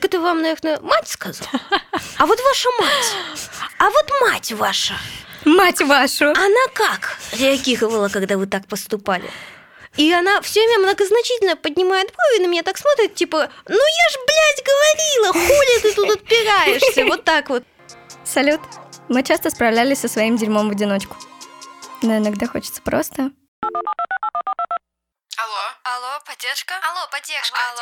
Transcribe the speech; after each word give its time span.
Так 0.00 0.14
это 0.14 0.20
вам, 0.22 0.40
наверное, 0.40 0.80
мать 0.80 1.08
сказала? 1.08 1.50
А 2.16 2.24
вот 2.24 2.40
ваша 2.40 2.70
мать, 2.80 3.50
а 3.78 3.90
вот 3.90 4.10
мать 4.22 4.50
ваша, 4.52 4.94
Мать 5.44 5.82
вашу! 5.82 6.30
она 6.30 6.66
как 6.72 7.18
реагировала, 7.32 8.08
когда 8.08 8.38
вы 8.38 8.46
так 8.46 8.66
поступали? 8.66 9.30
И 9.98 10.10
она 10.10 10.40
все 10.40 10.60
время 10.60 10.84
многозначительно 10.84 11.54
поднимает 11.54 12.14
брови 12.14 12.46
на 12.46 12.50
меня, 12.50 12.62
так 12.62 12.78
смотрит, 12.78 13.14
типа, 13.14 13.50
ну 13.68 13.74
я 13.74 14.10
ж, 14.10 14.18
блядь, 14.26 14.64
говорила, 14.64 15.32
хули 15.34 15.80
ты 15.82 15.94
тут 15.94 16.10
отпираешься, 16.12 17.04
вот 17.04 17.24
так 17.24 17.50
вот. 17.50 17.64
Салют! 18.24 18.60
Мы 19.10 19.22
часто 19.22 19.50
справлялись 19.50 19.98
со 19.98 20.08
своим 20.08 20.38
дерьмом 20.38 20.68
в 20.70 20.72
одиночку. 20.72 21.14
Но 22.00 22.16
иногда 22.16 22.46
хочется 22.46 22.80
просто... 22.80 23.32
Алло. 25.42 25.56
Алло, 25.84 26.20
поддержка? 26.26 26.74
Алло, 26.84 27.08
поддержка. 27.10 27.56
Алло, 27.72 27.80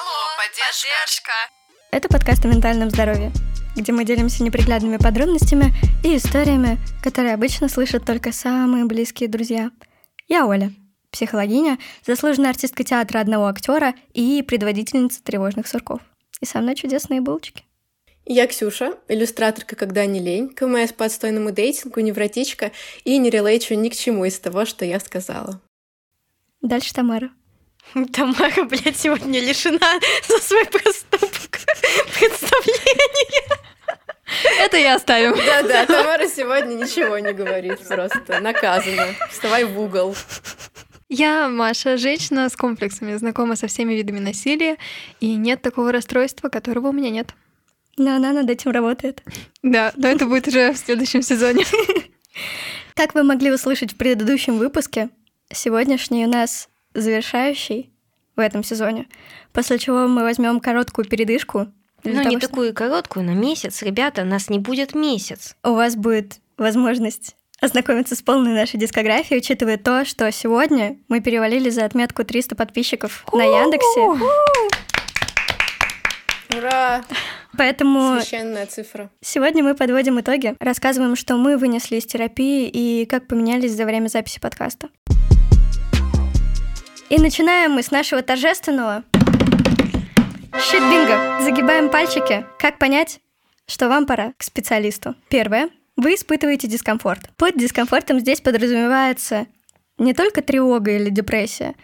алло, 0.00 0.36
поддержка. 0.38 1.32
Это 1.90 2.08
подкаст 2.08 2.42
о 2.46 2.48
ментальном 2.48 2.88
здоровье, 2.88 3.30
где 3.76 3.92
мы 3.92 4.06
делимся 4.06 4.42
неприглядными 4.42 4.96
подробностями 4.96 5.74
и 6.02 6.16
историями, 6.16 6.78
которые 7.02 7.34
обычно 7.34 7.68
слышат 7.68 8.06
только 8.06 8.32
самые 8.32 8.86
близкие 8.86 9.28
друзья. 9.28 9.70
Я 10.28 10.46
Оля, 10.46 10.72
психологиня, 11.10 11.78
заслуженная 12.06 12.48
артистка 12.48 12.84
театра 12.84 13.20
одного 13.20 13.48
актера 13.48 13.92
и 14.14 14.42
предводительница 14.42 15.22
тревожных 15.22 15.66
сурков. 15.68 16.00
И 16.40 16.46
со 16.46 16.60
мной 16.60 16.74
чудесные 16.74 17.20
булочки. 17.20 17.64
Я 18.24 18.46
Ксюша, 18.46 18.94
иллюстраторка 19.08 19.76
«Когда 19.76 20.06
не 20.06 20.20
лень», 20.20 20.54
КМС 20.54 20.94
по 20.94 21.04
отстойному 21.04 21.50
дейтингу, 21.50 22.00
невротичка 22.00 22.72
и 23.04 23.18
не 23.18 23.28
релейчу 23.28 23.74
ни 23.74 23.90
к 23.90 23.94
чему 23.94 24.24
из 24.24 24.38
того, 24.38 24.64
что 24.64 24.86
я 24.86 24.98
сказала. 25.00 25.60
Дальше 26.64 26.94
Тамара. 26.94 27.30
Тамара, 28.14 28.64
блядь, 28.64 28.96
сегодня 28.96 29.38
лишена 29.38 30.00
за 30.28 30.38
свой 30.38 30.64
проступок 30.64 31.60
представления. 32.18 33.58
Это 34.60 34.78
я 34.78 34.94
оставим. 34.94 35.36
Да-да, 35.36 35.84
Тамара 35.84 36.26
сегодня 36.26 36.74
ничего 36.74 37.18
не 37.18 37.34
говорит, 37.34 37.86
просто 37.86 38.40
наказана. 38.40 39.08
Вставай 39.30 39.64
в 39.64 39.78
угол. 39.78 40.16
Я 41.10 41.50
Маша, 41.50 41.98
женщина 41.98 42.48
с 42.48 42.56
комплексами, 42.56 43.14
знакома 43.14 43.56
со 43.56 43.66
всеми 43.66 43.92
видами 43.92 44.20
насилия, 44.20 44.78
и 45.20 45.34
нет 45.34 45.60
такого 45.60 45.92
расстройства, 45.92 46.48
которого 46.48 46.88
у 46.88 46.92
меня 46.92 47.10
нет. 47.10 47.34
Но 47.98 48.16
она 48.16 48.32
над 48.32 48.48
этим 48.48 48.70
работает. 48.70 49.22
Да, 49.62 49.92
но 49.96 50.08
это 50.08 50.24
будет 50.24 50.48
уже 50.48 50.72
в 50.72 50.78
следующем 50.78 51.20
сезоне. 51.20 51.66
Как 52.94 53.14
вы 53.14 53.22
могли 53.22 53.52
услышать 53.52 53.92
в 53.92 53.96
предыдущем 53.96 54.56
выпуске, 54.56 55.10
сегодняшний 55.54 56.26
у 56.26 56.28
нас 56.28 56.68
завершающий 56.94 57.92
в 58.36 58.40
этом 58.40 58.64
сезоне, 58.64 59.06
после 59.52 59.78
чего 59.78 60.06
мы 60.06 60.22
возьмем 60.22 60.60
короткую 60.60 61.08
передышку. 61.08 61.68
Ну, 62.02 62.12
того, 62.12 62.24
не 62.24 62.36
чтобы 62.36 62.40
такую 62.40 62.74
короткую, 62.74 63.24
на 63.24 63.34
месяц. 63.34 63.82
Ребята, 63.82 64.24
нас 64.24 64.50
не 64.50 64.58
будет 64.58 64.94
месяц. 64.94 65.56
У 65.62 65.72
вас 65.72 65.96
будет 65.96 66.40
возможность 66.58 67.34
ознакомиться 67.60 68.14
с 68.14 68.22
полной 68.22 68.52
нашей 68.52 68.78
дискографией, 68.78 69.38
учитывая 69.38 69.78
то, 69.78 70.04
что 70.04 70.30
сегодня 70.30 70.98
мы 71.08 71.20
перевалили 71.20 71.70
за 71.70 71.84
отметку 71.84 72.24
300 72.24 72.56
подписчиков 72.56 73.24
на 73.32 73.42
Яндексе. 73.42 74.28
Ура! 76.56 77.02
Поэтому 77.56 78.20
Священная 78.20 78.66
цифра. 78.66 79.10
сегодня 79.20 79.62
мы 79.62 79.74
подводим 79.74 80.20
итоги, 80.20 80.56
рассказываем, 80.58 81.16
что 81.16 81.36
мы 81.36 81.56
вынесли 81.56 81.96
из 81.96 82.04
терапии 82.04 82.68
и 82.68 83.06
как 83.06 83.28
поменялись 83.28 83.72
за 83.72 83.84
время 83.84 84.08
записи 84.08 84.40
подкаста. 84.40 84.88
И 87.10 87.18
начинаем 87.18 87.72
мы 87.72 87.82
с 87.82 87.90
нашего 87.90 88.22
торжественного 88.22 89.04
щит-бинго. 90.58 91.42
Загибаем 91.42 91.90
пальчики. 91.90 92.46
Как 92.58 92.78
понять, 92.78 93.20
что 93.66 93.88
вам 93.88 94.06
пора 94.06 94.32
к 94.38 94.42
специалисту? 94.42 95.14
Первое. 95.28 95.68
Вы 95.96 96.14
испытываете 96.14 96.66
дискомфорт. 96.66 97.30
Под 97.36 97.56
дискомфортом 97.56 98.20
здесь 98.20 98.40
подразумевается 98.40 99.46
не 99.98 100.14
только 100.14 100.40
тревога 100.40 100.92
или 100.92 101.10
депрессия, 101.10 101.74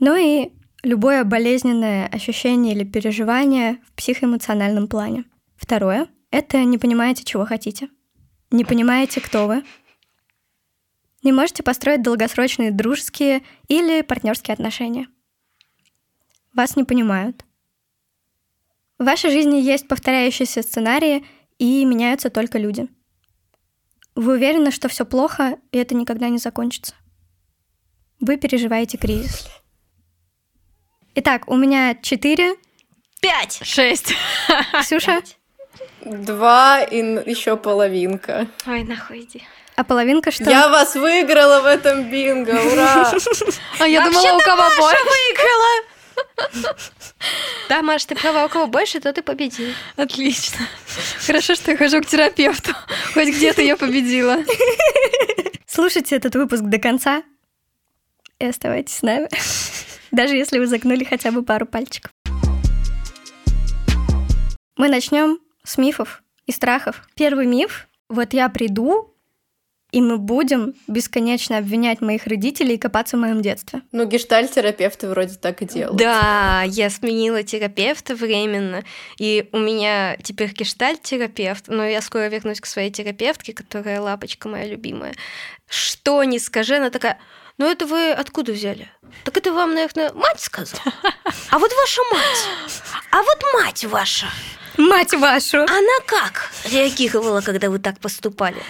но 0.00 0.16
и 0.16 0.50
любое 0.82 1.22
болезненное 1.22 2.08
ощущение 2.08 2.74
или 2.74 2.84
переживание 2.84 3.78
в 3.86 3.92
психоэмоциональном 3.92 4.88
плане. 4.88 5.24
Второе— 5.56 6.08
это 6.32 6.62
не 6.64 6.78
понимаете, 6.78 7.22
чего 7.24 7.46
хотите. 7.46 7.88
Не 8.50 8.64
понимаете, 8.64 9.20
кто 9.20 9.46
вы. 9.46 9.62
Не 11.24 11.32
можете 11.32 11.64
построить 11.64 12.02
долгосрочные 12.02 12.70
дружеские 12.70 13.42
или 13.66 14.02
партнерские 14.02 14.52
отношения. 14.52 15.08
Вас 16.52 16.76
не 16.76 16.84
понимают. 16.84 17.44
В 18.98 19.04
вашей 19.04 19.30
жизни 19.30 19.56
есть 19.56 19.88
повторяющиеся 19.88 20.62
сценарии, 20.62 21.26
и 21.58 21.84
меняются 21.84 22.30
только 22.30 22.58
люди. 22.58 22.88
Вы 24.14 24.34
уверены, 24.34 24.70
что 24.70 24.88
все 24.88 25.04
плохо, 25.04 25.58
и 25.72 25.78
это 25.78 25.94
никогда 25.94 26.28
не 26.28 26.38
закончится. 26.38 26.94
Вы 28.20 28.36
переживаете 28.36 28.98
кризис. 28.98 29.48
Итак, 31.14 31.48
у 31.48 31.56
меня 31.56 31.94
четыре. 31.96 32.54
Пять! 33.20 33.60
Шесть. 33.64 34.14
Ксюша, 34.80 35.22
Два 36.04 36.82
и 36.82 36.98
еще 36.98 37.56
половинка. 37.56 38.46
Ой, 38.66 38.84
нахуй 38.84 39.22
иди. 39.22 39.42
А 39.76 39.84
половинка 39.84 40.30
что? 40.30 40.48
Я 40.50 40.68
вас 40.68 40.94
выиграла 40.94 41.60
в 41.62 41.66
этом 41.66 42.10
бинго, 42.10 42.50
ура! 42.50 43.12
А 43.80 43.88
я 43.88 44.04
думала, 44.04 44.36
у 44.36 44.40
кого 44.40 44.62
больше. 44.78 45.04
выиграла! 45.04 46.74
Да, 47.68 47.82
Маш, 47.82 48.04
ты 48.04 48.14
права, 48.14 48.44
у 48.44 48.48
кого 48.48 48.66
больше, 48.66 49.00
то 49.00 49.12
ты 49.12 49.22
победил. 49.22 49.70
Отлично. 49.96 50.66
Хорошо, 51.26 51.54
что 51.54 51.70
я 51.70 51.76
хожу 51.76 52.00
к 52.02 52.06
терапевту. 52.06 52.72
Хоть 53.14 53.28
где-то 53.28 53.62
я 53.62 53.76
победила. 53.76 54.36
Слушайте 55.66 56.16
этот 56.16 56.34
выпуск 56.34 56.62
до 56.62 56.78
конца 56.78 57.22
и 58.38 58.46
оставайтесь 58.46 58.96
с 58.96 59.02
нами, 59.02 59.28
даже 60.10 60.36
если 60.36 60.58
вы 60.58 60.66
загнули 60.66 61.04
хотя 61.04 61.30
бы 61.30 61.42
пару 61.42 61.66
пальчиков. 61.66 62.10
Мы 64.76 64.88
начнем 64.88 65.38
с 65.64 65.78
мифов 65.78 66.22
и 66.46 66.52
страхов. 66.52 67.02
Первый 67.14 67.46
миф— 67.46 67.88
вот 68.08 68.34
я 68.34 68.48
приду, 68.50 69.13
и 69.94 70.00
мы 70.00 70.18
будем 70.18 70.74
бесконечно 70.88 71.56
обвинять 71.56 72.00
моих 72.00 72.26
родителей 72.26 72.74
и 72.74 72.78
копаться 72.78 73.16
в 73.16 73.20
моем 73.20 73.42
детстве. 73.42 73.80
Ну, 73.92 74.04
гештальт-терапевты 74.06 75.08
вроде 75.08 75.36
так 75.36 75.62
и 75.62 75.66
делают. 75.66 75.96
Да, 75.96 76.62
я 76.66 76.90
сменила 76.90 77.44
терапевта 77.44 78.16
временно, 78.16 78.82
и 79.18 79.48
у 79.52 79.58
меня 79.58 80.16
теперь 80.20 80.52
гештальт-терапевт, 80.52 81.68
но 81.68 81.84
я 81.86 82.02
скоро 82.02 82.26
вернусь 82.28 82.60
к 82.60 82.66
своей 82.66 82.90
терапевтке, 82.90 83.52
которая 83.52 84.00
лапочка 84.00 84.48
моя 84.48 84.66
любимая. 84.66 85.14
Что 85.68 86.24
ни 86.24 86.38
скажи, 86.38 86.74
она 86.74 86.90
такая, 86.90 87.20
ну 87.56 87.70
это 87.70 87.86
вы 87.86 88.10
откуда 88.10 88.50
взяли? 88.50 88.88
Так 89.22 89.36
это 89.36 89.52
вам, 89.52 89.74
наверное, 89.74 90.12
мать 90.12 90.40
сказала? 90.40 90.82
А 91.50 91.58
вот 91.60 91.70
ваша 91.72 92.02
мать, 92.12 92.82
а 93.12 93.22
вот 93.22 93.44
мать 93.62 93.84
ваша, 93.84 94.26
Мать 94.76 95.14
вашу! 95.14 95.58
она 95.58 95.98
как 96.04 96.50
реагировала, 96.68 97.42
когда 97.42 97.70
вы 97.70 97.78
так 97.78 98.00
поступали? 98.00 98.60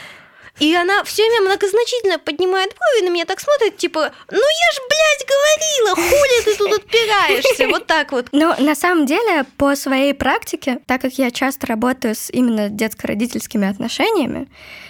И 0.61 0.73
она 0.75 1.03
все 1.03 1.23
время 1.23 1.47
многозначительно 1.47 2.19
поднимает 2.19 2.71
брови 2.71 3.09
на 3.09 3.13
меня, 3.13 3.25
так 3.25 3.41
смотрит, 3.41 3.77
типа, 3.77 4.13
ну 4.31 4.37
я 4.37 4.73
ж, 4.73 4.81
блядь, 4.89 5.27
говорила, 5.29 5.95
хули 5.97 6.45
ты 6.45 6.57
тут 6.57 6.73
отпираешься, 6.73 7.69
вот 7.69 7.87
так 7.87 8.13
вот. 8.13 8.29
Но 8.31 8.55
на 8.59 8.75
самом 8.77 9.07
деле, 9.07 9.45
по 9.57 9.75
своей 9.75 10.15
практике, 10.15 10.79
так 10.87 11.01
как 11.01 11.15
я 11.15 11.33
часто 11.33 11.67
работаю 11.67 12.15
с 12.15 12.31
именно 12.31 12.69
детско-родительскими 12.69 13.69
отношениями, 13.69 14.49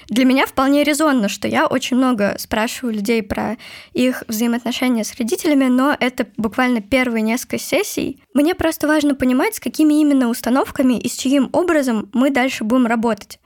для 0.09 0.27
меня 0.27 0.47
вполне 0.47 0.85
резонно, 0.85 1.31
что 1.31 1.49
я 1.49 1.67
очень 1.67 1.97
много 1.97 2.37
спрашиваю 2.39 2.95
людей 2.95 3.23
про 3.23 3.57
их 3.95 4.23
взаимоотношения 4.29 5.03
с 5.03 5.15
родителями, 5.15 5.67
но 5.67 5.97
это 5.99 6.27
буквально 6.37 6.83
первые 6.83 7.23
несколько 7.23 7.59
сессий. 7.59 8.21
Мне 8.35 8.55
просто 8.55 8.87
важно 8.87 9.15
понимать, 9.15 9.55
с 9.55 9.61
какими 9.61 9.95
именно 9.95 10.29
установками 10.29 10.99
и 11.01 11.09
с 11.09 11.17
чьим 11.17 11.49
образом 11.53 12.11
мы 12.13 12.29
дальше 12.29 12.65
будем 12.65 12.87
работать. 12.87 13.39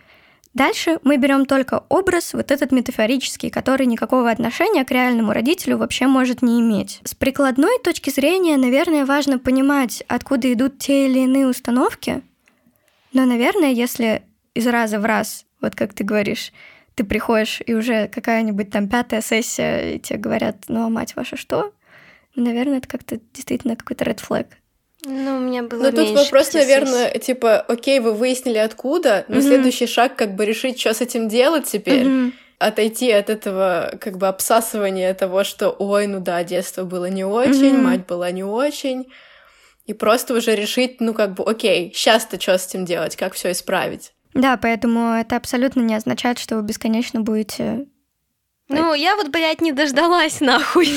Дальше 0.59 0.99
мы 1.05 1.19
берем 1.19 1.47
только 1.47 1.85
образ, 1.89 2.35
вот 2.35 2.51
этот 2.51 2.73
метафорический, 2.73 3.49
который 3.49 3.87
никакого 3.87 4.29
отношения 4.29 4.85
к 4.85 4.91
реальному 4.91 5.33
родителю 5.33 5.79
вообще 5.79 6.09
может 6.09 6.43
не 6.43 6.61
иметь. 6.61 7.01
С 7.05 7.15
прикладной 7.15 7.79
точки 7.79 8.11
зрения, 8.11 8.57
наверное, 8.57 9.07
важно 9.07 9.39
понимать, 9.39 10.03
откуда 10.09 10.53
идут 10.53 10.81
те 10.81 11.07
или 11.07 11.21
иные 11.21 11.47
установки. 11.47 12.23
Но, 13.13 13.25
наверное, 13.25 13.71
если 13.71 14.25
из 14.55 14.67
раза 14.67 14.99
в 14.99 15.05
раз, 15.05 15.47
вот 15.61 15.77
как 15.77 15.95
ты 15.95 16.03
говоришь, 16.03 16.53
ты 16.97 17.05
приходишь, 17.05 17.63
и 17.65 17.75
уже 17.75 18.09
какая-нибудь 18.09 18.69
там 18.73 18.89
пятая 18.89 19.23
сессия, 19.23 19.95
и 19.95 20.01
тебе 20.01 20.19
говорят, 20.19 20.65
ну 20.67 20.87
а 20.87 20.89
мать 20.89 21.15
ваша 21.15 21.37
что? 21.37 21.73
Ну, 22.35 22.45
наверное, 22.45 22.79
это 22.79 22.89
как-то 22.89 23.21
действительно 23.33 23.77
какой-то 23.77 24.05
red 24.05 24.19
flag. 24.19 24.47
Ну, 25.05 25.37
у 25.37 25.41
меня 25.41 25.63
было 25.63 25.85
Ну, 25.85 25.91
тут 25.91 25.99
меньше 25.99 26.25
вопрос, 26.25 26.47
пяти 26.49 26.59
наверное, 26.59 27.11
типа, 27.13 27.61
окей, 27.61 28.01
вы 28.01 28.13
выяснили 28.13 28.59
откуда, 28.59 29.25
но 29.29 29.37
Мгм. 29.37 29.43
следующий 29.47 29.87
шаг, 29.87 30.17
как 30.17 30.35
бы 30.35 30.45
решить, 30.45 30.81
что 30.81 30.93
с 30.93 31.01
этим 31.01 31.29
делать 31.29 31.67
теперь. 31.67 32.05
Мгм. 32.05 32.35
Отойти 32.59 33.13
от 33.13 33.31
этого, 33.31 33.93
как 34.01 34.19
бы, 34.19 34.27
обсасывания 34.27 35.15
того, 35.15 35.45
что, 35.45 35.71
ой, 35.71 36.09
ну 36.09 36.19
да, 36.19 36.43
детство 36.43 36.83
было 36.83 37.09
не 37.09 37.25
очень, 37.25 37.75
Мгм. 37.75 37.85
мать 37.85 38.07
была 38.07 38.31
не 38.31 38.43
очень. 38.45 39.07
и 39.87 39.95
просто 39.95 40.35
уже 40.35 40.55
решить, 40.55 41.01
ну 41.01 41.15
как 41.15 41.33
бы, 41.33 41.43
окей, 41.45 41.91
сейчас-то 41.95 42.39
что 42.39 42.59
с 42.59 42.67
этим 42.67 42.85
делать, 42.85 43.17
как 43.17 43.33
все 43.33 43.53
исправить. 43.53 44.13
Да, 44.35 44.59
поэтому 44.59 45.15
это 45.15 45.37
абсолютно 45.37 45.81
не 45.81 45.95
означает, 45.95 46.39
что 46.39 46.57
вы 46.57 46.63
бесконечно 46.63 47.23
будете 47.23 47.87
ну, 48.69 48.93
я 48.93 49.17
вот, 49.17 49.29
блядь, 49.29 49.61
не 49.61 49.73
дождалась 49.73 50.41
нахуй 50.41 50.89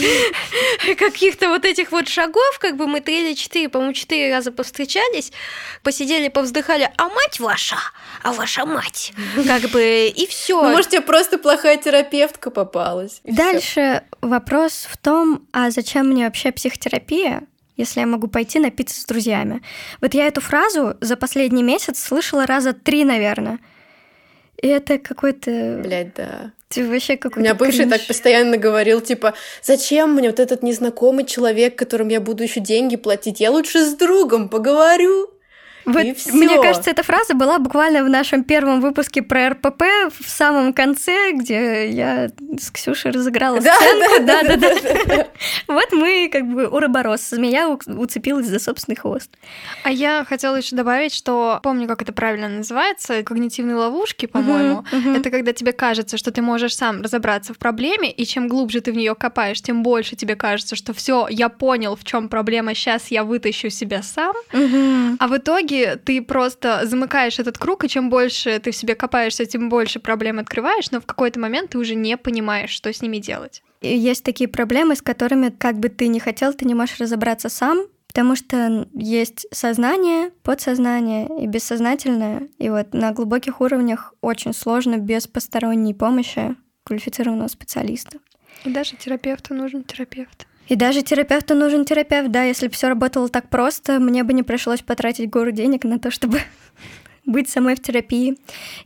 каких-то 0.98 1.48
вот 1.48 1.66
этих 1.66 1.92
вот 1.92 2.08
шагов, 2.08 2.60
как 2.60 2.76
бы 2.76 2.88
мы 2.88 3.00
три 3.00 3.30
или 3.30 3.34
четыре, 3.34 3.70
по-моему, 3.70 3.94
четыре 3.94 4.34
раза 4.34 4.52
повстречались, 4.52 5.32
посидели, 5.82 6.28
повздыхали, 6.28 6.92
а 6.98 7.10
мать 7.10 7.40
ваша, 7.40 7.78
а 8.24 8.34
ваша 8.34 8.66
мать, 8.66 9.14
как 9.48 9.70
бы, 9.72 10.08
и 10.08 10.28
все. 10.28 10.62
Ну, 10.62 10.72
может, 10.72 10.90
тебе 10.92 11.02
просто 11.02 11.38
плохая 11.38 11.78
терапевтка 11.78 12.52
попалась. 12.52 13.22
Дальше 13.24 14.04
всё. 14.12 14.28
вопрос 14.28 14.88
в 14.90 14.98
том, 14.98 15.48
а 15.54 15.72
зачем 15.72 16.10
мне 16.10 16.26
вообще 16.26 16.52
психотерапия? 16.52 17.44
если 17.78 18.02
я 18.02 18.06
могу 18.06 18.28
пойти 18.28 18.60
напиться 18.60 19.00
с 19.00 19.06
друзьями. 19.06 19.64
Вот 20.02 20.14
я 20.14 20.28
эту 20.28 20.40
фразу 20.40 20.98
за 21.02 21.16
последний 21.16 21.64
месяц 21.64 22.00
слышала 22.00 22.46
раза 22.46 22.74
три, 22.74 23.04
наверное. 23.04 23.58
И 24.62 24.68
это 24.68 25.00
какой-то... 25.00 25.80
Блядь, 25.84 26.14
да. 26.14 26.52
Ты 26.72 26.88
вообще 26.88 27.18
какой-то 27.18 27.40
У 27.40 27.44
меня 27.44 27.54
бывший 27.54 27.86
кринж. 27.86 27.92
так 27.92 28.08
постоянно 28.08 28.58
говорил, 28.58 29.02
типа, 29.02 29.34
зачем 29.62 30.14
мне 30.14 30.30
вот 30.30 30.40
этот 30.40 30.64
незнакомый 30.64 31.26
человек, 31.26 31.78
которым 31.78 32.08
я 32.08 32.22
буду 32.22 32.44
еще 32.44 32.62
деньги 32.62 32.96
платить? 32.96 33.40
Я 33.40 33.52
лучше 33.52 33.86
с 33.86 33.94
другом 33.96 34.48
поговорю. 34.50 35.30
Вот, 35.86 36.04
и 36.04 36.14
всё. 36.14 36.34
мне 36.34 36.62
кажется, 36.62 36.90
эта 36.92 37.04
фраза 37.04 37.34
была 37.34 37.58
буквально 37.60 38.04
в 38.04 38.10
нашем 38.10 38.44
первом 38.44 38.82
выпуске 38.82 39.22
про 39.22 39.50
РПП 39.50 39.84
в 40.20 40.30
самом 40.30 40.74
конце, 40.74 41.32
где 41.34 41.90
я 41.90 42.30
с 42.60 42.70
Ксюшей 42.72 43.12
разыграла 43.12 43.60
Да, 43.62 43.76
сценку. 43.76 44.26
да, 44.26 44.44
да, 44.44 44.58
да, 44.58 44.76
да. 45.06 45.28
Вот 45.68 45.92
мы 45.92 46.30
как 46.32 46.46
бы 46.48 46.68
уроборос. 46.68 47.30
Змея 47.30 47.68
уцепилась 47.70 48.48
за 48.48 48.60
собственный 48.60 48.96
хвост. 48.96 49.32
А 49.84 49.92
я 49.92 50.24
хотела 50.28 50.56
еще 50.58 50.76
добавить, 50.76 51.14
что 51.14 51.60
помню, 51.64 51.88
как 51.88 52.02
это 52.02 52.14
правильно 52.14 52.48
называется, 52.50 53.24
когнитивные 53.24 53.76
ловушки, 53.76 54.26
по-моему. 54.28 54.84
Это 55.16 55.30
когда 55.32 55.54
тебе 55.54 55.72
кажется, 55.72 56.18
что 56.18 56.32
ты 56.32 56.42
можешь 56.42 56.76
сам 56.76 57.02
разобраться 57.02 57.54
в 57.54 57.58
проблеме, 57.58 58.12
и 58.12 58.26
чем 58.26 58.48
глубже 58.48 58.82
ты 58.82 58.92
в 58.92 58.96
нее 58.96 59.16
копаешь, 59.16 59.62
тем 59.62 59.82
больше 59.84 60.16
тебе 60.16 60.36
кажется, 60.36 60.76
что 60.76 60.94
все, 60.94 61.28
я 61.30 61.50
понял, 61.50 61.96
в 61.96 62.04
чем 62.04 62.30
проблема, 62.30 62.76
сейчас 62.76 63.08
я 63.10 63.24
вытащу 63.24 63.70
себя 63.70 64.04
сам. 64.04 64.36
А 65.20 65.28
в 65.28 65.38
итоге 65.38 65.71
ты 66.04 66.22
просто 66.22 66.82
замыкаешь 66.86 67.40
этот 67.40 67.58
круг, 67.58 67.84
и 67.84 67.90
чем 67.90 68.10
больше 68.10 68.60
ты 68.60 68.72
в 68.72 68.76
себе 68.76 68.96
копаешься, 68.96 69.46
тем 69.46 69.70
больше 69.70 70.00
проблем 70.00 70.40
открываешь, 70.40 70.92
но 70.92 71.02
в 71.02 71.06
какой-то 71.06 71.40
момент 71.40 71.72
ты 71.72 71.78
уже 71.78 71.96
не 71.96 72.18
понимаешь, 72.18 72.72
что 72.72 72.92
с 72.92 73.02
ними 73.02 73.18
делать. 73.18 73.64
Есть 73.82 74.24
такие 74.24 74.48
проблемы, 74.48 74.96
с 74.96 75.02
которыми, 75.02 75.50
как 75.50 75.80
бы 75.80 75.90
ты 75.90 76.08
ни 76.08 76.20
хотел, 76.20 76.54
ты 76.54 76.66
не 76.66 76.76
можешь 76.76 77.00
разобраться 77.00 77.50
сам, 77.50 77.88
потому 78.08 78.36
что 78.36 78.88
есть 78.94 79.48
сознание, 79.52 80.32
подсознание 80.44 81.28
и 81.42 81.48
бессознательное. 81.48 82.50
И 82.58 82.70
вот 82.70 82.94
на 82.94 83.12
глубоких 83.12 83.62
уровнях 83.62 84.14
очень 84.22 84.54
сложно 84.54 84.98
без 84.98 85.28
посторонней 85.28 85.94
помощи 85.94 86.56
квалифицированного 86.84 87.48
специалиста. 87.48 88.20
И 88.66 88.70
даже 88.70 88.98
терапевту 88.98 89.54
нужен 89.54 89.84
терапевт. 89.84 90.46
И 90.68 90.76
даже 90.76 91.02
терапевту 91.02 91.56
нужен 91.56 91.86
терапевт, 91.86 92.32
да, 92.32 92.44
если 92.44 92.68
бы 92.68 92.74
все 92.74 92.88
работало 92.88 93.28
так 93.30 93.50
просто, 93.50 94.00
мне 94.00 94.24
бы 94.24 94.34
не 94.34 94.44
пришлось 94.44 94.82
потратить 94.82 95.30
гору 95.30 95.52
денег 95.52 95.84
на 95.84 96.00
то, 96.00 96.12
чтобы 96.12 96.40
быть 97.26 97.50
самой 97.50 97.76
в 97.76 97.82
терапии. 97.82 98.38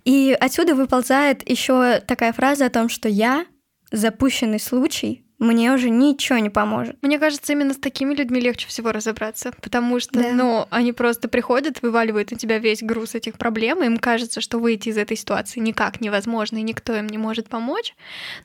И 0.03 0.35
отсюда 0.39 0.75
выползает 0.75 1.47
еще 1.47 1.99
такая 1.99 2.33
фраза 2.33 2.65
о 2.65 2.69
том, 2.69 2.89
что 2.89 3.07
я 3.07 3.45
запущенный 3.91 4.59
случай, 4.59 5.24
мне 5.39 5.73
уже 5.73 5.89
ничего 5.89 6.39
не 6.39 6.49
поможет. 6.49 6.95
Мне 7.01 7.19
кажется, 7.19 7.51
именно 7.53 7.73
с 7.73 7.77
такими 7.77 8.13
людьми 8.13 8.39
легче 8.39 8.67
всего 8.67 8.91
разобраться, 8.91 9.51
потому 9.61 9.99
что, 9.99 10.19
Да. 10.21 10.31
ну, 10.31 10.65
они 10.69 10.93
просто 10.93 11.27
приходят, 11.27 11.81
вываливают 11.81 12.31
на 12.31 12.37
тебя 12.37 12.57
весь 12.57 12.81
груз 12.81 13.15
этих 13.15 13.37
проблем, 13.37 13.83
им 13.83 13.97
кажется, 13.97 14.39
что 14.41 14.59
выйти 14.59 14.89
из 14.89 14.97
этой 14.97 15.17
ситуации 15.17 15.59
никак 15.59 15.99
невозможно, 16.01 16.57
и 16.57 16.61
никто 16.61 16.95
им 16.95 17.07
не 17.07 17.17
может 17.17 17.49
помочь. 17.49 17.95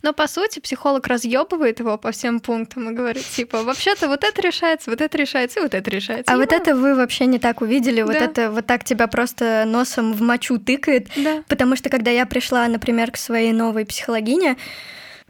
Но, 0.03 0.13
по 0.13 0.27
сути, 0.27 0.59
психолог 0.61 1.07
разъебывает 1.07 1.79
его 1.81 1.97
по 1.97 2.11
всем 2.11 2.41
пунктам 2.41 2.91
и 2.91 2.93
говорит, 2.93 3.25
типа, 3.25 3.63
вообще-то 3.63 4.09
вот 4.09 4.25
это 4.25 4.41
решается, 4.43 4.91
вот 4.91 5.01
это 5.01 5.17
решается, 5.17 5.61
и 5.61 5.63
вот 5.63 5.75
это 5.75 5.91
решается. 5.91 6.33
А 6.33 6.37
вот 6.37 6.53
это 6.53 6.75
вы 6.75 6.95
вообще 6.95 7.27
не 7.27 7.39
так 7.39 7.61
увидели, 7.61 8.03
вот 8.03 8.17
это 8.17 8.51
вот 8.51 8.67
так 8.67 8.85
тебя 8.85 9.07
просто 9.07 9.65
носом 9.67 10.13
в 10.13 10.23
мочу 10.23 10.59
тыкает, 10.59 11.09
Да. 11.17 11.43
Потому 11.49 11.77
что 11.77 11.89
когда 11.91 12.11
я 12.11 12.27
пришла, 12.27 12.67
например, 12.69 13.11
к 13.11 13.17
своей 13.17 13.53
новой 13.53 13.85
психологине, 13.85 14.57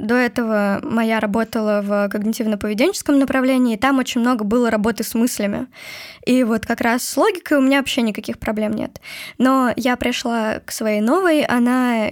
до 0.00 0.14
этого 0.14 0.81
моя 0.82 1.20
работала 1.20 1.82
в 1.82 2.08
когнитивно-поведенческом 2.08 3.17
направлении, 3.17 3.75
и 3.75 3.79
там 3.79 3.99
очень 3.99 4.20
много 4.20 4.44
было 4.44 4.70
работы 4.70 5.05
с 5.05 5.14
мыслями. 5.14 5.67
И 6.26 6.44
вот 6.44 6.67
как 6.67 6.81
раз 6.81 7.05
с 7.05 7.17
логикой 7.17 7.58
у 7.58 7.61
меня 7.61 7.79
вообще 7.79 8.02
никаких 8.02 8.38
проблем 8.38 8.73
нет. 8.73 9.00
Но 9.38 9.73
я 9.76 9.97
пришла 9.97 10.61
к 10.61 10.73
своей 10.73 11.00
новой, 11.00 11.43
она 11.43 12.08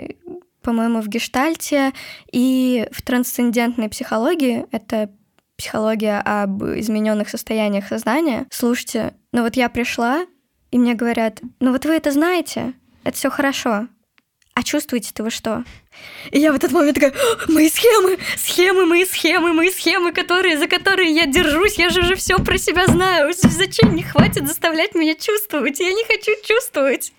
по-моему, 0.63 1.01
в 1.01 1.09
гештальте 1.09 1.93
и 2.31 2.89
в 2.93 3.01
трансцендентной 3.01 3.89
психологии, 3.89 4.67
это 4.71 5.09
психология 5.57 6.21
об 6.21 6.63
измененных 6.63 7.31
состояниях 7.31 7.89
сознания. 7.89 8.47
Слушайте, 8.51 9.15
ну 9.33 9.43
вот 9.43 9.57
я 9.57 9.71
пришла, 9.71 10.27
и 10.71 10.79
мне 10.79 10.95
говорят, 10.95 11.41
ну 11.61 11.73
вот 11.73 11.87
вы 11.87 11.95
это 11.95 12.13
знаете, 12.13 12.75
это 13.03 13.17
все 13.17 13.31
хорошо. 13.31 13.89
А 14.55 14.63
чувствуете-то 14.63 15.23
вы 15.23 15.31
что? 15.31 15.65
И 16.31 16.39
я 16.39 16.53
в 16.53 16.57
этот 16.57 16.73
момент 16.73 16.95
такая, 16.95 17.13
«А, 17.13 17.51
мои 17.51 17.69
схемы, 17.69 18.19
схемы, 18.37 18.87
мои 18.87 19.05
схемы, 19.05 19.53
мои 19.53 19.71
схемы, 19.71 20.13
которые, 20.13 20.59
за 20.59 20.67
которые 20.67 21.13
я 21.15 21.27
держусь, 21.27 21.79
я 21.79 21.91
же 21.91 22.01
уже 22.01 22.17
все 22.17 22.39
про 22.39 22.59
себя 22.59 22.87
знаю. 22.87 23.33
Зачем 23.35 23.95
не 23.95 24.03
хватит 24.03 24.47
заставлять 24.47 24.95
меня 24.95 25.15
чувствовать? 25.15 25.81
Я 25.81 25.93
не 25.93 26.05
хочу 26.05 26.33
чувствовать. 26.45 27.13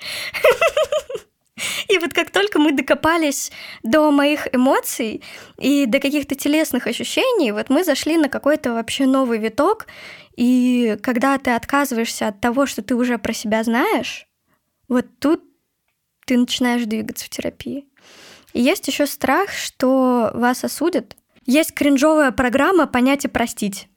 И 1.89 1.97
вот 1.97 2.13
как 2.13 2.29
только 2.29 2.59
мы 2.59 2.71
докопались 2.71 3.51
до 3.83 4.11
моих 4.11 4.47
эмоций 4.53 5.21
и 5.57 5.85
до 5.85 5.99
каких-то 5.99 6.35
телесных 6.35 6.87
ощущений, 6.87 7.51
вот 7.51 7.69
мы 7.69 7.83
зашли 7.83 8.17
на 8.17 8.29
какой-то 8.29 8.73
вообще 8.73 9.05
новый 9.05 9.39
виток. 9.39 9.87
И 10.37 10.97
когда 11.01 11.37
ты 11.37 11.51
отказываешься 11.51 12.27
от 12.27 12.39
того, 12.39 12.65
что 12.65 12.81
ты 12.81 12.95
уже 12.95 13.17
про 13.17 13.33
себя 13.33 13.63
знаешь, 13.63 14.27
вот 14.87 15.05
тут 15.19 15.43
ты 16.25 16.37
начинаешь 16.37 16.85
двигаться 16.85 17.25
в 17.25 17.29
терапии. 17.29 17.88
И 18.53 18.61
есть 18.61 18.87
еще 18.87 19.05
страх, 19.05 19.51
что 19.51 20.31
вас 20.33 20.63
осудят. 20.63 21.15
Есть 21.45 21.73
кринжовая 21.73 22.31
программа 22.31 22.87
«Понять 22.87 23.25
и 23.25 23.27
простить». 23.27 23.87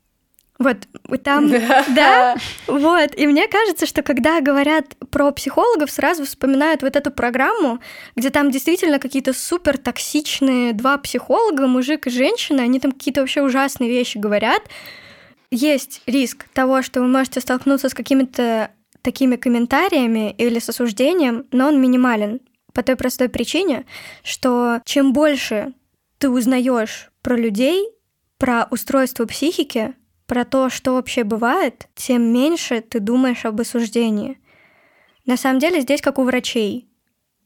Вот, 0.58 0.76
и 1.10 1.16
там, 1.16 1.50
Да. 1.50 1.84
да, 1.88 2.36
вот. 2.66 3.10
И 3.16 3.26
мне 3.26 3.48
кажется, 3.48 3.84
что 3.84 4.02
когда 4.02 4.40
говорят 4.40 4.94
про 5.10 5.30
психологов, 5.32 5.90
сразу 5.90 6.24
вспоминают 6.24 6.82
вот 6.82 6.94
эту 6.94 7.10
программу, 7.10 7.80
где 8.16 8.30
там 8.30 8.50
действительно 8.50 8.98
какие-то 8.98 9.32
супер 9.32 9.76
токсичные 9.76 10.72
два 10.72 10.98
психолога, 10.98 11.66
мужик 11.66 12.06
и 12.06 12.10
женщина, 12.10 12.62
они 12.62 12.78
там 12.78 12.92
какие-то 12.92 13.20
вообще 13.20 13.42
ужасные 13.42 13.90
вещи 13.90 14.18
говорят. 14.18 14.62
Есть 15.50 16.02
риск 16.06 16.46
того, 16.52 16.82
что 16.82 17.00
вы 17.00 17.08
можете 17.08 17.40
столкнуться 17.40 17.88
с 17.88 17.94
какими-то 17.94 18.70
такими 19.02 19.36
комментариями 19.36 20.32
или 20.38 20.60
с 20.60 20.68
осуждением, 20.68 21.44
но 21.50 21.68
он 21.68 21.80
минимален 21.80 22.40
по 22.72 22.82
той 22.82 22.96
простой 22.96 23.28
причине, 23.28 23.84
что 24.22 24.80
чем 24.84 25.12
больше 25.12 25.74
ты 26.18 26.28
узнаешь 26.30 27.10
про 27.22 27.36
людей, 27.36 27.88
про 28.38 28.66
устройство 28.70 29.26
психики, 29.26 29.94
про 30.26 30.44
то, 30.44 30.70
что 30.70 30.94
вообще 30.94 31.24
бывает, 31.24 31.88
тем 31.94 32.32
меньше 32.32 32.80
ты 32.80 33.00
думаешь 33.00 33.44
об 33.44 33.60
осуждении. 33.60 34.38
На 35.26 35.36
самом 35.36 35.58
деле 35.58 35.80
здесь 35.80 36.00
как 36.00 36.18
у 36.18 36.24
врачей. 36.24 36.88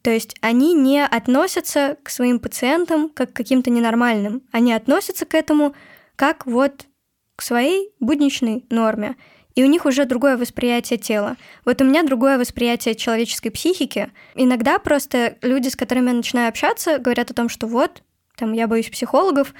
То 0.03 0.11
есть 0.11 0.37
они 0.41 0.73
не 0.73 1.05
относятся 1.05 1.97
к 2.03 2.11
своим 2.11 2.39
пациентам 2.39 3.09
как 3.09 3.33
к 3.33 3.37
каким-то 3.37 3.71
ненормальным. 3.71 4.43
Они 4.53 4.73
относятся 4.73 5.27
к 5.27 5.35
этому 5.35 5.75
как 6.15 6.47
вот 6.47 6.87
к 7.35 7.43
своей 7.43 7.91
будничной 8.01 8.65
норме. 8.71 9.17
И 9.57 9.65
у 9.65 9.67
них 9.67 9.87
уже 9.87 10.05
другое 10.05 10.37
восприятие 10.37 10.99
тела. 10.99 11.37
Вот 11.65 11.81
у 11.81 11.85
меня 11.85 12.03
другое 12.03 12.39
восприятие 12.39 12.95
человеческой 12.95 13.51
психики. 13.51 14.13
Иногда 14.35 14.79
просто 14.79 15.39
люди, 15.41 15.69
с 15.69 15.77
которыми 15.77 16.09
я 16.09 16.13
начинаю 16.13 16.49
общаться, 16.51 16.99
говорят 16.99 17.31
о 17.31 17.35
том, 17.35 17.49
что 17.49 17.67
вот, 17.67 18.03
там, 18.37 18.53
я 18.53 18.69
боюсь 18.69 18.91
психологов. 18.91 19.55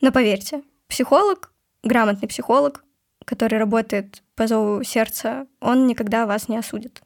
Но 0.00 0.10
поверьте, 0.12 0.62
психолог, 0.88 1.52
грамотный 1.82 2.26
психолог, 2.26 2.84
который 3.26 3.58
работает 3.58 4.22
по 4.34 4.46
зову 4.46 4.82
сердца, 4.82 5.46
он 5.60 5.86
никогда 5.86 6.26
вас 6.26 6.48
не 6.48 6.56
осудит. 6.56 7.02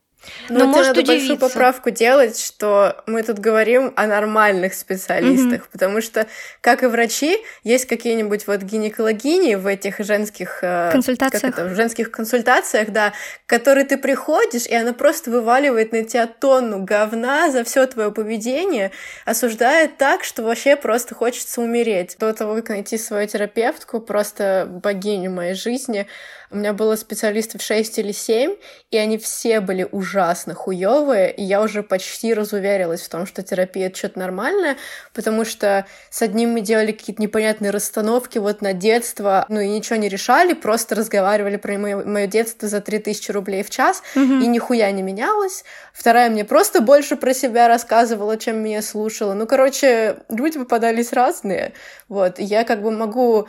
Но, 0.49 0.61
Но 0.61 0.67
может 0.67 0.89
надо 0.89 1.01
удивиться. 1.01 1.29
большую 1.29 1.39
поправку 1.39 1.91
делать, 1.91 2.41
что 2.41 3.03
мы 3.07 3.23
тут 3.23 3.39
говорим 3.39 3.93
о 3.97 4.07
нормальных 4.07 4.75
специалистах, 4.75 5.63
mm-hmm. 5.63 5.73
потому 5.73 6.01
что, 6.01 6.27
как 6.61 6.83
и 6.83 6.87
врачи, 6.87 7.39
есть 7.63 7.87
какие-нибудь 7.87 8.47
вот 8.47 8.63
гинекологини 8.63 9.55
в 9.55 9.67
этих 9.67 9.99
женских 10.01 10.59
э, 10.63 10.91
консультациях, 10.91 11.43
как 11.43 11.53
это, 11.53 11.69
в 11.69 11.77
женских 11.77 12.11
консультациях, 12.11 12.91
да, 12.91 13.13
к 13.47 13.49
которой 13.49 13.85
ты 13.85 13.97
приходишь, 13.97 14.67
и 14.67 14.75
она 14.75 14.93
просто 14.93 15.31
вываливает 15.31 15.93
на 15.93 16.03
тебя 16.03 16.27
тонну 16.27 16.83
говна 16.83 17.51
за 17.51 17.63
все 17.65 17.87
твое 17.87 18.11
поведение, 18.11 18.91
осуждает 19.25 19.99
так, 19.99 20.25
что 20.25 20.43
вообще 20.43 20.77
просто 20.77 21.15
хочется 21.15 21.61
умереть. 21.61 22.17
До 22.19 22.33
того, 22.33 22.57
как 22.57 22.71
найти 22.71 22.99
свою 22.99 23.29
терапевтку, 23.29 24.01
просто 24.01 24.67
богиню 24.69 25.31
моей 25.31 25.55
жизни, 25.55 26.07
у 26.51 26.57
меня 26.57 26.73
было 26.73 26.97
специалистов 26.97 27.61
6 27.61 27.99
или 27.99 28.13
7, 28.13 28.57
и 28.91 28.97
они 28.97 29.19
все 29.19 29.61
были 29.61 29.87
ужасно 29.91 30.55
хуёвые, 30.55 31.31
и 31.31 31.43
я 31.43 31.61
уже 31.61 31.83
почти 31.83 32.33
разуверилась 32.33 33.03
в 33.03 33.09
том, 33.09 33.27
что 33.27 33.43
терапия— 33.43 33.87
это 33.89 33.99
что-то 33.99 34.19
нормальное, 34.19 34.77
потому 35.13 35.45
что 35.45 35.87
с 36.11 36.23
одним 36.23 36.53
мы 36.53 36.61
делали 36.63 36.93
какие-то 36.93 37.21
непонятные 37.21 37.71
расстановки 37.71 38.39
вот 38.39 38.63
на 38.63 38.73
детство, 38.73 39.45
ну 39.49 39.61
и 39.61 39.69
ничего 39.69 39.97
не 39.97 40.09
решали, 40.09 40.55
просто 40.55 40.95
разговаривали 40.95 41.57
про 41.57 41.77
мое, 41.77 42.05
мое 42.05 42.27
детство 42.27 42.67
за 42.67 42.81
3000 42.81 43.31
рублей 43.31 43.63
в 43.63 43.71
час, 43.71 44.03
mm-hmm. 44.15 44.43
и 44.43 44.47
нихуя 44.47 44.91
не 44.91 45.03
менялось. 45.03 45.65
Вторая 45.93 46.31
мне 46.31 46.45
просто 46.45 46.81
больше 46.81 47.17
про 47.17 47.35
себя 47.35 47.69
рассказывала, 47.69 48.39
чем 48.39 48.63
меня 48.63 48.81
слушала. 48.81 49.35
Ну, 49.35 49.47
короче, 49.47 50.17
люди 50.31 50.59
попадались 50.59 51.13
разные, 51.13 51.75
вот, 52.09 52.39
я 52.39 52.65
как 52.65 52.83
бы 52.83 52.91
могу 52.91 53.49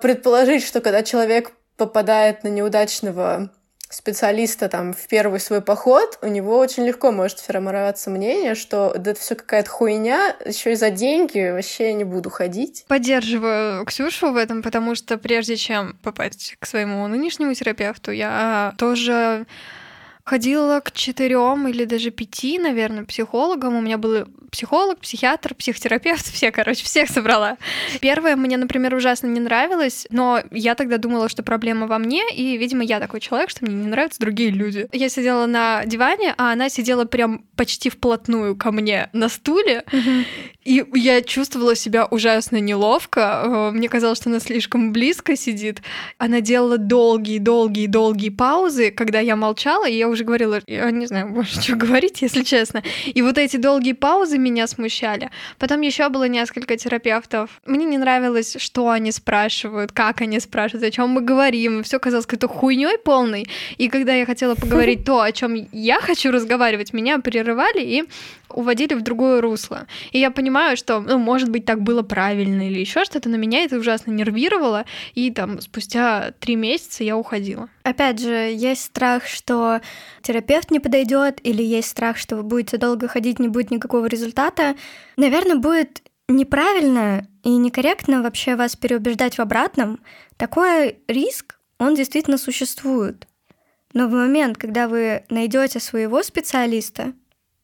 предположить, 0.00 0.64
что 0.64 0.80
когда 0.80 1.02
человек 1.02 1.52
попадает 1.80 2.44
на 2.44 2.48
неудачного 2.48 3.50
специалиста 3.88 4.68
там 4.68 4.92
в 4.92 5.08
первый 5.08 5.40
свой 5.40 5.62
поход, 5.62 6.18
у 6.22 6.28
него 6.28 6.58
очень 6.58 6.86
легко 6.86 7.10
может 7.10 7.40
формироваться 7.40 8.10
мнение, 8.10 8.54
что 8.54 8.94
да 8.96 9.10
это 9.10 9.20
все 9.20 9.34
какая-то 9.34 9.68
хуйня, 9.68 10.36
еще 10.44 10.72
и 10.72 10.76
за 10.76 10.90
деньги 10.90 11.50
вообще 11.50 11.88
я 11.88 11.92
не 11.94 12.04
буду 12.04 12.30
ходить. 12.30 12.84
Поддерживаю 12.86 13.84
Ксюшу 13.86 14.30
в 14.30 14.36
этом, 14.36 14.62
потому 14.62 14.94
что 14.94 15.18
прежде 15.18 15.56
чем 15.56 15.96
попасть 16.02 16.56
к 16.60 16.66
своему 16.66 17.08
нынешнему 17.08 17.52
терапевту, 17.54 18.12
я 18.12 18.74
тоже 18.78 19.46
ходила 20.24 20.78
к 20.78 20.92
четырем 20.92 21.66
или 21.66 21.84
даже 21.84 22.10
пяти, 22.10 22.60
наверное, 22.60 23.04
психологам. 23.04 23.74
У 23.74 23.80
меня 23.80 23.98
был 23.98 24.26
психолог, 24.50 24.98
психиатр, 25.00 25.54
психотерапевт, 25.54 26.26
все, 26.32 26.50
короче, 26.50 26.84
всех 26.84 27.08
собрала. 27.08 27.56
Первое 28.00 28.36
мне, 28.36 28.56
например, 28.56 28.94
ужасно 28.94 29.26
не 29.26 29.40
нравилось, 29.40 30.06
но 30.10 30.42
я 30.50 30.74
тогда 30.74 30.98
думала, 30.98 31.28
что 31.28 31.42
проблема 31.42 31.86
во 31.86 31.98
мне, 31.98 32.22
и, 32.34 32.56
видимо, 32.56 32.84
я 32.84 33.00
такой 33.00 33.20
человек, 33.20 33.50
что 33.50 33.64
мне 33.64 33.74
не 33.74 33.88
нравятся 33.88 34.20
другие 34.20 34.50
люди. 34.50 34.88
Я 34.92 35.08
сидела 35.08 35.46
на 35.46 35.84
диване, 35.86 36.34
а 36.36 36.52
она 36.52 36.68
сидела 36.68 37.04
прям 37.04 37.44
почти 37.56 37.90
вплотную 37.90 38.56
ко 38.56 38.72
мне 38.72 39.10
на 39.12 39.28
стуле, 39.28 39.84
и 40.64 40.84
я 40.94 41.22
чувствовала 41.22 41.74
себя 41.74 42.06
ужасно 42.06 42.58
неловко. 42.58 43.42
Э, 43.44 43.70
мне 43.70 43.88
казалось, 43.88 44.18
что 44.18 44.28
она 44.28 44.40
слишком 44.40 44.92
близко 44.92 45.34
сидит. 45.36 45.82
Она 46.18 46.40
делала 46.40 46.76
долгие-долгие-долгие 46.76 48.28
паузы, 48.28 48.90
когда 48.90 49.20
я 49.20 49.36
молчала, 49.36 49.88
и 49.88 49.96
я 49.96 50.08
уже 50.08 50.24
говорила, 50.24 50.60
я 50.66 50.90
не 50.90 51.06
знаю 51.06 51.30
больше, 51.30 51.60
что 51.62 51.76
говорить, 51.76 52.22
если 52.22 52.42
честно. 52.42 52.82
И 53.06 53.22
вот 53.22 53.38
эти 53.38 53.56
долгие 53.56 53.92
паузы 53.92 54.38
меня 54.40 54.66
смущали. 54.66 55.30
Потом 55.58 55.80
еще 55.80 56.08
было 56.08 56.28
несколько 56.28 56.76
терапевтов. 56.76 57.60
Мне 57.66 57.84
не 57.84 57.98
нравилось, 57.98 58.56
что 58.58 58.88
они 58.90 59.12
спрашивают, 59.12 59.92
как 59.92 60.20
они 60.20 60.40
спрашивают, 60.40 60.84
о 60.84 60.90
чем 60.90 61.10
мы 61.10 61.20
говорим. 61.20 61.82
Все 61.82 61.98
казалось 61.98 62.26
какой-то 62.26 62.48
хуйней 62.48 62.98
полной. 62.98 63.46
И 63.78 63.88
когда 63.88 64.14
я 64.14 64.26
хотела 64.26 64.54
поговорить 64.60 65.04
то, 65.04 65.20
о 65.20 65.32
чем 65.32 65.54
я 65.72 66.00
хочу 66.00 66.30
разговаривать, 66.30 66.92
меня 66.92 67.18
прерывали 67.18 67.80
и 67.80 68.04
уводили 68.54 68.94
в 68.94 69.02
другое 69.02 69.40
русло. 69.40 69.86
И 70.12 70.18
я 70.18 70.30
понимаю, 70.30 70.76
что, 70.76 71.00
ну, 71.00 71.18
может 71.18 71.50
быть, 71.50 71.64
так 71.64 71.82
было 71.82 72.02
правильно 72.02 72.68
или 72.68 72.78
еще 72.78 73.04
что-то, 73.04 73.28
но 73.28 73.36
меня 73.36 73.64
это 73.64 73.78
ужасно 73.78 74.10
нервировало, 74.10 74.84
и 75.14 75.30
там 75.30 75.60
спустя 75.60 76.32
три 76.40 76.56
месяца 76.56 77.04
я 77.04 77.16
уходила. 77.16 77.68
Опять 77.82 78.20
же, 78.20 78.32
есть 78.52 78.84
страх, 78.84 79.26
что 79.26 79.80
терапевт 80.22 80.70
не 80.70 80.80
подойдет, 80.80 81.40
или 81.42 81.62
есть 81.62 81.88
страх, 81.88 82.16
что 82.16 82.36
вы 82.36 82.42
будете 82.42 82.76
долго 82.76 83.08
ходить, 83.08 83.38
не 83.38 83.48
будет 83.48 83.70
никакого 83.70 84.06
результата. 84.06 84.29
Наверное, 85.16 85.56
будет 85.56 86.02
неправильно 86.28 87.26
и 87.42 87.50
некорректно 87.56 88.22
вообще 88.22 88.56
вас 88.56 88.76
переубеждать 88.76 89.36
в 89.36 89.40
обратном. 89.40 90.00
Такой 90.36 90.98
риск, 91.08 91.58
он 91.78 91.94
действительно 91.94 92.38
существует. 92.38 93.26
Но 93.92 94.06
в 94.06 94.12
момент, 94.12 94.56
когда 94.56 94.88
вы 94.88 95.24
найдете 95.30 95.80
своего 95.80 96.22
специалиста, 96.22 97.12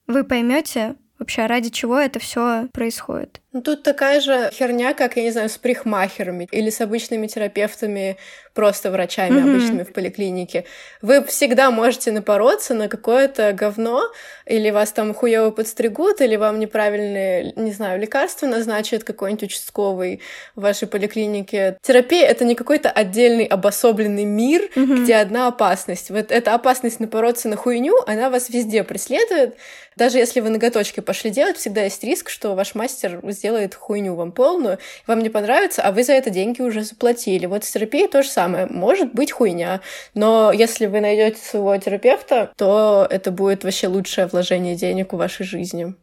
вы 0.07 0.25
поймете 0.25 0.97
вообще, 1.19 1.47
ради 1.47 1.71
чего 1.71 1.99
это 1.99 2.19
все 2.19 2.69
происходит. 2.73 3.41
Ну, 3.57 3.63
тут 3.63 3.83
такая 3.83 4.21
же 4.21 4.51
херня, 4.53 4.93
как, 4.93 5.17
я 5.17 5.23
не 5.23 5.31
знаю, 5.31 5.49
с 5.49 5.57
прихмахерами 5.57 6.47
или 6.51 6.69
с 6.69 6.83
обычными 6.83 7.27
терапевтами, 7.27 8.19
просто 8.53 8.91
врачами 8.91 9.39
mm-hmm. 9.39 9.51
обычными 9.51 9.83
в 9.83 9.95
поликлинике. 9.95 10.67
Вы 11.01 11.25
всегда 11.25 11.71
можете 11.71 12.13
напороться 12.13 12.75
на 12.75 12.89
какое-то 12.89 13.55
говно, 13.55 14.03
или 14.45 14.69
вас 14.69 14.93
там 14.93 15.15
хуево 15.15 15.53
подстригут, 15.53 16.21
или 16.21 16.37
вам 16.37 16.61
неправильные, 16.61 17.55
не 17.57 17.73
знаю, 17.73 17.99
лекарства 17.99 18.47
назначат 18.47 19.05
какой-нибудь 19.05 19.45
участковый 19.45 20.21
в 20.55 20.61
вашей 20.61 20.87
поликлинике. 20.87 21.79
Терапия— 21.81 22.27
это 22.29 22.45
не 22.45 22.57
какой-то 22.57 22.91
отдельный 22.91 23.47
обособленный 23.47 24.25
мир, 24.25 24.69
mm-hmm. 24.75 25.03
где 25.03 25.15
одна 25.17 25.49
опасность. 25.49 26.11
Вот 26.11 26.31
эта 26.31 26.53
опасность 26.53 27.01
напороться 27.01 27.49
на 27.49 27.57
хуйню, 27.57 27.97
она 28.07 28.29
вас 28.29 28.51
везде 28.51 28.85
преследует. 28.85 29.57
Даже 29.97 30.19
если 30.19 30.41
вы 30.41 30.51
ноготочки 30.51 31.01
пошли 31.01 31.31
делать, 31.31 31.57
всегда 31.57 31.85
есть 31.85 32.05
риск, 32.05 32.29
что 32.29 32.55
ваш 32.55 32.75
мастер 32.75 33.21
сделает 33.25 33.46
хуйню 33.75 34.15
вам 34.15 34.33
полную, 34.33 34.79
вам 35.07 35.21
не 35.21 35.31
понравится, 35.31 35.83
а 35.83 35.93
вы 35.93 36.05
за 36.05 36.13
это 36.13 36.31
деньги 36.31 36.61
уже 36.61 36.83
заплатили. 36.83 37.47
Вот 37.47 37.65
с 37.65 37.71
терапией 37.71 38.09
то 38.09 38.23
же 38.23 38.29
самое. 38.29 38.67
Может 38.67 39.15
быть 39.15 39.33
хуйня, 39.33 39.81
но 40.15 40.53
если 40.53 40.87
вы 40.87 41.01
найдете 41.01 41.41
своего 41.41 41.77
терапевта, 41.77 42.53
то 42.57 43.07
это 43.09 43.31
будет 43.31 43.65
вообще 43.65 43.89
лучшее 43.89 44.27
вложение 44.27 44.77
денег 44.77 45.13
в 45.13 45.17
вашей 45.17 45.47
жизни. 45.47 45.95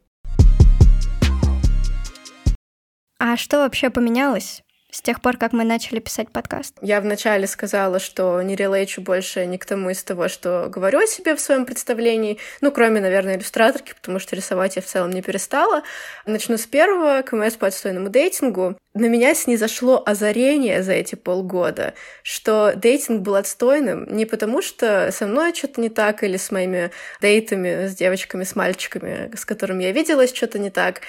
А 3.18 3.36
что 3.36 3.58
вообще 3.58 3.90
поменялось 3.90 4.63
с 4.94 5.02
тех 5.02 5.20
пор, 5.20 5.36
как 5.38 5.52
мы 5.52 5.64
начали 5.64 5.98
писать 5.98 6.30
подкаст. 6.30 6.76
Я 6.80 7.00
вначале 7.00 7.48
сказала, 7.48 7.98
что 7.98 8.40
не 8.42 8.54
релейчу 8.54 9.00
больше 9.00 9.44
ни 9.44 9.56
к 9.56 9.66
тому 9.66 9.90
из 9.90 10.04
того, 10.04 10.28
что 10.28 10.68
говорю 10.68 11.00
о 11.00 11.06
себе 11.08 11.34
в 11.34 11.40
своем 11.40 11.66
представлении, 11.66 12.38
ну, 12.60 12.70
кроме, 12.70 13.00
наверное, 13.00 13.36
иллюстраторки, 13.36 13.92
потому 13.92 14.20
что 14.20 14.36
рисовать 14.36 14.76
я 14.76 14.82
в 14.82 14.84
целом 14.84 15.10
не 15.10 15.20
перестала. 15.20 15.82
Начну 16.26 16.56
с 16.56 16.66
первого, 16.66 17.22
КМС 17.22 17.54
по 17.54 17.66
отстойному 17.66 18.08
дейтингу. 18.08 18.78
На 18.94 19.06
меня 19.06 19.34
снизошло 19.34 20.00
озарение 20.06 20.84
за 20.84 20.92
эти 20.92 21.16
полгода, 21.16 21.94
что 22.22 22.74
дейтинг 22.76 23.22
был 23.22 23.34
отстойным 23.34 24.06
не 24.14 24.26
потому, 24.26 24.62
что 24.62 25.10
со 25.10 25.26
мной 25.26 25.52
что-то 25.52 25.80
не 25.80 25.88
так, 25.88 26.22
или 26.22 26.36
с 26.36 26.52
моими 26.52 26.92
дейтами, 27.20 27.88
с 27.88 27.96
девочками, 27.96 28.44
с 28.44 28.54
мальчиками, 28.54 29.32
с 29.34 29.44
которыми 29.44 29.82
я 29.82 29.90
виделась, 29.90 30.32
что-то 30.32 30.60
не 30.60 30.70
так, 30.70 31.00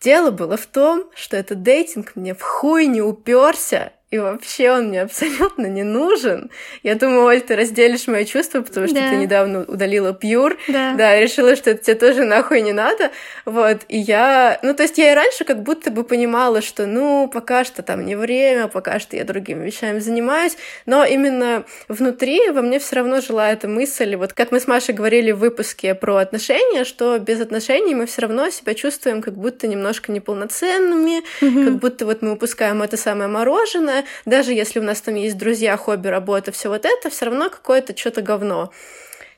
Дело 0.00 0.30
было 0.30 0.56
в 0.56 0.66
том, 0.66 1.10
что 1.14 1.36
этот 1.36 1.62
дейтинг 1.62 2.16
мне 2.16 2.34
в 2.34 2.42
хуй 2.42 2.86
не 2.86 3.00
уперся, 3.00 3.92
и 4.12 4.18
вообще 4.18 4.70
он 4.70 4.88
мне 4.88 5.02
абсолютно 5.02 5.66
не 5.66 5.82
нужен. 5.82 6.50
Я 6.84 6.94
думаю, 6.94 7.24
Оль, 7.24 7.40
ты 7.40 7.56
разделишь 7.56 8.06
мои 8.06 8.24
чувства, 8.24 8.60
потому 8.60 8.86
что 8.86 8.94
да. 8.94 9.10
ты 9.10 9.16
недавно 9.16 9.64
удалила 9.64 10.12
Пьюр. 10.12 10.56
Да. 10.68 10.94
да, 10.94 11.18
решила, 11.18 11.56
что 11.56 11.70
это 11.70 11.82
тебе 11.82 11.96
тоже 11.96 12.24
нахуй 12.24 12.60
не 12.60 12.72
надо. 12.72 13.10
Вот, 13.44 13.78
и 13.88 13.98
я... 13.98 14.60
Ну, 14.62 14.74
то 14.74 14.84
есть 14.84 14.96
я 14.98 15.10
и 15.10 15.14
раньше 15.14 15.44
как 15.44 15.62
будто 15.64 15.90
бы 15.90 16.04
понимала, 16.04 16.62
что, 16.62 16.86
ну, 16.86 17.28
пока 17.32 17.64
что 17.64 17.82
там 17.82 18.06
не 18.06 18.14
время, 18.14 18.68
пока 18.68 19.00
что 19.00 19.16
я 19.16 19.24
другими 19.24 19.64
вещами 19.64 19.98
занимаюсь, 19.98 20.56
но 20.86 21.04
именно 21.04 21.64
внутри 21.88 22.50
во 22.50 22.62
мне 22.62 22.78
все 22.78 22.96
равно 22.96 23.20
жила 23.20 23.50
эта 23.50 23.66
мысль, 23.66 24.14
вот 24.14 24.32
как 24.34 24.52
мы 24.52 24.60
с 24.60 24.68
Машей 24.68 24.94
говорили 24.94 25.32
в 25.32 25.38
выпуске 25.38 25.96
про 25.96 26.18
отношения, 26.18 26.84
что 26.84 27.18
без 27.18 27.40
отношений 27.40 27.96
мы 27.96 28.06
все 28.06 28.22
равно 28.22 28.50
себя 28.50 28.74
чувствуем 28.74 29.20
как 29.20 29.34
будто 29.34 29.66
немножко 29.66 30.12
неполноценными, 30.12 31.22
mm-hmm. 31.40 31.64
как 31.64 31.76
будто 31.78 32.06
вот 32.06 32.22
мы 32.22 32.32
упускаем 32.32 32.82
это 32.82 32.96
самое 32.96 33.28
мороженое, 33.28 33.95
даже 34.24 34.52
если 34.52 34.80
у 34.80 34.82
нас 34.82 35.00
там 35.00 35.14
есть 35.14 35.36
друзья, 35.36 35.76
хобби, 35.76 36.08
работа, 36.08 36.52
все 36.52 36.68
вот 36.68 36.84
это, 36.84 37.10
все 37.10 37.26
равно 37.26 37.50
какое-то 37.50 37.96
что-то 37.96 38.22
говно. 38.22 38.72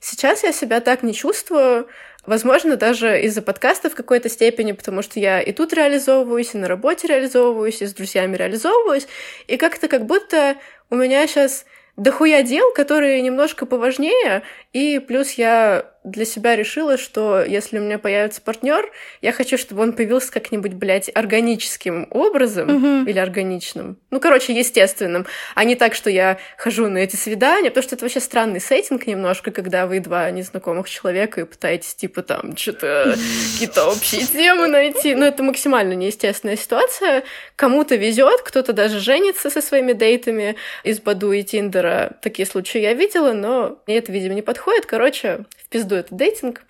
Сейчас 0.00 0.44
я 0.44 0.52
себя 0.52 0.80
так 0.80 1.02
не 1.02 1.12
чувствую, 1.14 1.88
Возможно, 2.28 2.76
даже 2.76 3.22
из-за 3.22 3.40
подкаста 3.40 3.88
в 3.88 3.94
какой-то 3.94 4.28
степени, 4.28 4.72
потому 4.72 5.00
что 5.00 5.18
я 5.18 5.40
и 5.40 5.50
тут 5.50 5.72
реализовываюсь, 5.72 6.54
и 6.54 6.58
на 6.58 6.68
работе 6.68 7.08
реализовываюсь, 7.08 7.80
и 7.80 7.86
с 7.86 7.94
друзьями 7.94 8.36
реализовываюсь. 8.36 9.08
И 9.46 9.56
как-то 9.56 9.88
как 9.88 10.04
будто 10.04 10.56
у 10.90 10.96
меня 10.96 11.26
сейчас 11.26 11.64
дохуя 11.96 12.42
дел, 12.42 12.70
которые 12.74 13.22
немножко 13.22 13.64
поважнее, 13.64 14.42
и 14.74 14.98
плюс 14.98 15.32
я 15.32 15.90
для 16.10 16.24
себя 16.24 16.56
решила, 16.56 16.96
что 16.96 17.42
если 17.42 17.78
у 17.78 17.82
меня 17.82 17.98
появится 17.98 18.40
партнер, 18.40 18.90
я 19.22 19.32
хочу, 19.32 19.58
чтобы 19.58 19.82
он 19.82 19.92
появился 19.92 20.32
как-нибудь, 20.32 20.74
блядь, 20.74 21.10
органическим 21.14 22.08
образом 22.10 22.68
Мгм. 22.68 23.06
или 23.06 23.18
органичным. 23.18 23.98
Ну, 24.10 24.20
короче, 24.20 24.52
естественным. 24.52 25.26
А 25.54 25.64
не 25.64 25.74
так, 25.74 25.94
что 25.94 26.10
я 26.10 26.38
хожу 26.56 26.88
на 26.88 26.98
эти 26.98 27.16
свидания, 27.16 27.70
потому 27.70 27.82
что 27.84 27.94
это 27.94 28.04
вообще 28.04 28.20
странный 28.20 28.60
сеттинг 28.60 29.06
немножко, 29.06 29.50
когда 29.50 29.86
вы 29.86 30.00
два 30.00 30.30
незнакомых 30.30 30.88
человека 30.88 31.40
и 31.40 31.44
пытаетесь, 31.44 31.94
типа, 31.94 32.22
там, 32.22 32.56
что-то, 32.56 33.14
какие-то 33.52 33.86
общие 33.88 34.22
темы 34.26 34.66
найти. 34.66 35.14
Но 35.14 35.26
это 35.26 35.42
максимально 35.42 35.92
неестественная 35.94 36.56
ситуация. 36.56 37.24
Кому-то 37.56 37.96
везет, 37.96 38.40
кто-то 38.42 38.72
даже 38.72 39.00
женится 39.00 39.50
со 39.50 39.60
своими 39.60 39.92
дейтами 39.92 40.56
из 40.84 41.00
Баду 41.00 41.32
и 41.32 41.42
Тиндера. 41.42 42.12
Такие 42.22 42.46
случаи 42.46 42.80
я 42.80 42.94
видела, 42.94 43.32
но 43.32 43.78
мне 43.86 43.98
это, 43.98 44.12
видимо, 44.12 44.34
не 44.34 44.42
подходит. 44.42 44.86
Короче, 44.86 45.44
в 45.64 45.68
пизду 45.68 45.96
этот 45.98 46.16
дейтинг. 46.16 46.62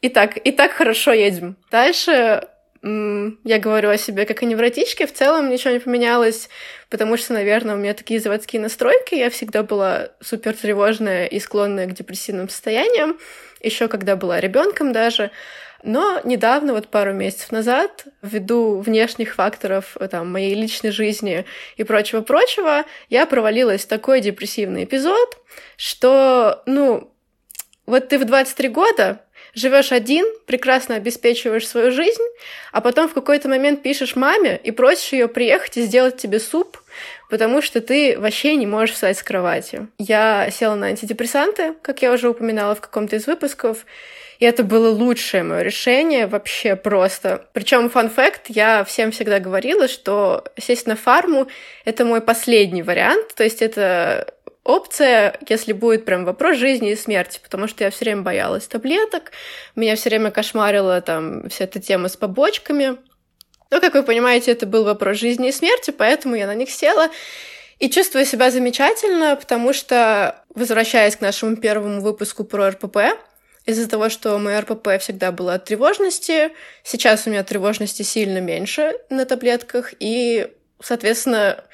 И 0.00 0.08
так, 0.08 0.36
и 0.36 0.52
так 0.52 0.72
хорошо 0.72 1.12
едем. 1.12 1.56
Дальше 1.70 2.42
я 2.82 3.58
говорю 3.58 3.90
о 3.90 3.98
себе 3.98 4.24
как 4.24 4.42
о 4.42 4.46
невротичке. 4.46 5.06
В 5.06 5.12
целом 5.12 5.50
ничего 5.50 5.74
не 5.74 5.80
поменялось, 5.80 6.48
потому 6.88 7.18
что, 7.18 7.34
наверное, 7.34 7.74
у 7.74 7.78
меня 7.78 7.92
такие 7.92 8.20
заводские 8.20 8.62
настройки. 8.62 9.14
Я 9.14 9.28
всегда 9.28 9.62
была 9.62 10.08
супер 10.20 10.54
тревожная 10.54 11.26
и 11.26 11.38
склонная 11.40 11.86
к 11.86 11.92
депрессивным 11.92 12.48
состояниям. 12.48 13.18
Еще 13.60 13.88
когда 13.88 14.16
была 14.16 14.40
ребенком 14.40 14.92
даже. 14.92 15.30
Но 15.82 16.20
недавно, 16.24 16.72
вот 16.72 16.88
пару 16.88 17.12
месяцев 17.12 17.52
назад, 17.52 18.06
ввиду 18.22 18.80
внешних 18.80 19.34
факторов 19.34 19.96
там, 20.10 20.30
моей 20.30 20.54
личной 20.54 20.90
жизни 20.90 21.44
и 21.76 21.84
прочего-прочего, 21.84 22.84
я 23.08 23.26
провалилась 23.26 23.84
в 23.84 23.88
такой 23.88 24.20
депрессивный 24.20 24.84
эпизод, 24.84 25.38
что, 25.76 26.62
ну, 26.66 27.12
вот 27.90 28.08
ты 28.08 28.18
в 28.18 28.24
23 28.24 28.68
года 28.68 29.20
живешь 29.54 29.92
один, 29.92 30.26
прекрасно 30.46 30.94
обеспечиваешь 30.94 31.66
свою 31.66 31.90
жизнь, 31.90 32.22
а 32.72 32.80
потом 32.80 33.08
в 33.08 33.14
какой-то 33.14 33.48
момент 33.48 33.82
пишешь 33.82 34.16
маме 34.16 34.60
и 34.62 34.70
просишь 34.70 35.12
ее 35.12 35.28
приехать 35.28 35.76
и 35.76 35.82
сделать 35.82 36.16
тебе 36.16 36.38
суп, 36.38 36.78
потому 37.28 37.62
что 37.62 37.80
ты 37.80 38.18
вообще 38.18 38.56
не 38.56 38.66
можешь 38.66 38.94
встать 38.94 39.18
с 39.18 39.22
кровати. 39.22 39.88
Я 39.98 40.48
села 40.50 40.74
на 40.74 40.86
антидепрессанты, 40.86 41.74
как 41.82 42.02
я 42.02 42.12
уже 42.12 42.28
упоминала 42.28 42.74
в 42.74 42.80
каком-то 42.80 43.16
из 43.16 43.26
выпусков, 43.26 43.84
и 44.38 44.46
это 44.46 44.64
было 44.64 44.88
лучшее 44.88 45.42
мое 45.42 45.62
решение 45.62 46.26
вообще 46.26 46.74
просто. 46.74 47.44
Причем 47.52 47.90
фан 47.90 48.08
факт, 48.08 48.46
я 48.48 48.84
всем 48.84 49.10
всегда 49.10 49.38
говорила, 49.38 49.86
что 49.86 50.44
сесть 50.58 50.86
на 50.86 50.96
фарму— 50.96 51.46
это 51.84 52.06
мой 52.06 52.22
последний 52.22 52.82
вариант, 52.82 53.34
то 53.34 53.44
есть 53.44 53.60
это 53.60 54.32
опция, 54.70 55.38
если 55.48 55.72
будет 55.72 56.04
прям 56.04 56.24
вопрос 56.24 56.56
жизни 56.56 56.92
и 56.92 56.96
смерти, 56.96 57.40
потому 57.42 57.66
что 57.68 57.84
я 57.84 57.90
все 57.90 58.04
время 58.04 58.22
боялась 58.22 58.66
таблеток, 58.66 59.32
меня 59.76 59.96
все 59.96 60.08
время 60.10 60.30
кошмарила 60.30 61.00
там 61.00 61.48
вся 61.48 61.64
эта 61.64 61.80
тема 61.80 62.08
с 62.08 62.16
побочками. 62.16 62.96
Но, 63.70 63.80
как 63.80 63.94
вы 63.94 64.02
понимаете, 64.02 64.52
это 64.52 64.66
был 64.66 64.84
вопрос 64.84 65.18
жизни 65.18 65.48
и 65.48 65.52
смерти, 65.52 65.90
поэтому 65.90 66.34
я 66.34 66.46
на 66.46 66.54
них 66.54 66.70
села 66.70 67.08
и 67.78 67.88
чувствую 67.88 68.26
себя 68.26 68.50
замечательно, 68.50 69.36
потому 69.36 69.72
что, 69.72 70.44
возвращаясь 70.54 71.16
к 71.16 71.20
нашему 71.20 71.56
первому 71.56 72.00
выпуску 72.00 72.44
про 72.44 72.70
РПП, 72.70 72.98
из-за 73.66 73.88
того, 73.88 74.08
что 74.08 74.38
мое 74.38 74.60
РПП 74.60 75.00
всегда 75.00 75.32
было 75.32 75.54
от 75.54 75.64
тревожности, 75.64 76.50
сейчас 76.82 77.26
у 77.26 77.30
меня 77.30 77.44
тревожности 77.44 78.02
сильно 78.02 78.38
меньше 78.38 78.94
на 79.10 79.24
таблетках, 79.26 79.92
и, 79.98 80.48
соответственно, 80.82 81.64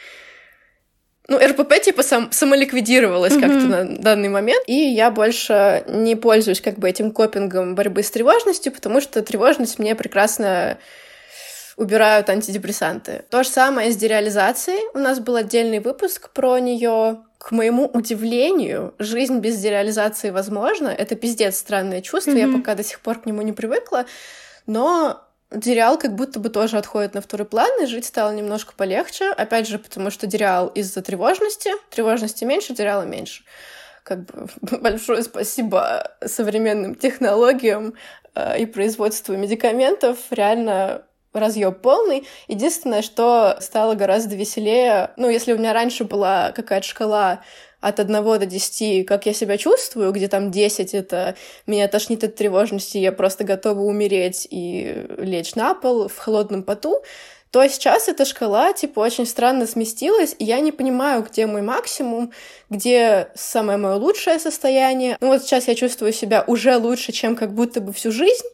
ну, 1.28 1.38
РПП 1.38 1.80
типа 1.82 2.02
сам, 2.02 2.30
самоликвидировалась 2.32 3.34
Мгм. 3.34 3.40
как-то 3.40 3.66
на 3.66 3.84
данный 3.98 4.28
момент, 4.28 4.62
и 4.66 4.74
я 4.74 5.10
больше 5.10 5.84
не 5.88 6.14
пользуюсь 6.16 6.60
как 6.60 6.78
бы 6.78 6.88
этим 6.88 7.10
копингом 7.10 7.74
борьбы 7.74 8.02
с 8.02 8.10
тревожностью, 8.10 8.72
потому 8.72 9.00
что 9.00 9.22
тревожность 9.22 9.78
мне 9.78 9.94
прекрасно 9.94 10.78
убирают 11.76 12.30
антидепрессанты. 12.30 13.24
То 13.28 13.42
же 13.42 13.50
самое 13.50 13.92
с 13.92 13.96
дереализацией. 13.96 14.80
У 14.94 14.98
нас 14.98 15.20
был 15.20 15.36
отдельный 15.36 15.80
выпуск 15.80 16.30
про 16.30 16.58
нее. 16.58 17.18
К 17.38 17.50
моему 17.52 17.86
удивлению, 17.92 18.94
жизнь 18.98 19.40
без 19.40 19.58
дереализации 19.58 20.30
возможна. 20.30 20.88
Это 20.88 21.16
пиздец 21.16 21.56
странное 21.58 22.00
чувство. 22.00 22.30
Я 22.32 22.46
Мгм. 22.46 22.62
пока 22.62 22.74
до 22.74 22.82
сих 22.82 23.00
пор 23.00 23.20
к 23.20 23.26
нему 23.26 23.42
не 23.42 23.52
привыкла. 23.52 24.06
Но 24.66 25.22
Дереал 25.50 25.96
как 25.96 26.14
будто 26.14 26.40
бы 26.40 26.48
тоже 26.48 26.76
отходит 26.76 27.14
на 27.14 27.20
второй 27.20 27.46
план, 27.46 27.70
и 27.82 27.86
жить 27.86 28.04
стало 28.04 28.32
немножко 28.32 28.74
полегче. 28.76 29.30
Опять 29.30 29.68
же, 29.68 29.78
потому 29.78 30.10
что 30.10 30.26
Дереал 30.26 30.68
из-за 30.68 31.02
тревожности. 31.02 31.70
Тревожности 31.90 32.44
меньше, 32.44 32.74
Дереала 32.74 33.02
меньше. 33.02 33.44
Как 34.02 34.24
бы 34.24 34.48
большое 34.80 35.22
спасибо 35.22 36.12
современным 36.24 36.96
технологиям 36.96 37.94
э, 38.34 38.60
и 38.60 38.66
производству 38.66 39.36
медикаментов. 39.36 40.18
Реально 40.30 41.02
разъеб 41.32 41.80
полный. 41.80 42.26
Единственное, 42.48 43.02
что 43.02 43.56
стало 43.60 43.94
гораздо 43.94 44.34
веселее, 44.34 45.10
ну, 45.16 45.28
если 45.28 45.52
у 45.52 45.58
меня 45.58 45.72
раньше 45.72 46.04
была 46.04 46.52
какая-то 46.52 46.86
шкала 46.86 47.40
от 47.88 48.00
1 48.00 48.24
до 48.24 48.46
10, 48.46 49.06
как 49.06 49.26
я 49.26 49.32
себя 49.32 49.56
чувствую, 49.56 50.10
где 50.12 50.26
там 50.26 50.50
10— 50.50 50.94
это 50.94 51.36
меня 51.66 51.86
тошнит 51.86 52.24
от 52.24 52.34
тревожности, 52.34 52.98
я 52.98 53.12
просто 53.12 53.44
готова 53.44 53.80
умереть 53.80 54.48
и 54.50 55.06
лечь 55.18 55.54
на 55.54 55.74
пол 55.74 56.08
в 56.08 56.18
холодном 56.18 56.64
поту, 56.64 57.02
то 57.56 57.66
сейчас 57.68 58.06
эта 58.06 58.26
шкала, 58.26 58.74
типа, 58.74 59.00
очень 59.00 59.24
странно 59.24 59.66
сместилась, 59.66 60.36
и 60.38 60.44
я 60.44 60.60
не 60.60 60.72
понимаю, 60.72 61.22
где 61.22 61.46
мой 61.46 61.62
максимум, 61.62 62.30
где 62.68 63.30
самое 63.34 63.78
мое 63.78 63.94
лучшее 63.94 64.38
состояние. 64.38 65.16
Ну 65.22 65.28
вот 65.28 65.40
сейчас 65.42 65.66
я 65.66 65.74
чувствую 65.74 66.12
себя 66.12 66.44
уже 66.46 66.76
лучше, 66.76 67.12
чем 67.12 67.34
как 67.34 67.54
будто 67.54 67.80
бы 67.80 67.94
всю 67.94 68.12
жизнь, 68.12 68.44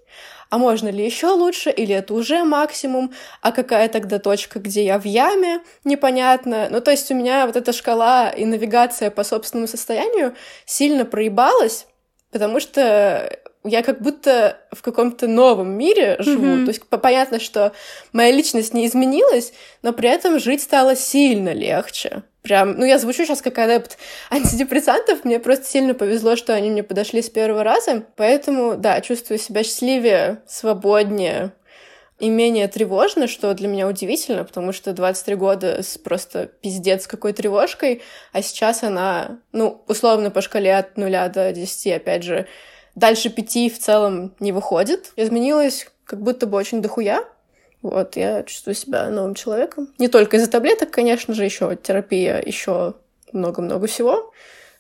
а 0.51 0.59
можно 0.59 0.89
ли 0.89 1.05
еще 1.05 1.31
лучше, 1.31 1.71
или 1.71 1.93
это 1.93 2.15
уже 2.15 2.45
максимум, 2.45 3.13
а 3.41 3.51
какая 3.51 3.89
тогда 3.89 4.21
точка, 4.21 4.61
где 4.61 4.85
я 4.85 5.01
в 5.01 5.05
яме, 5.05 5.63
непонятно. 5.83 6.69
Ну, 6.71 6.81
то 6.81 6.93
есть 6.93 7.11
у 7.11 7.17
меня 7.17 7.49
вот 7.49 7.57
эта 7.57 7.73
шкала 7.73 8.31
и 8.31 8.45
навигация 8.45 9.11
по 9.11 9.25
собственному 9.25 9.67
состоянию 9.67 10.37
сильно 10.65 11.05
проебалась, 11.05 11.89
потому 12.31 12.61
что 12.61 13.37
я 13.65 13.83
как 13.83 14.01
будто 14.01 14.59
в 14.73 14.83
каком-то 14.83 15.27
новом 15.29 15.77
мире 15.77 16.17
живу. 16.19 16.47
Мгм. 16.47 16.65
То 16.65 16.71
есть 16.71 16.85
по- 16.89 16.99
понятно, 16.99 17.39
что 17.39 17.73
моя 18.13 18.33
личность 18.33 18.75
не 18.75 18.87
изменилась, 18.87 19.53
но 19.83 19.93
при 19.93 20.09
этом 20.09 20.39
жить 20.39 20.63
стало 20.63 20.97
сильно 20.97 21.53
легче. 21.53 22.23
Прям, 22.43 22.77
ну 22.77 22.85
я 22.85 22.99
звучу 22.99 23.25
сейчас 23.25 23.41
как 23.41 23.59
адепт 23.59 23.99
антидепрессантов, 24.31 25.25
мне 25.25 25.39
просто 25.39 25.65
сильно 25.65 25.95
повезло, 25.95 26.35
что 26.35 26.55
они 26.55 26.71
мне 26.71 26.83
подошли 26.83 27.23
с 27.23 27.31
первого 27.31 27.63
раза, 27.63 28.05
поэтому, 28.17 28.77
да, 28.77 29.01
чувствую 29.01 29.39
себя 29.39 29.63
счастливее, 29.63 30.43
свободнее 30.49 31.53
и 32.19 32.29
менее 32.31 32.69
тревожно, 32.69 33.29
что 33.29 33.55
для 33.55 33.69
меня 33.69 33.87
удивительно, 33.87 34.45
потому 34.45 34.73
что 34.73 34.93
23 34.93 35.35
года 35.37 35.83
с 35.83 35.99
просто 35.99 36.47
пиздец 36.47 37.07
какой 37.07 37.33
тревожкой, 37.33 38.03
а 38.33 38.43
сейчас 38.43 38.83
она, 38.83 39.39
ну, 39.53 39.83
условно 39.87 40.31
по 40.31 40.41
шкале 40.41 40.75
от 40.77 40.97
0 40.97 41.29
до 41.29 41.53
10, 41.53 41.93
опять 41.97 42.25
же, 42.25 42.47
дальше 42.95 43.31
5 43.31 43.73
в 43.73 43.79
целом 43.79 44.35
не 44.41 44.53
выходит. 44.53 45.13
Изменилась 45.17 45.89
как 46.05 46.21
будто 46.21 46.47
бы 46.47 46.59
очень 46.59 46.83
дохуя, 46.83 47.25
вот, 47.83 48.17
я 48.17 48.45
чувствую 48.45 48.75
себя 48.75 49.11
новым 49.11 49.35
человеком. 49.35 49.89
Не 49.99 50.09
только 50.09 50.37
из-за 50.37 50.49
таблеток, 50.49 50.91
конечно 50.91 51.35
же, 51.35 51.45
еще 51.45 51.77
терапия, 51.77 52.41
еще 52.41 52.95
много-много 53.33 53.89
всего. 53.89 54.33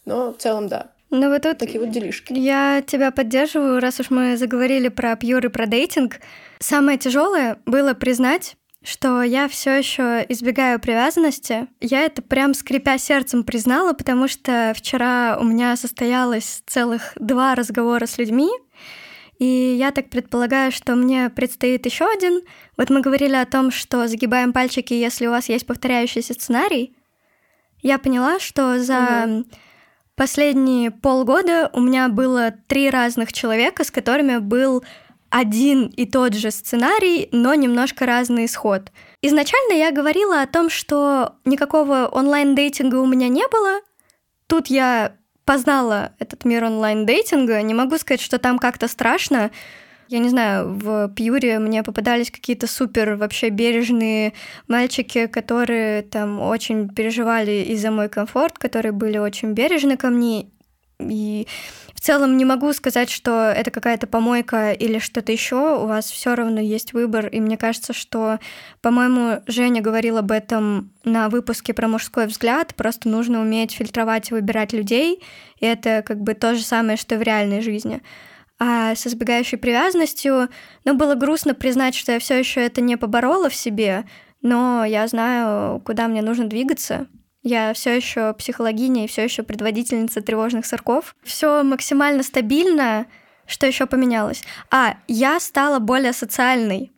Но 0.04 0.32
в 0.32 0.36
целом, 0.38 0.68
да, 0.68 0.92
Ну 1.10 1.28
вот 1.28 1.42
тут 1.42 1.58
такие 1.58 1.80
вот 1.80 1.90
делишки. 1.90 2.32
Я 2.32 2.82
тебя 2.86 3.10
поддерживаю, 3.10 3.80
раз 3.80 3.98
уж 4.00 4.10
мы 4.10 4.36
заговорили 4.36 4.88
про 4.88 5.16
пьюр 5.16 5.44
и 5.44 5.48
про 5.48 5.66
дейтинг. 5.66 6.20
Самое 6.60 6.96
тяжелое 6.96 7.58
было 7.66 7.94
признать, 7.94 8.56
что 8.84 9.22
я 9.22 9.48
все 9.48 9.78
еще 9.78 10.24
избегаю 10.28 10.80
привязанности. 10.80 11.68
Я 11.80 12.00
это 12.00 12.22
прям 12.22 12.54
скрипя 12.54 12.98
сердцем 12.98 13.44
признала, 13.44 13.92
потому 13.92 14.28
что 14.28 14.72
вчера 14.76 15.38
у 15.40 15.44
меня 15.44 15.76
состоялось 15.76 16.62
целых 16.66 17.12
два 17.16 17.54
разговора 17.54 18.06
с 18.06 18.18
людьми, 18.18 18.50
и 19.38 19.76
я 19.78 19.90
так 19.90 20.10
предполагаю, 20.10 20.70
что 20.72 20.94
мне 20.94 21.30
предстоит 21.30 21.86
еще 21.86 22.04
один. 22.06 22.42
Вот 22.76 22.90
мы 22.90 23.00
говорили 23.00 23.34
о 23.34 23.46
том, 23.46 23.70
что 23.70 24.06
загибаем 24.06 24.52
пальчики, 24.52 24.94
если 24.94 25.26
у 25.26 25.30
вас 25.30 25.48
есть 25.48 25.66
повторяющийся 25.66 26.34
сценарий. 26.34 26.96
Я 27.82 27.98
поняла, 27.98 28.38
что 28.38 28.78
за 28.78 29.24
Мгм. 29.26 29.46
последние 30.14 30.90
полгода 30.92 31.70
у 31.72 31.80
меня 31.80 32.08
было 32.08 32.54
три 32.68 32.90
разных 32.90 33.32
человека, 33.32 33.82
с 33.82 33.90
которыми 33.90 34.38
был 34.38 34.84
один 35.32 35.86
и 35.86 36.04
тот 36.04 36.34
же 36.34 36.50
сценарий, 36.50 37.30
но 37.32 37.54
немножко 37.54 38.04
разный 38.04 38.44
исход. 38.44 38.92
Изначально 39.22 39.72
я 39.72 39.90
говорила 39.90 40.42
о 40.42 40.46
том, 40.46 40.68
что 40.68 41.36
никакого 41.46 42.06
онлайн-дейтинга 42.12 42.96
у 42.96 43.06
меня 43.06 43.28
не 43.28 43.48
было. 43.48 43.80
Тут 44.46 44.66
я 44.66 45.16
познала 45.46 46.12
этот 46.18 46.44
мир 46.44 46.64
онлайн-дейтинга. 46.64 47.62
Не 47.62 47.72
могу 47.72 47.96
сказать, 47.96 48.20
что 48.20 48.38
там 48.38 48.58
как-то 48.58 48.88
страшно. 48.88 49.50
Я 50.08 50.18
не 50.18 50.28
знаю, 50.28 50.74
в 50.74 51.08
Пьюре 51.08 51.58
мне 51.58 51.82
попадались 51.82 52.30
какие-то 52.30 52.66
супер 52.66 53.14
вообще 53.14 53.48
бережные 53.48 54.34
мальчики, 54.68 55.28
которые 55.28 56.02
там 56.02 56.42
очень 56.42 56.90
переживали 56.90 57.64
из-за 57.70 57.90
мой 57.90 58.10
комфорт, 58.10 58.58
которые 58.58 58.92
были 58.92 59.16
очень 59.16 59.52
бережны 59.52 59.96
ко 59.96 60.10
мне. 60.10 60.50
И 61.00 61.48
целом 62.02 62.36
не 62.36 62.44
могу 62.44 62.72
сказать, 62.72 63.10
что 63.10 63.52
это 63.54 63.70
какая-то 63.70 64.06
помойка 64.06 64.72
или 64.72 64.98
что-то 64.98 65.30
еще. 65.30 65.78
У 65.78 65.86
вас 65.86 66.10
все 66.10 66.34
равно 66.34 66.60
есть 66.60 66.92
выбор. 66.92 67.28
И 67.28 67.40
мне 67.40 67.56
кажется, 67.56 67.92
что, 67.92 68.40
по-моему, 68.80 69.42
Женя 69.46 69.80
говорил 69.80 70.18
об 70.18 70.32
этом 70.32 70.90
на 71.04 71.28
выпуске 71.28 71.74
про 71.74 71.88
мужской 71.88 72.26
взгляд. 72.26 72.74
Просто 72.74 73.08
нужно 73.08 73.40
уметь 73.40 73.72
фильтровать 73.72 74.30
и 74.30 74.34
выбирать 74.34 74.72
людей. 74.72 75.22
И 75.60 75.66
это 75.66 76.02
как 76.04 76.20
бы 76.20 76.34
то 76.34 76.54
же 76.54 76.62
самое, 76.62 76.96
что 76.96 77.16
в 77.16 77.22
реальной 77.22 77.62
жизни. 77.62 78.02
А 78.58 78.94
с 78.94 79.06
избегающей 79.06 79.58
привязанностью, 79.58 80.48
ну, 80.84 80.94
было 80.94 81.14
грустно 81.14 81.54
признать, 81.54 81.94
что 81.94 82.12
я 82.12 82.18
все 82.18 82.38
еще 82.38 82.60
это 82.60 82.80
не 82.80 82.96
поборола 82.96 83.48
в 83.48 83.54
себе, 83.54 84.04
но 84.40 84.84
я 84.84 85.06
знаю, 85.08 85.80
куда 85.80 86.08
мне 86.08 86.22
нужно 86.22 86.46
двигаться. 86.46 87.06
Я 87.42 87.72
все 87.74 87.96
еще 87.96 88.32
психологиня 88.34 89.04
и 89.04 89.08
все 89.08 89.24
еще 89.24 89.42
предводительница 89.42 90.20
тревожных 90.20 90.64
сорков. 90.64 91.16
Все 91.24 91.62
максимально 91.64 92.22
стабильно. 92.22 93.06
Что 93.46 93.66
еще 93.66 93.86
поменялось? 93.86 94.42
А, 94.70 94.96
я 95.08 95.40
стала 95.40 95.80
более 95.80 96.12
социальной. 96.12 96.92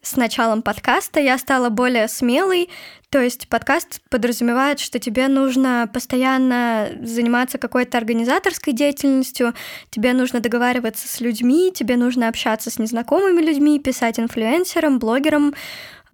С 0.00 0.16
началом 0.16 0.62
подкаста 0.62 1.18
я 1.18 1.36
стала 1.38 1.70
более 1.70 2.06
смелой, 2.06 2.70
то 3.10 3.20
есть 3.20 3.48
подкаст 3.48 4.00
подразумевает, 4.08 4.78
что 4.78 5.00
тебе 5.00 5.26
нужно 5.26 5.90
постоянно 5.92 6.88
заниматься 7.02 7.58
какой-то 7.58 7.98
организаторской 7.98 8.72
деятельностью, 8.72 9.54
тебе 9.90 10.12
нужно 10.12 10.38
договариваться 10.38 11.08
с 11.08 11.20
людьми, 11.20 11.72
тебе 11.74 11.96
нужно 11.96 12.28
общаться 12.28 12.70
с 12.70 12.78
незнакомыми 12.78 13.40
людьми, 13.40 13.80
писать 13.80 14.20
инфлюенсерам, 14.20 15.00
блогерам, 15.00 15.54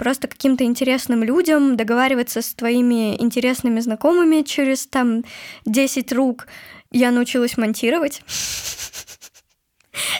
просто 0.04 0.28
каким-то 0.28 0.64
интересным 0.64 1.24
людям, 1.24 1.78
договариваться 1.78 2.42
с 2.42 2.52
твоими 2.52 3.16
интересными 3.22 3.80
знакомыми 3.80 4.42
через 4.42 4.86
там 4.86 5.24
10 5.64 6.12
рук. 6.12 6.46
Я 6.90 7.10
научилась 7.10 7.56
монтировать. 7.56 8.20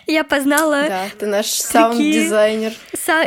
Я 0.06 0.24
познала... 0.24 0.84
Да, 0.88 1.04
ты 1.18 1.26
наш 1.26 1.46
саунд-дизайнер. 1.46 2.72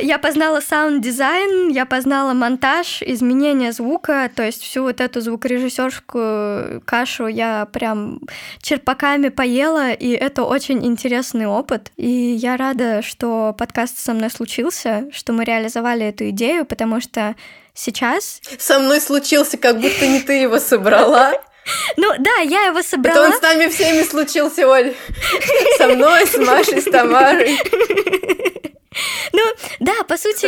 Я 0.02 0.18
познала 0.18 0.60
саунд-дизайн, 0.62 1.70
я 1.70 1.86
познала 1.86 2.34
монтаж, 2.34 3.02
изменение 3.02 3.72
звука, 3.72 4.30
то 4.34 4.44
есть 4.44 4.62
всю 4.62 4.84
вот 4.84 5.02
эту 5.02 5.22
звукорежиссерскую 5.22 6.82
кашу 6.82 7.28
я 7.28 7.66
прям 7.66 8.22
черпаками 8.62 9.30
поела, 9.30 9.92
и 9.92 10.10
это 10.12 10.44
очень 10.44 10.86
интересный 10.86 11.46
опыт. 11.46 11.92
И 11.96 12.10
я 12.10 12.58
рада, 12.58 13.02
что 13.02 13.54
подкаст 13.58 14.00
со 14.00 14.14
мной 14.14 14.30
случился, 14.30 15.06
что 15.12 15.34
мы 15.34 15.44
реализовали 15.44 16.06
эту 16.06 16.30
идею, 16.30 16.66
потому 16.66 17.02
что 17.02 17.36
сейчас... 17.74 18.42
Со 18.58 18.80
мной 18.80 19.02
случился, 19.02 19.58
как 19.58 19.80
будто 19.80 20.08
не 20.08 20.22
ты 20.22 20.34
его 20.34 20.60
собрала. 20.60 21.34
Ну 21.98 22.14
да, 22.20 22.38
я 22.44 22.68
его 22.68 22.82
собрала. 22.82 23.28
Это 23.28 23.28
он 23.28 23.40
с 23.40 23.42
нами 23.42 23.68
всеми 23.68 24.04
случился, 24.04 24.68
Оль. 24.68 24.94
Со 25.78 25.88
мной, 25.88 26.26
с 26.26 26.38
Машей, 26.38 26.82
с 26.82 26.86
Тамарой. 26.86 27.58
Ну 29.34 29.44
да, 29.80 30.04
по 30.08 30.18
сути... 30.18 30.48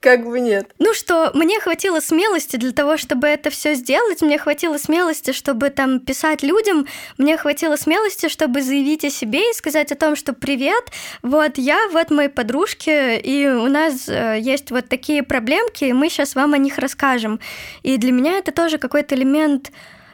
как 0.00 0.26
бы 0.26 0.40
нет. 0.40 0.70
Ну 0.78 0.94
что, 0.94 1.30
мне 1.34 1.60
хватило 1.60 2.00
смелости 2.00 2.56
для 2.56 2.72
того, 2.72 2.96
чтобы 2.96 3.26
это 3.26 3.50
все 3.50 3.74
сделать, 3.74 4.22
мне 4.22 4.38
хватило 4.38 4.78
смелости, 4.78 5.32
чтобы 5.32 5.68
там 5.68 6.00
писать 6.00 6.42
людям, 6.42 6.86
мне 7.18 7.36
хватило 7.36 7.76
смелости, 7.76 8.28
чтобы 8.28 8.62
заявить 8.62 9.04
о 9.04 9.10
себе 9.10 9.50
и 9.50 9.54
сказать 9.54 9.92
о 9.92 9.96
том, 9.96 10.16
что 10.16 10.32
привет, 10.32 10.84
вот 11.22 11.58
я, 11.58 11.88
вот 11.92 12.10
мои 12.10 12.28
подружки, 12.28 13.18
и 13.18 13.46
у 13.46 13.66
нас 13.66 14.08
э, 14.08 14.38
есть 14.40 14.70
вот 14.70 14.88
такие 14.88 15.22
проблемки, 15.22 15.84
и 15.84 15.92
мы 15.92 16.08
сейчас 16.08 16.34
вам 16.34 16.54
о 16.54 16.58
них 16.58 16.78
расскажем. 16.78 17.38
И 17.82 17.98
для 17.98 18.12
меня 18.12 18.38
это 18.38 18.52
тоже 18.52 18.78
какой-то 18.78 19.14
элемент 19.14 19.70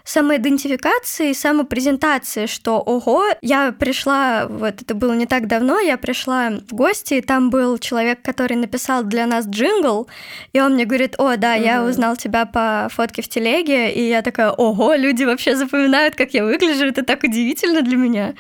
самоидентификации, 0.07 1.33
самопрезентации, 1.33 2.47
что 2.47 2.81
ого, 2.81 3.25
я 3.42 3.73
пришла, 3.73 4.47
вот 4.49 4.81
это 4.81 4.95
было 4.95 5.12
не 5.14 5.27
так 5.27 5.49
давно, 5.49 5.81
я 5.81 5.99
пришла 5.99 6.51
в 6.51 6.73
гости, 6.75 7.14
и 7.14 7.21
там 7.21 7.51
был 7.51 7.77
человек, 7.79 8.23
который 8.23 8.57
написал 8.57 9.03
для 9.03 9.27
нас 9.27 9.47
джингл, 9.49 10.07
и 10.53 10.61
он 10.61 10.75
мне 10.75 10.85
говорит, 10.85 11.16
о, 11.19 11.37
да, 11.37 11.55
я 11.55 11.85
узнал 11.85 12.16
тебя 12.16 12.47
по 12.47 12.88
фотке 12.92 13.21
в 13.21 13.29
телеге, 13.29 13.92
и 13.92 14.09
я 14.09 14.23
такая, 14.23 14.51
ого, 14.51 14.95
люди 14.95 15.25
вообще 15.25 15.57
запоминают, 15.57 16.14
как 16.14 16.35
я 16.35 16.45
выгляжу, 16.45 16.87
это 16.87 17.03
так 17.05 17.25
удивительно 17.25 17.83
для 17.83 17.97
меня. 17.97 18.35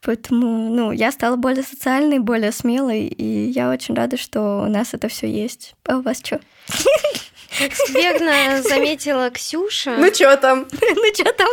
Поэтому, 0.00 0.70
ну, 0.74 0.90
я 0.92 1.12
стала 1.12 1.36
более 1.36 1.62
социальной, 1.62 2.18
более 2.18 2.52
смелой, 2.52 3.02
и 3.02 3.50
я 3.50 3.70
очень 3.70 3.94
рада, 3.94 4.16
что 4.16 4.62
у 4.66 4.70
нас 4.70 4.94
это 4.94 5.08
все 5.08 5.30
есть. 5.30 5.74
А 5.84 5.98
у 5.98 6.00
вас 6.00 6.22
что? 6.24 6.40
Как 7.58 7.72
верно 7.90 8.62
заметила 8.62 9.30
Ксюша. 9.30 9.96
Ну 9.96 10.12
что 10.14 10.36
там? 10.36 10.66
Ну 10.80 11.14
что 11.14 11.32
там? 11.32 11.48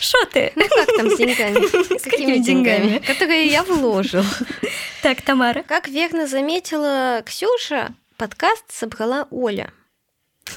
Что 0.00 0.24
ты? 0.26 0.52
Ну 0.54 0.66
как 0.68 0.96
там 0.96 1.10
с 1.10 1.16
деньгами? 1.16 1.98
С 1.98 2.02
какими 2.02 2.38
деньгами? 2.38 2.98
Которые 2.98 3.46
я 3.46 3.62
вложил. 3.62 4.24
Так, 5.02 5.22
Тамара. 5.22 5.62
Как 5.62 5.86
верно 5.86 6.26
заметила 6.26 7.22
Ксюша, 7.24 7.94
подкаст 8.16 8.64
собрала 8.72 9.28
Оля. 9.30 9.72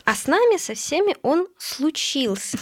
А 0.06 0.16
с 0.16 0.26
нами 0.26 0.58
со 0.58 0.74
всеми 0.74 1.16
он 1.22 1.48
случился. 1.60 2.58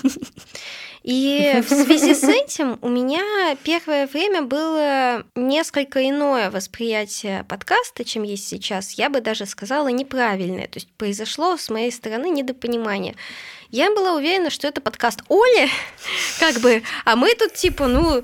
И 1.08 1.62
в 1.62 1.70
связи 1.70 2.14
с 2.14 2.24
этим 2.28 2.78
у 2.82 2.90
меня 2.90 3.56
первое 3.64 4.08
время 4.08 4.42
было 4.42 5.24
несколько 5.36 6.06
иное 6.08 6.52
восприятие 6.52 7.46
подкаста, 7.46 8.04
чем 8.04 8.24
есть 8.24 8.46
сейчас. 8.46 8.92
Я 8.92 9.10
бы 9.10 9.22
даже 9.22 9.46
сказала 9.46 9.88
неправильное. 9.88 10.68
То 10.68 10.80
есть 10.80 10.90
произошло 10.98 11.56
с 11.56 11.70
моей 11.70 11.94
стороны 11.94 12.30
недопонимание. 12.30 13.16
Я 13.70 13.92
была 13.92 14.14
уверена, 14.14 14.50
что 14.50 14.68
это 14.68 14.80
подкаст 14.80 15.22
Оли, 15.30 15.70
как 16.40 16.56
бы, 16.62 16.84
а 17.04 17.16
мы 17.18 17.36
тут 17.36 17.54
типа, 17.54 17.88
ну, 17.88 18.24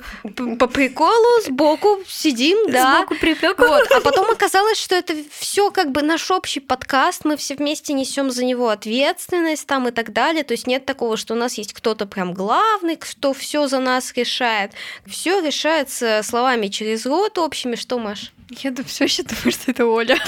по 0.58 0.68
приколу 0.68 1.42
сбоку 1.46 2.00
сидим, 2.08 2.72
да. 2.72 2.98
Сбоку 2.98 3.16
припеку. 3.16 3.64
Вот. 3.64 3.92
А 3.92 4.00
потом 4.00 4.30
оказалось, 4.32 4.80
что 4.80 4.96
это 4.96 5.16
все 5.38 5.70
как 5.70 5.92
бы 5.92 6.02
наш 6.02 6.32
общий 6.32 6.62
подкаст, 6.62 7.26
мы 7.26 7.36
все 7.36 7.56
вместе 7.56 7.94
несем 7.94 8.32
за 8.32 8.46
него 8.46 8.70
ответственность 8.70 9.68
там 9.68 9.88
и 9.90 9.92
так 9.92 10.14
далее. 10.14 10.44
То 10.44 10.54
есть 10.54 10.66
нет 10.66 10.86
такого, 10.86 11.18
что 11.18 11.34
у 11.34 11.38
нас 11.38 11.56
есть 11.56 11.74
кто-то 11.74 12.06
прям 12.06 12.34
главный, 12.34 12.96
кто 12.96 13.34
все 13.34 13.68
за 13.68 13.80
нас 13.80 14.14
решает. 14.16 14.72
Все 15.06 15.42
решается 15.42 16.22
словами 16.24 16.68
через 16.68 17.06
рот 17.06 17.38
общими. 17.38 17.76
Что, 17.76 18.00
Маш? 18.00 18.32
Я 18.50 18.74
все 18.86 19.06
еще 19.06 19.24
думаю, 19.24 19.52
что 19.52 19.72
это 19.72 19.86
Оля. 19.86 20.18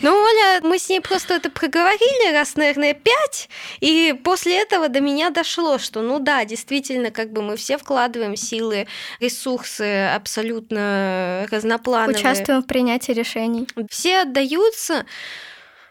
Ну, 0.00 0.10
Оля, 0.10 0.60
мы 0.62 0.78
с 0.78 0.90
ней 0.90 1.00
просто 1.00 1.34
это 1.34 1.48
проговорили 1.48 2.32
раз, 2.34 2.56
наверное, 2.56 2.92
пять, 2.92 3.48
и 3.80 4.14
после 4.22 4.60
этого 4.60 4.90
до 4.90 5.00
меня 5.00 5.30
дошло, 5.30 5.78
что, 5.78 6.02
ну 6.02 6.18
да, 6.18 6.44
действительно, 6.44 7.10
как 7.10 7.32
бы 7.32 7.40
мы 7.40 7.56
все 7.56 7.78
вкладываем 7.78 8.36
силы, 8.36 8.86
ресурсы 9.20 10.10
абсолютно 10.14 11.46
разноплановые. 11.50 12.18
Участвуем 12.18 12.62
в 12.62 12.66
принятии 12.66 13.12
решений. 13.12 13.66
Все 13.88 14.22
отдаются, 14.22 15.06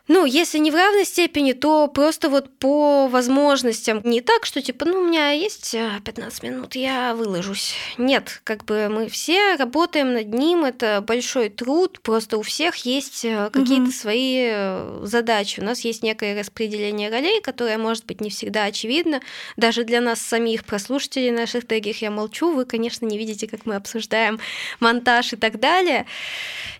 ну, 0.09 0.25
если 0.25 0.57
не 0.57 0.69
в 0.69 0.75
равной 0.75 1.05
степени, 1.05 1.53
то 1.53 1.87
просто 1.87 2.29
вот 2.29 2.57
по 2.59 3.07
возможностям. 3.07 4.01
Не 4.03 4.19
так, 4.19 4.45
что 4.45 4.61
типа, 4.61 4.83
ну, 4.83 4.99
у 4.99 5.07
меня 5.07 5.31
есть 5.31 5.71
15 5.71 6.43
э, 6.43 6.47
минут, 6.49 6.75
я 6.75 7.15
выложусь. 7.15 7.73
Нет, 7.97 8.41
как 8.43 8.65
бы 8.65 8.89
мы 8.89 9.07
все 9.07 9.55
работаем 9.55 10.13
над 10.13 10.33
ним, 10.33 10.65
это 10.65 11.01
большой 11.01 11.47
труд, 11.47 12.01
просто 12.01 12.37
у 12.37 12.41
всех 12.41 12.75
есть 12.85 13.23
э, 13.23 13.49
какие-то 13.53 13.83
угу. 13.83 13.91
свои 13.91 14.47
э, 14.49 14.99
задачи. 15.03 15.61
У 15.61 15.63
нас 15.63 15.79
есть 15.81 16.03
некое 16.03 16.37
распределение 16.37 17.09
ролей, 17.09 17.39
которое 17.39 17.77
может 17.77 18.05
быть 18.05 18.19
не 18.19 18.29
всегда 18.29 18.65
очевидно. 18.65 19.21
Даже 19.55 19.85
для 19.85 20.01
нас 20.01 20.21
самих, 20.21 20.65
прослушателей 20.65 21.31
наших 21.31 21.65
тегих, 21.65 22.01
я 22.01 22.11
молчу, 22.11 22.51
вы, 22.51 22.65
конечно, 22.65 23.05
не 23.05 23.17
видите, 23.17 23.47
как 23.47 23.65
мы 23.65 23.75
обсуждаем 23.75 24.41
монтаж 24.81 25.31
и 25.31 25.35
так 25.37 25.61
далее. 25.61 26.05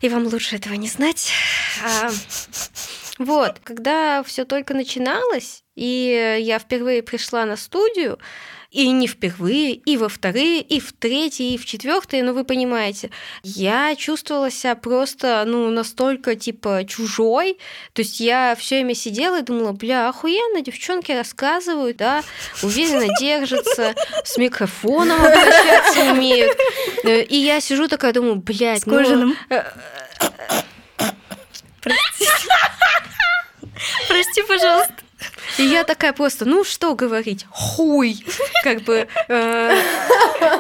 И 0.01 0.09
вам 0.09 0.27
лучше 0.27 0.57
этого 0.57 0.73
не 0.73 0.89
знать. 0.89 1.31
А, 3.19 3.23
вот, 3.23 3.60
когда 3.63 4.23
все 4.23 4.45
только 4.45 4.73
начиналось, 4.73 5.63
и 5.76 6.38
я 6.41 6.60
впервые 6.60 7.04
пришла 7.04 7.45
на 7.45 7.58
студию, 7.58 8.19
и 8.69 8.89
не 8.89 9.06
впервые, 9.06 9.73
и 9.73 9.97
во 9.97 10.10
вторые, 10.10 10.60
и 10.62 10.80
в 10.80 10.93
третьи, 10.93 11.54
и 11.54 11.58
в 11.60 11.65
четвертые, 11.65 12.23
ну 12.23 12.34
вы 12.34 12.43
понимаете, 12.43 13.12
я 13.43 13.95
чувствовала 13.95 14.49
себя 14.49 14.73
просто, 14.73 15.43
ну, 15.45 15.69
настолько, 15.69 16.36
типа, 16.36 16.84
чужой, 16.88 17.60
то 17.93 18.02
есть 18.02 18.19
я 18.19 18.56
все 18.58 18.78
время 18.78 18.95
сидела 18.95 19.39
и 19.41 19.43
думала, 19.43 19.73
бля, 19.73 20.10
охуенно, 20.10 20.62
девчонки 20.62 21.12
рассказывают, 21.12 21.97
да, 21.97 22.23
уверенно 22.63 23.13
держатся, 23.19 23.93
с 24.23 24.38
микрофоном 24.38 25.21
обращаться 25.23 26.12
умеют, 26.12 26.58
и 27.04 27.36
я 27.36 27.62
сижу 27.62 27.88
такая, 27.88 28.12
думаю, 28.12 28.38
блядь, 28.38 28.82
с 28.82 28.86
кожаным. 28.86 29.38
Ну, 29.49 29.58
Прости, 34.08 34.43
пожалуйста. 34.43 35.03
И 35.58 35.63
я 35.63 35.84
такая 35.84 36.13
просто, 36.13 36.46
ну 36.46 36.63
что 36.63 36.96
говорить, 36.96 37.46
хуй, 37.50 38.26
как 38.63 38.82
бы. 38.82 39.08
Э, 39.28 39.82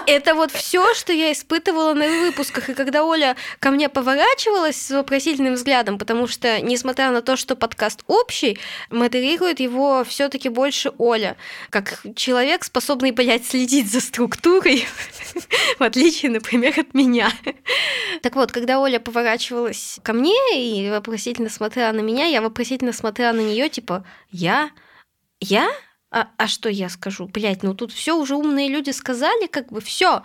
это 0.07 0.35
вот 0.35 0.51
все, 0.51 0.93
что 0.93 1.13
я 1.13 1.31
испытывала 1.31 1.93
на 1.93 2.07
выпусках. 2.07 2.69
И 2.69 2.73
когда 2.73 3.03
Оля 3.03 3.35
ко 3.59 3.71
мне 3.71 3.89
поворачивалась 3.89 4.81
с 4.81 4.91
вопросительным 4.91 5.55
взглядом, 5.55 5.97
потому 5.97 6.27
что, 6.27 6.61
несмотря 6.61 7.11
на 7.11 7.21
то, 7.21 7.35
что 7.35 7.55
подкаст 7.55 8.03
общий, 8.07 8.59
модерирует 8.89 9.59
его 9.59 10.03
все 10.03 10.29
таки 10.29 10.49
больше 10.49 10.91
Оля, 10.97 11.37
как 11.69 12.01
человек, 12.15 12.63
способный, 12.63 13.11
блядь, 13.11 13.45
следить 13.45 13.91
за 13.91 14.01
структурой, 14.01 14.87
в 15.79 15.83
отличие, 15.83 16.31
например, 16.31 16.79
от 16.79 16.93
меня. 16.93 17.31
Так 18.21 18.35
вот, 18.35 18.51
когда 18.51 18.79
Оля 18.79 18.99
поворачивалась 18.99 19.99
ко 20.03 20.13
мне 20.13 20.35
и 20.55 20.89
вопросительно 20.89 21.49
смотрела 21.49 21.91
на 21.91 22.01
меня, 22.01 22.25
я 22.25 22.41
вопросительно 22.41 22.93
смотрела 22.93 23.33
на 23.33 23.41
нее, 23.41 23.69
типа, 23.69 24.05
я? 24.31 24.69
Я? 25.43 25.69
А, 26.09 26.27
а 26.37 26.47
что 26.47 26.69
я 26.69 26.89
скажу? 26.89 27.27
Блять, 27.27 27.63
ну 27.63 27.73
тут 27.73 27.91
все 27.91 28.15
уже 28.15 28.35
умные 28.35 28.69
люди 28.69 28.91
сказали, 28.91 29.47
как 29.47 29.71
бы 29.71 29.81
все. 29.81 30.23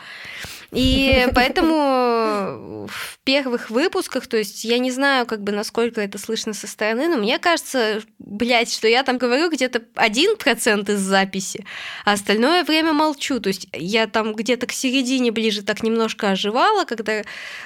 И 0.73 1.27
поэтому 1.35 2.87
в 2.89 3.19
первых 3.25 3.71
выпусках, 3.71 4.27
то 4.27 4.37
есть 4.37 4.65
я 4.65 4.79
не 4.79 4.91
знаю, 4.91 5.27
как 5.27 5.43
бы 5.43 5.53
насколько 5.53 6.01
это 6.01 6.19
слышно 6.19 6.53
со 6.53 6.67
стороны, 6.67 7.09
но 7.09 7.17
мне 7.17 7.39
кажется, 7.39 8.03
блядь, 8.19 8.73
что 8.73 8.87
я 8.87 9.03
там 9.03 9.17
говорю 9.17 9.51
где-то 9.51 9.83
один 9.95 10.37
процент 10.37 10.91
из 10.91 11.01
записи, 11.01 11.65
а 12.05 12.13
остальное 12.13 12.65
время 12.65 12.93
молчу. 12.93 13.41
То 13.41 13.49
есть 13.49 13.69
я 13.73 14.07
там 14.07 14.35
где-то 14.35 14.67
к 14.67 14.73
середине 14.73 15.31
ближе 15.33 15.63
так 15.63 15.83
немножко 15.83 16.31
оживала, 16.31 16.85
когда 16.85 17.23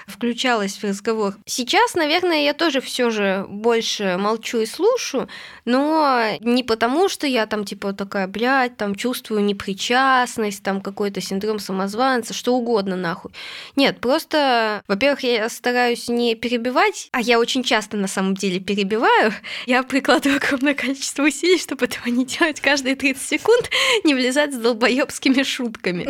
включалась 0.06 0.76
в 0.76 0.84
разговор. 0.84 1.34
Сейчас, 1.44 1.94
наверное, 1.94 2.44
я 2.44 2.54
тоже 2.54 2.80
все 2.80 3.10
же 3.10 3.44
больше 3.48 4.16
молчу 4.18 4.60
и 4.60 4.66
слушаю, 4.66 5.28
но 5.64 6.22
не 6.40 6.62
потому, 6.62 7.08
что 7.08 7.26
я 7.26 7.46
там 7.46 7.64
типа 7.64 7.92
такая, 7.92 8.28
блядь, 8.28 8.76
там 8.76 8.94
чувствую 8.94 9.44
непричастность, 9.44 10.62
там 10.62 10.80
какой-то 10.80 11.20
синдром 11.20 11.58
самозванца, 11.58 12.32
что 12.32 12.54
угодно 12.54 12.91
нахуй. 12.96 13.32
Нет, 13.76 14.00
просто, 14.00 14.82
во-первых, 14.88 15.20
я 15.22 15.48
стараюсь 15.48 16.08
не 16.08 16.34
перебивать, 16.34 17.08
а 17.12 17.20
я 17.20 17.38
очень 17.38 17.62
часто 17.62 17.96
на 17.96 18.08
самом 18.08 18.34
деле 18.34 18.60
перебиваю. 18.60 19.32
Я 19.66 19.82
прикладываю 19.82 20.38
огромное 20.38 20.74
количество 20.74 21.22
усилий, 21.22 21.58
чтобы 21.58 21.86
этого 21.86 22.08
не 22.08 22.24
делать 22.24 22.60
каждые 22.60 22.96
30 22.96 23.22
секунд, 23.22 23.70
не 24.04 24.14
влезать 24.14 24.52
с 24.52 24.56
долбоебскими 24.56 25.42
шутками. 25.42 26.04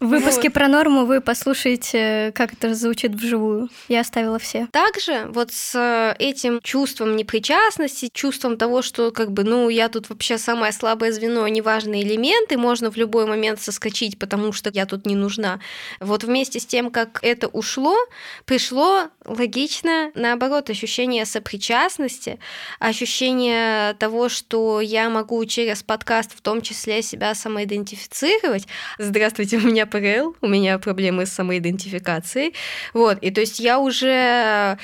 В 0.00 0.06
выпуске 0.06 0.50
про 0.50 0.68
норму 0.68 1.04
вы 1.06 1.20
послушаете, 1.20 2.32
как 2.34 2.52
это 2.52 2.74
звучит 2.74 3.14
вживую. 3.14 3.68
Я 3.88 4.00
оставила 4.00 4.38
все. 4.38 4.68
Также 4.70 5.26
вот 5.28 5.52
с 5.52 6.14
этим 6.18 6.60
чувством 6.62 7.16
непричастности, 7.16 8.10
чувством 8.12 8.56
того, 8.56 8.82
что 8.82 9.10
как 9.10 9.32
бы, 9.32 9.44
ну, 9.44 9.68
я 9.68 9.88
тут 9.88 10.10
вообще 10.10 10.38
самое 10.38 10.72
слабое 10.72 11.12
звено, 11.12 11.46
неважный 11.48 12.02
элемент, 12.02 12.52
и 12.52 12.56
можно 12.56 12.90
в 12.90 12.96
любой 12.96 13.26
момент 13.26 13.60
соскочить, 13.60 14.18
потому 14.18 14.52
что 14.52 14.70
я 14.72 14.86
тут 14.86 14.91
не 15.06 15.14
нужна. 15.14 15.60
Вот 16.00 16.24
вместе 16.24 16.60
с 16.60 16.66
тем, 16.66 16.90
как 16.90 17.18
это 17.22 17.48
ушло, 17.48 17.96
пришло 18.44 19.08
логично, 19.24 20.10
наоборот, 20.14 20.70
ощущение 20.70 21.26
сопричастности, 21.26 22.38
ощущение 22.78 23.94
того, 23.94 24.28
что 24.28 24.80
я 24.80 25.10
могу 25.10 25.44
через 25.46 25.82
подкаст 25.82 26.36
в 26.36 26.40
том 26.40 26.62
числе 26.62 27.02
себя 27.02 27.34
самоидентифицировать. 27.34 28.66
Здравствуйте, 28.98 29.56
у 29.56 29.60
меня 29.60 29.86
ПРЛ, 29.86 30.36
у 30.40 30.46
меня 30.46 30.78
проблемы 30.78 31.26
с 31.26 31.32
самоидентификацией. 31.32 32.54
Вот, 32.92 33.18
и 33.20 33.30
то 33.30 33.40
есть 33.40 33.58
я 33.58 33.78
уже 33.78 34.78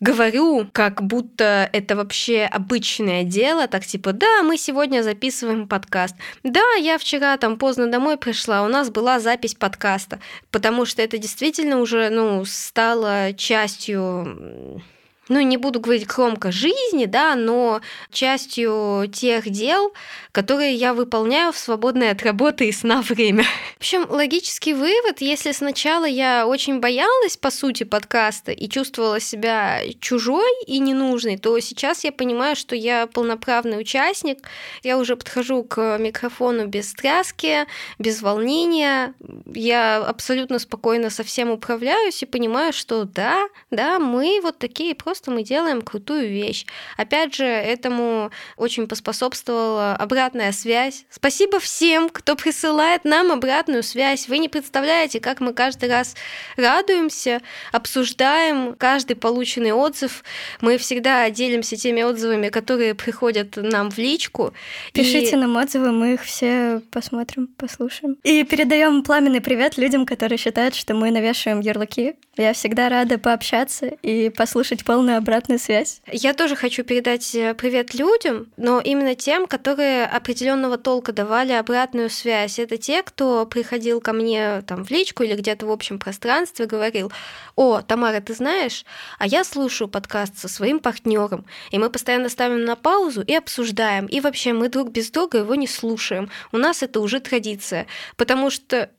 говорю, 0.00 0.68
как 0.72 1.02
будто 1.02 1.68
это 1.72 1.96
вообще 1.96 2.44
обычное 2.44 3.24
дело, 3.24 3.68
так 3.68 3.84
типа, 3.84 4.12
да, 4.12 4.42
мы 4.42 4.56
сегодня 4.56 5.02
записываем 5.02 5.68
подкаст. 5.68 6.16
Да, 6.42 6.64
я 6.80 6.98
вчера 6.98 7.36
там 7.36 7.58
поздно 7.58 7.86
домой 7.86 8.16
пришла, 8.16 8.62
у 8.62 8.68
нас 8.68 8.90
была 8.90 9.20
запись 9.20 9.54
подкаста, 9.54 10.20
потому 10.50 10.84
что 10.84 11.02
это 11.02 11.18
действительно 11.18 11.78
уже, 11.80 12.10
ну, 12.10 12.44
стало 12.44 13.32
частью 13.34 14.82
ну, 15.28 15.40
не 15.40 15.56
буду 15.56 15.80
говорить 15.80 16.06
громко 16.06 16.52
жизни, 16.52 17.06
да, 17.06 17.34
но 17.34 17.80
частью 18.10 19.10
тех 19.12 19.48
дел, 19.48 19.92
которые 20.32 20.74
я 20.74 20.94
выполняю 20.94 21.52
в 21.52 21.58
свободное 21.58 22.12
от 22.12 22.22
работы 22.22 22.68
и 22.68 22.72
сна 22.72 23.00
время. 23.02 23.44
В 23.76 23.80
общем, 23.80 24.06
логический 24.08 24.74
вывод, 24.74 25.20
если 25.20 25.52
сначала 25.52 26.04
я 26.04 26.46
очень 26.46 26.80
боялась, 26.80 27.36
по 27.36 27.50
сути, 27.50 27.84
подкаста 27.84 28.52
и 28.52 28.68
чувствовала 28.68 29.20
себя 29.20 29.80
чужой 30.00 30.50
и 30.66 30.78
ненужной, 30.78 31.38
то 31.38 31.58
сейчас 31.60 32.04
я 32.04 32.12
понимаю, 32.12 32.56
что 32.56 32.76
я 32.76 33.06
полноправный 33.06 33.80
участник, 33.80 34.38
я 34.82 34.98
уже 34.98 35.16
подхожу 35.16 35.64
к 35.64 35.98
микрофону 35.98 36.66
без 36.66 36.92
тряски, 36.92 37.66
без 37.98 38.20
волнения, 38.22 39.14
я 39.46 39.98
абсолютно 39.98 40.58
спокойно 40.58 41.10
со 41.10 41.24
всем 41.24 41.50
управляюсь 41.50 42.22
и 42.22 42.26
понимаю, 42.26 42.72
что 42.72 43.04
да, 43.04 43.48
да, 43.70 43.98
мы 43.98 44.40
вот 44.42 44.58
такие 44.58 44.94
просто 44.94 45.13
просто 45.14 45.30
мы 45.30 45.44
делаем 45.44 45.80
крутую 45.80 46.28
вещь. 46.28 46.66
Опять 46.96 47.36
же, 47.36 47.44
этому 47.44 48.32
очень 48.56 48.88
поспособствовала 48.88 49.94
обратная 49.94 50.50
связь. 50.50 51.04
Спасибо 51.08 51.60
всем, 51.60 52.08
кто 52.08 52.34
присылает 52.34 53.04
нам 53.04 53.30
обратную 53.30 53.84
связь. 53.84 54.26
Вы 54.26 54.38
не 54.38 54.48
представляете, 54.48 55.20
как 55.20 55.38
мы 55.38 55.52
каждый 55.52 55.88
раз 55.88 56.16
радуемся, 56.56 57.42
обсуждаем 57.70 58.74
каждый 58.74 59.14
полученный 59.14 59.70
отзыв. 59.70 60.24
Мы 60.60 60.78
всегда 60.78 61.30
делимся 61.30 61.76
теми 61.76 62.02
отзывами, 62.02 62.48
которые 62.48 62.96
приходят 62.96 63.56
нам 63.56 63.92
в 63.92 63.98
личку. 63.98 64.52
Пишите 64.92 65.36
и... 65.36 65.36
нам 65.36 65.56
отзывы, 65.56 65.92
мы 65.92 66.14
их 66.14 66.24
все 66.24 66.82
посмотрим, 66.90 67.46
послушаем. 67.56 68.16
И 68.24 68.42
передаем 68.42 69.04
пламенный 69.04 69.40
привет 69.40 69.78
людям, 69.78 70.06
которые 70.06 70.38
считают, 70.38 70.74
что 70.74 70.94
мы 70.94 71.12
навешиваем 71.12 71.60
ярлыки. 71.60 72.16
Я 72.36 72.52
всегда 72.52 72.88
рада 72.88 73.18
пообщаться 73.18 73.86
и 73.86 74.28
послушать 74.28 74.84
полную 74.84 75.18
обратную 75.18 75.60
связь. 75.60 76.00
Я 76.10 76.34
тоже 76.34 76.56
хочу 76.56 76.82
передать 76.82 77.32
э, 77.34 77.54
привет 77.54 77.94
людям, 77.94 78.52
но 78.56 78.80
именно 78.80 79.14
тем, 79.14 79.46
которые 79.46 80.04
определенного 80.04 80.76
толка 80.76 81.12
давали 81.12 81.52
обратную 81.52 82.10
связь. 82.10 82.58
Это 82.58 82.76
те, 82.76 83.04
кто 83.04 83.46
приходил 83.46 84.00
ко 84.00 84.12
мне 84.12 84.62
там 84.62 84.84
в 84.84 84.90
личку 84.90 85.22
или 85.22 85.34
где-то 85.34 85.66
в 85.66 85.70
общем 85.70 86.00
пространстве, 86.00 86.66
говорил, 86.66 87.12
о, 87.54 87.82
Тамара, 87.82 88.20
ты 88.20 88.34
знаешь, 88.34 88.84
а 89.18 89.28
я 89.28 89.44
слушаю 89.44 89.86
подкаст 89.86 90.36
со 90.36 90.48
своим 90.48 90.80
партнером, 90.80 91.44
и 91.70 91.78
мы 91.78 91.88
постоянно 91.88 92.28
ставим 92.28 92.64
на 92.64 92.74
паузу 92.74 93.22
и 93.22 93.34
обсуждаем, 93.34 94.06
и 94.06 94.20
вообще 94.20 94.52
мы 94.52 94.68
друг 94.68 94.90
без 94.90 95.10
друга 95.10 95.38
его 95.38 95.54
не 95.54 95.68
слушаем. 95.68 96.30
У 96.50 96.58
нас 96.58 96.82
это 96.82 97.00
уже 97.00 97.20
традиция, 97.20 97.86
потому 98.16 98.50
что 98.50 98.90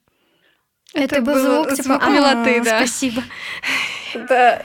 это, 0.93 1.15
это 1.15 1.21
был 1.21 1.39
звук, 1.39 1.73
типа, 1.73 1.83
звук 1.83 2.07
милоты, 2.07 2.61
да. 2.61 2.77
Спасибо. 2.77 3.23
Да, 4.29 4.61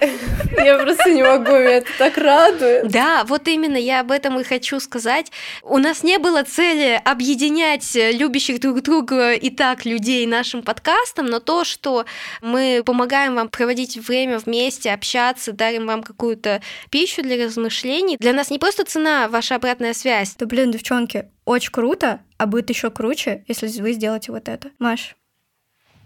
я 0.62 0.78
просто 0.78 1.11
не 1.11 1.24
могу, 1.24 1.50
меня 1.50 1.78
это 1.78 1.90
так 1.98 2.16
радует. 2.16 2.88
Да, 2.88 3.24
вот 3.24 3.48
именно 3.48 3.76
я 3.76 4.00
об 4.00 4.12
этом 4.12 4.38
и 4.38 4.44
хочу 4.44 4.78
сказать. 4.78 5.33
У 5.62 5.78
нас 5.78 6.04
не 6.04 6.18
было 6.18 6.44
цели 6.44 7.00
объединять 7.04 7.94
любящих 7.94 8.61
друг 8.61 8.83
друга 8.83 9.33
и 9.33 9.50
так 9.50 9.85
людей 9.85 10.24
нашим 10.26 10.62
подкастом, 10.62 11.26
но 11.26 11.40
то, 11.40 11.64
что 11.64 12.06
мы 12.40 12.83
помогаем 12.85 13.35
вам 13.35 13.48
проводить 13.48 13.96
время 13.96 14.38
вместе, 14.38 14.92
общаться, 14.92 15.52
дарим 15.52 15.87
вам 15.87 16.02
какую-то 16.02 16.62
пищу 16.90 17.22
для 17.22 17.44
размышлений, 17.44 18.16
для 18.18 18.33
нас 18.33 18.50
не 18.50 18.59
просто 18.59 18.85
цена, 18.85 19.28
ваша 19.28 19.56
обратная 19.56 19.94
связь. 19.94 20.37
Да 20.37 20.46
блин, 20.46 20.70
девчонки, 20.70 21.28
очень 21.44 21.72
круто, 21.72 22.20
а 22.38 22.46
будет 22.46 22.70
еще 22.70 22.90
круче, 22.90 23.44
если 23.48 23.66
вы 23.80 23.92
сделаете 23.92 24.30
вот 24.30 24.48
это. 24.48 24.70
Маш, 24.78 25.16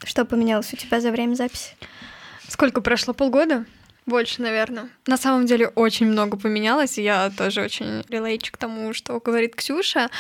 что 0.05 0.25
поменялось 0.25 0.73
у 0.73 0.77
тебя 0.77 1.01
за 1.01 1.11
время 1.11 1.35
записи? 1.35 1.77
Сколько 2.49 2.81
прошло? 2.81 3.15
Полгода? 3.15 3.65
Больше, 4.07 4.43
наверное. 4.43 4.91
На 5.07 5.17
самом 5.17 5.47
деле 5.47 5.69
очень 5.69 6.07
много 6.07 6.37
поменялось, 6.37 6.99
и 6.99 7.03
я 7.03 7.31
тоже 7.31 7.63
очень 7.63 8.05
релейчу 8.11 8.53
к 8.53 8.59
тому, 8.59 8.93
что 8.93 9.19
говорит 9.19 9.57
Ксюша. 9.57 10.11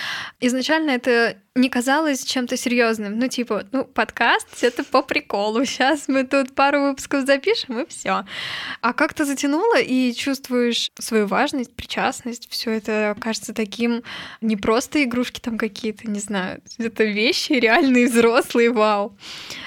Изначально 0.40 0.92
это 0.92 1.37
не 1.57 1.69
казалось 1.69 2.25
чем-то 2.25 2.57
серьезным. 2.57 3.17
Ну, 3.17 3.29
типа, 3.29 3.64
ну, 3.71 3.85
подкаст 3.85 4.64
это 4.64 4.83
по 4.83 5.03
приколу. 5.03 5.64
Сейчас 5.64 6.09
мы 6.09 6.25
тут 6.25 6.53
пару 6.53 6.81
выпусков 6.81 7.27
запишем, 7.27 7.79
и 7.79 7.87
все. 7.87 8.25
А 8.81 8.93
как-то 8.93 9.25
затянуло, 9.25 9.79
и 9.81 10.12
чувствуешь 10.14 10.90
свою 10.99 11.29
важность, 11.29 11.73
причастность. 11.73 12.49
Все 12.51 12.73
это 12.73 13.17
кажется 13.21 13.55
таким 13.55 14.03
не 14.40 14.57
просто 14.57 15.05
игрушки 15.05 15.38
там 15.38 15.57
какие-то, 15.57 16.11
не 16.11 16.19
знаю, 16.19 16.61
это 16.79 17.05
вещи 17.05 17.53
реальные, 17.53 18.09
взрослые, 18.09 18.73
вау. 18.73 19.17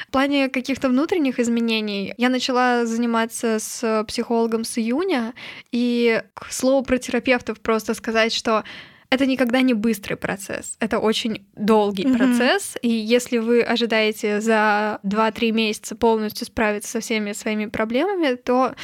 В 0.10 0.12
плане 0.12 0.50
каких-то 0.50 0.89
внутренних 0.89 1.39
изменений 1.39 2.13
я 2.17 2.28
начала 2.28 2.86
заниматься 2.86 3.60
с 3.60 4.04
психологом 4.10 4.65
с 4.65 4.78
июня, 4.78 5.34
и 5.71 6.21
к 6.34 6.52
слову 6.52 6.84
про 6.84 6.97
терапевтов 6.97 7.62
просто 7.62 7.93
сказать, 7.93 8.34
что 8.34 8.65
это 9.09 9.25
никогда 9.25 9.61
не 9.61 9.73
быстрый 9.73 10.15
процесс, 10.15 10.75
это 10.79 10.99
очень 10.99 11.45
долгий 11.55 12.03
mm-hmm. 12.03 12.17
процесс, 12.17 12.77
и 12.81 12.89
если 12.89 13.37
вы 13.37 13.61
ожидаете 13.61 14.41
за 14.41 14.99
2-3 15.03 15.51
месяца 15.51 15.95
полностью 15.95 16.45
справиться 16.45 16.91
со 16.91 16.99
всеми 16.99 17.33
своими 17.33 17.67
проблемами, 17.67 18.35
то 18.35 18.75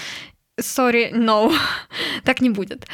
Sorry, 0.59 1.11
no, 1.11 1.51
так 2.23 2.39
не 2.39 2.51
будет. 2.51 2.85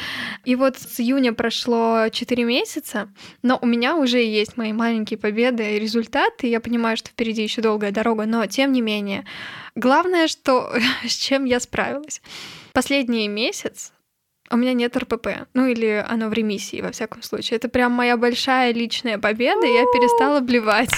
И 0.46 0.56
вот 0.56 0.78
с 0.78 0.98
июня 0.98 1.34
прошло 1.34 2.08
4 2.10 2.44
месяца, 2.44 3.12
но 3.42 3.58
у 3.60 3.66
меня 3.66 3.96
уже 3.96 4.18
есть 4.18 4.56
мои 4.56 4.72
маленькие 4.72 5.18
победы 5.18 5.76
и 5.76 5.78
результаты. 5.78 6.46
Я 6.46 6.60
понимаю, 6.60 6.96
что 6.96 7.10
впереди 7.10 7.42
еще 7.42 7.60
долгая 7.60 7.92
дорога, 7.92 8.24
но 8.24 8.46
тем 8.46 8.72
не 8.72 8.80
менее. 8.80 9.26
Главное, 9.74 10.26
что 10.26 10.72
с 11.06 11.12
чем 11.12 11.44
я 11.44 11.60
справилась. 11.60 12.22
Последний 12.72 13.28
месяц 13.28 13.92
у 14.50 14.56
меня 14.56 14.72
нет 14.72 14.96
РПП. 14.96 15.46
Ну 15.54 15.66
или 15.66 16.04
оно 16.08 16.28
в 16.28 16.32
ремиссии, 16.32 16.80
во 16.80 16.90
всяком 16.90 17.22
случае. 17.22 17.56
Это 17.56 17.68
прям 17.68 17.92
моя 17.92 18.16
большая 18.16 18.72
личная 18.72 19.18
победа, 19.18 19.66
я 19.66 19.84
перестала 19.84 20.40
блевать. 20.40 20.90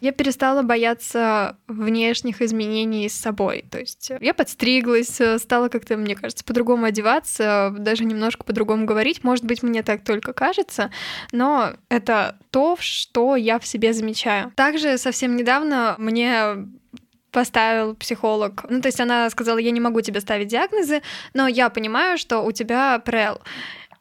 Я 0.00 0.12
перестала 0.12 0.62
бояться 0.62 1.56
внешних 1.66 2.40
изменений 2.40 3.08
с 3.08 3.14
собой. 3.14 3.64
То 3.68 3.80
есть 3.80 4.12
я 4.20 4.32
подстриглась, 4.32 5.20
стала 5.38 5.68
как-то, 5.68 5.96
мне 5.96 6.14
кажется, 6.14 6.44
по-другому 6.44 6.84
одеваться, 6.86 7.74
даже 7.76 8.04
немножко 8.04 8.44
по-другому 8.44 8.86
говорить. 8.86 9.24
Может 9.24 9.44
быть, 9.44 9.64
мне 9.64 9.82
так 9.82 10.04
только 10.04 10.32
кажется, 10.32 10.92
но 11.32 11.72
это 11.88 12.38
то, 12.50 12.76
что 12.78 13.34
я 13.34 13.58
в 13.58 13.66
себе 13.66 13.92
замечаю. 13.92 14.52
Также 14.54 14.98
совсем 14.98 15.34
недавно 15.34 15.96
мне 15.98 16.68
поставил 17.38 17.94
психолог. 17.94 18.64
Ну, 18.68 18.80
то 18.80 18.88
есть 18.88 19.00
она 19.00 19.30
сказала, 19.30 19.58
я 19.58 19.70
не 19.70 19.80
могу 19.80 20.00
тебе 20.00 20.20
ставить 20.20 20.48
диагнозы, 20.48 21.02
но 21.34 21.46
я 21.46 21.68
понимаю, 21.68 22.18
что 22.18 22.40
у 22.40 22.50
тебя 22.50 22.98
ПРЛ. 22.98 23.38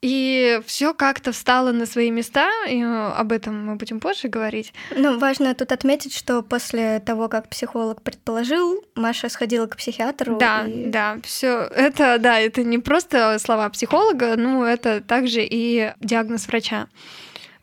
И 0.02 0.60
все 0.66 0.96
как-то 0.96 1.32
встало 1.32 1.72
на 1.72 1.86
свои 1.86 2.10
места, 2.10 2.50
и 2.68 2.82
э, 2.82 3.12
об 3.12 3.32
этом 3.32 3.64
мы 3.64 3.76
будем 3.76 4.00
позже 4.00 4.28
говорить. 4.28 4.74
Ну, 4.96 5.20
важно 5.20 5.54
тут 5.54 5.72
отметить, 5.72 6.16
что 6.16 6.42
после 6.42 7.00
того, 7.00 7.30
как 7.30 7.48
психолог 7.48 8.02
предположил, 8.02 8.84
Маша 8.96 9.30
сходила 9.30 9.68
к 9.68 9.78
психиатру. 9.78 10.38
Да, 10.38 10.66
и... 10.66 10.88
да, 10.88 11.18
все 11.24 11.70
это, 11.76 12.18
да, 12.18 12.40
это 12.40 12.64
не 12.64 12.80
просто 12.80 13.38
слова 13.40 13.70
психолога, 13.70 14.36
ну, 14.36 14.64
это 14.64 15.02
также 15.02 15.42
и 15.44 15.94
диагноз 16.00 16.48
врача. 16.48 16.88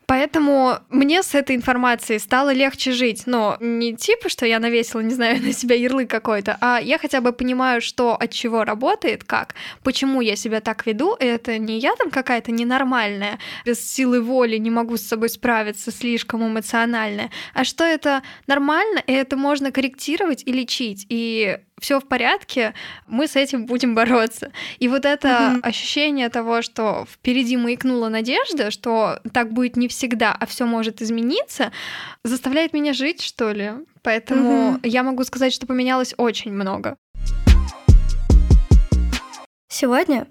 Поэтому 0.07 0.79
мне 0.89 1.23
с 1.23 1.35
этой 1.35 1.55
информацией 1.55 2.19
стало 2.19 2.53
легче 2.53 2.91
жить. 2.91 3.23
Но 3.25 3.57
не 3.59 3.95
типа, 3.95 4.29
что 4.29 4.45
я 4.45 4.59
навесила, 4.59 5.01
не 5.01 5.13
знаю, 5.13 5.41
на 5.43 5.53
себя 5.53 5.75
ярлык 5.75 6.09
какой-то, 6.09 6.57
а 6.61 6.79
я 6.79 6.97
хотя 6.97 7.21
бы 7.21 7.33
понимаю, 7.33 7.81
что 7.81 8.15
от 8.15 8.31
чего 8.31 8.63
работает, 8.63 9.23
как, 9.23 9.55
почему 9.83 10.21
я 10.21 10.35
себя 10.35 10.61
так 10.61 10.85
веду. 10.85 11.15
И 11.15 11.25
это 11.25 11.57
не 11.57 11.79
я 11.79 11.95
там 11.95 12.11
какая-то 12.11 12.51
ненормальная, 12.51 13.39
без 13.65 13.79
силы 13.79 14.21
воли 14.21 14.57
не 14.57 14.69
могу 14.69 14.97
с 14.97 15.01
собой 15.01 15.29
справиться, 15.29 15.91
слишком 15.91 16.45
эмоциональная, 16.45 17.31
а 17.53 17.63
что 17.63 17.83
это 17.83 18.21
нормально, 18.47 19.01
и 19.05 19.13
это 19.13 19.37
можно 19.37 19.71
корректировать 19.71 20.43
и 20.45 20.51
лечить. 20.51 21.05
И 21.09 21.57
все 21.79 21.99
в 21.99 22.07
порядке, 22.07 22.73
мы 23.07 23.27
с 23.27 23.35
этим 23.35 23.65
будем 23.65 23.95
бороться. 23.95 24.51
И 24.79 24.87
вот 24.87 25.05
это 25.05 25.27
mm-hmm. 25.27 25.61
ощущение 25.61 26.29
того, 26.29 26.61
что 26.61 27.05
впереди 27.09 27.57
маякнула 27.57 28.09
надежда, 28.09 28.71
что 28.71 29.19
так 29.33 29.51
будет 29.51 29.75
не 29.75 29.87
всегда, 29.87 30.33
а 30.33 30.45
все 30.45 30.65
может 30.65 31.01
измениться, 31.01 31.71
заставляет 32.23 32.73
меня 32.73 32.93
жить, 32.93 33.21
что 33.21 33.51
ли. 33.51 33.71
Поэтому 34.03 34.75
mm-hmm. 34.75 34.87
я 34.87 35.03
могу 35.03 35.23
сказать, 35.23 35.53
что 35.53 35.67
поменялось 35.67 36.13
очень 36.17 36.53
много. 36.53 36.95
Сегодня 39.67 40.27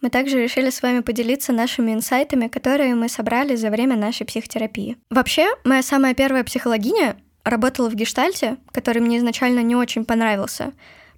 мы 0.00 0.10
также 0.10 0.42
решили 0.42 0.70
с 0.70 0.82
вами 0.82 1.00
поделиться 1.00 1.52
нашими 1.52 1.92
инсайтами, 1.92 2.48
которые 2.48 2.94
мы 2.94 3.08
собрали 3.08 3.56
за 3.56 3.70
время 3.70 3.96
нашей 3.96 4.26
психотерапии. 4.26 4.96
Вообще, 5.10 5.48
моя 5.64 5.82
самая 5.82 6.14
первая 6.14 6.44
психологиня 6.44 7.16
работала 7.50 7.88
в 7.88 7.94
гештальте, 7.94 8.56
который 8.72 9.00
мне 9.00 9.18
изначально 9.18 9.60
не 9.60 9.76
очень 9.76 10.04
понравился, 10.04 10.72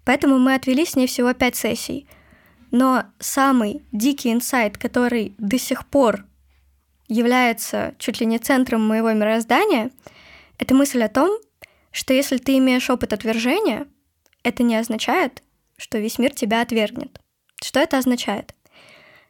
поэтому 0.04 0.38
мы 0.38 0.54
отвели 0.54 0.84
с 0.84 0.96
ней 0.96 1.06
всего 1.06 1.32
пять 1.32 1.56
сессий. 1.56 2.06
Но 2.70 3.04
самый 3.18 3.82
дикий 3.92 4.32
инсайт, 4.32 4.78
который 4.78 5.34
до 5.38 5.58
сих 5.58 5.86
пор 5.86 6.24
является 7.08 7.94
чуть 7.98 8.20
ли 8.20 8.26
не 8.26 8.38
центром 8.38 8.86
моего 8.86 9.12
мироздания, 9.12 9.90
это 10.58 10.74
мысль 10.74 11.02
о 11.02 11.08
том, 11.08 11.38
что 11.90 12.14
если 12.14 12.36
ты 12.38 12.58
имеешь 12.58 12.88
опыт 12.88 13.12
отвержения, 13.12 13.88
это 14.44 14.62
не 14.62 14.76
означает, 14.76 15.42
что 15.76 15.98
весь 15.98 16.18
мир 16.18 16.32
тебя 16.32 16.60
отвергнет. 16.62 17.20
Что 17.62 17.80
это 17.80 17.98
означает? 17.98 18.54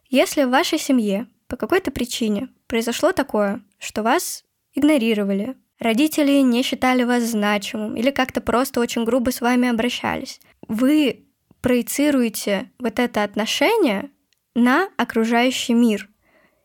Если 0.08 0.44
в 0.44 0.50
вашей 0.50 0.78
семье 0.78 1.26
по 1.46 1.56
какой-то 1.56 1.90
причине 1.90 2.48
произошло 2.66 3.12
такое, 3.12 3.62
что 3.78 4.02
вас 4.02 4.44
игнорировали, 4.74 5.56
родители 5.80 6.40
не 6.40 6.62
считали 6.62 7.02
вас 7.02 7.24
значимым 7.24 7.96
или 7.96 8.10
как-то 8.10 8.40
просто 8.40 8.80
очень 8.80 9.04
грубо 9.04 9.30
с 9.30 9.40
вами 9.40 9.68
обращались. 9.68 10.40
Вы 10.68 11.24
проецируете 11.60 12.70
вот 12.78 12.98
это 12.98 13.24
отношение 13.24 14.10
на 14.54 14.88
окружающий 14.96 15.74
мир. 15.74 16.08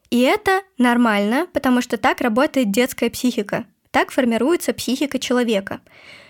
И 0.10 0.22
это 0.22 0.62
нормально, 0.78 1.48
потому 1.52 1.82
что 1.82 1.98
так 1.98 2.22
работает 2.22 2.72
детская 2.72 3.10
психика. 3.10 3.66
Так 3.92 4.12
формируется 4.12 4.74
психика 4.74 5.20
человека. 5.20 5.82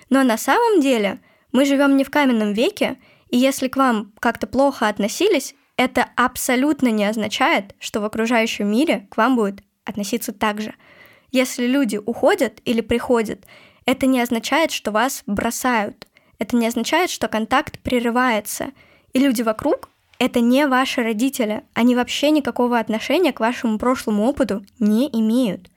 Но 0.10 0.24
на 0.24 0.38
самом 0.38 0.82
деле 0.82 1.20
мы 1.52 1.66
живем 1.66 1.98
не 1.98 2.04
в 2.04 2.10
каменном 2.10 2.54
веке, 2.54 2.98
и 3.30 3.38
если 3.38 3.68
к 3.68 3.76
вам 3.76 4.14
как-то 4.20 4.48
плохо 4.48 4.88
относились, 4.88 5.56
это 5.78 6.08
абсолютно 6.16 6.90
не 6.90 7.06
означает, 7.06 7.76
что 7.80 8.00
в 8.00 8.06
окружающем 8.06 8.72
мире 8.72 9.08
к 9.12 9.18
вам 9.18 9.36
будет 9.36 9.62
относиться 9.84 10.32
так 10.32 10.62
же. 10.62 10.74
Если 11.36 11.68
люди 11.68 11.98
уходят 11.98 12.62
или 12.64 12.80
приходят, 12.80 13.46
это 13.86 14.06
не 14.06 14.22
означает, 14.22 14.72
что 14.72 14.92
вас 14.92 15.22
бросают. 15.26 16.08
Это 16.40 16.56
не 16.56 16.66
означает, 16.66 17.10
что 17.10 17.28
контакт 17.28 17.78
прерывается. 17.80 18.72
И 19.12 19.20
люди 19.20 19.42
вокруг— 19.42 19.90
это 20.18 20.40
не 20.40 20.66
ваши 20.66 21.04
родители. 21.04 21.64
Они 21.74 21.94
вообще 21.94 22.32
никакого 22.32 22.80
отношения 22.80 23.34
к 23.34 23.42
вашему 23.42 23.78
прошлому 23.78 24.24
опыту 24.24 24.66
не 24.80 25.10
имеют. 25.10 25.70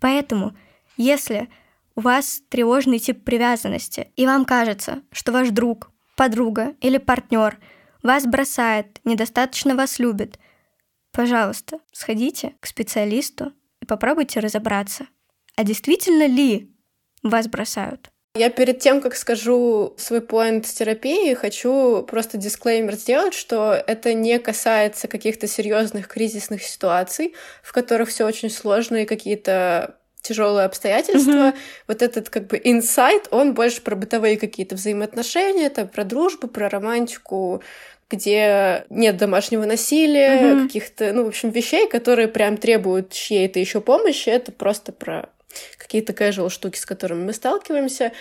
Поэтому, 0.00 0.54
если 0.98 1.48
у 1.94 2.02
вас 2.02 2.42
тревожный 2.50 2.98
тип 2.98 3.24
привязанности, 3.24 4.12
и 4.16 4.26
вам 4.26 4.44
кажется, 4.44 5.00
что 5.12 5.32
ваш 5.32 5.48
друг, 5.48 5.92
подруга 6.14 6.74
или 6.82 6.98
партнер 6.98 7.58
вас 8.02 8.26
бросает, 8.26 9.00
недостаточно 9.04 9.74
вас 9.74 9.98
любит, 9.98 10.38
пожалуйста, 11.10 11.78
сходите 11.90 12.52
к 12.60 12.66
специалисту 12.66 13.54
и 13.80 13.86
попробуйте 13.86 14.40
разобраться, 14.40 15.06
а 15.56 15.64
действительно 15.64 16.26
ли 16.26 16.70
вас 17.22 17.48
бросают. 17.48 18.10
Я 18.36 18.48
перед 18.48 18.78
тем, 18.78 19.00
как 19.00 19.16
скажу 19.16 19.94
свой 19.98 20.20
поинт 20.20 20.64
терапии, 20.64 21.34
хочу 21.34 22.04
просто 22.04 22.38
дисклеймер 22.38 22.94
сделать, 22.94 23.34
что 23.34 23.72
это 23.74 24.14
не 24.14 24.38
касается 24.38 25.08
каких-то 25.08 25.48
серьезных 25.48 26.06
кризисных 26.06 26.62
ситуаций, 26.62 27.34
в 27.62 27.72
которых 27.72 28.08
все 28.08 28.24
очень 28.24 28.50
сложно 28.50 28.98
и 28.98 29.04
какие-то 29.04 29.96
тяжелые 30.22 30.66
обстоятельства. 30.66 31.30
Mm-hmm. 31.30 31.56
Вот 31.88 32.02
этот 32.02 32.30
как 32.30 32.46
бы 32.46 32.60
инсайт, 32.62 33.26
он 33.32 33.52
больше 33.52 33.80
про 33.80 33.96
бытовые 33.96 34.36
какие-то 34.36 34.76
взаимоотношения, 34.76 35.68
там, 35.68 35.88
про 35.88 36.04
дружбу, 36.04 36.46
про 36.46 36.68
романтику, 36.68 37.62
где 38.10 38.84
нет 38.90 39.16
домашнего 39.16 39.64
насилия, 39.64 40.36
mm-hmm. 40.36 40.66
каких-то, 40.66 41.12
ну, 41.12 41.24
в 41.24 41.28
общем, 41.28 41.50
вещей, 41.50 41.88
которые 41.88 42.28
прям 42.28 42.56
требуют 42.56 43.12
чьей-то 43.12 43.58
еще 43.58 43.80
помощи. 43.80 44.28
Это 44.28 44.52
просто 44.52 44.92
про 44.92 45.30
какие-то 45.78 46.12
casual 46.12 46.50
штуки, 46.50 46.78
с 46.78 46.86
которыми 46.86 47.24
мы 47.24 47.32
сталкиваемся. 47.32 48.12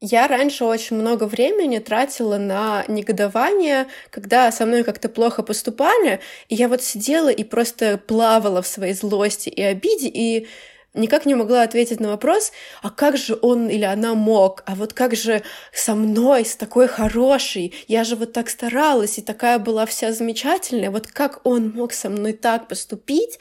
Я 0.00 0.26
раньше 0.28 0.64
очень 0.64 0.96
много 0.96 1.24
времени 1.24 1.78
тратила 1.78 2.36
на 2.36 2.84
негодование, 2.88 3.86
когда 4.10 4.50
со 4.50 4.66
мной 4.66 4.82
как-то 4.82 5.08
плохо 5.08 5.42
поступали, 5.42 6.20
и 6.48 6.54
я 6.54 6.68
вот 6.68 6.82
сидела 6.82 7.30
и 7.30 7.44
просто 7.44 7.98
плавала 7.98 8.60
в 8.60 8.66
своей 8.66 8.94
злости 8.94 9.48
и 9.48 9.62
обиде, 9.62 10.10
и 10.12 10.48
никак 10.94 11.26
не 11.26 11.34
могла 11.34 11.62
ответить 11.62 12.00
на 12.00 12.08
вопрос, 12.08 12.52
а 12.82 12.90
как 12.90 13.16
же 13.16 13.38
он 13.42 13.68
или 13.68 13.84
она 13.84 14.14
мог, 14.14 14.62
а 14.66 14.74
вот 14.74 14.92
как 14.92 15.14
же 15.14 15.42
со 15.72 15.94
мной, 15.94 16.44
с 16.44 16.56
такой 16.56 16.88
хорошей, 16.88 17.74
я 17.88 18.04
же 18.04 18.16
вот 18.16 18.32
так 18.32 18.48
старалась 18.48 19.18
и 19.18 19.22
такая 19.22 19.58
была 19.58 19.86
вся 19.86 20.12
замечательная, 20.12 20.90
вот 20.90 21.06
как 21.08 21.40
он 21.44 21.70
мог 21.70 21.92
со 21.92 22.08
мной 22.08 22.32
так 22.32 22.68
поступить, 22.68 23.38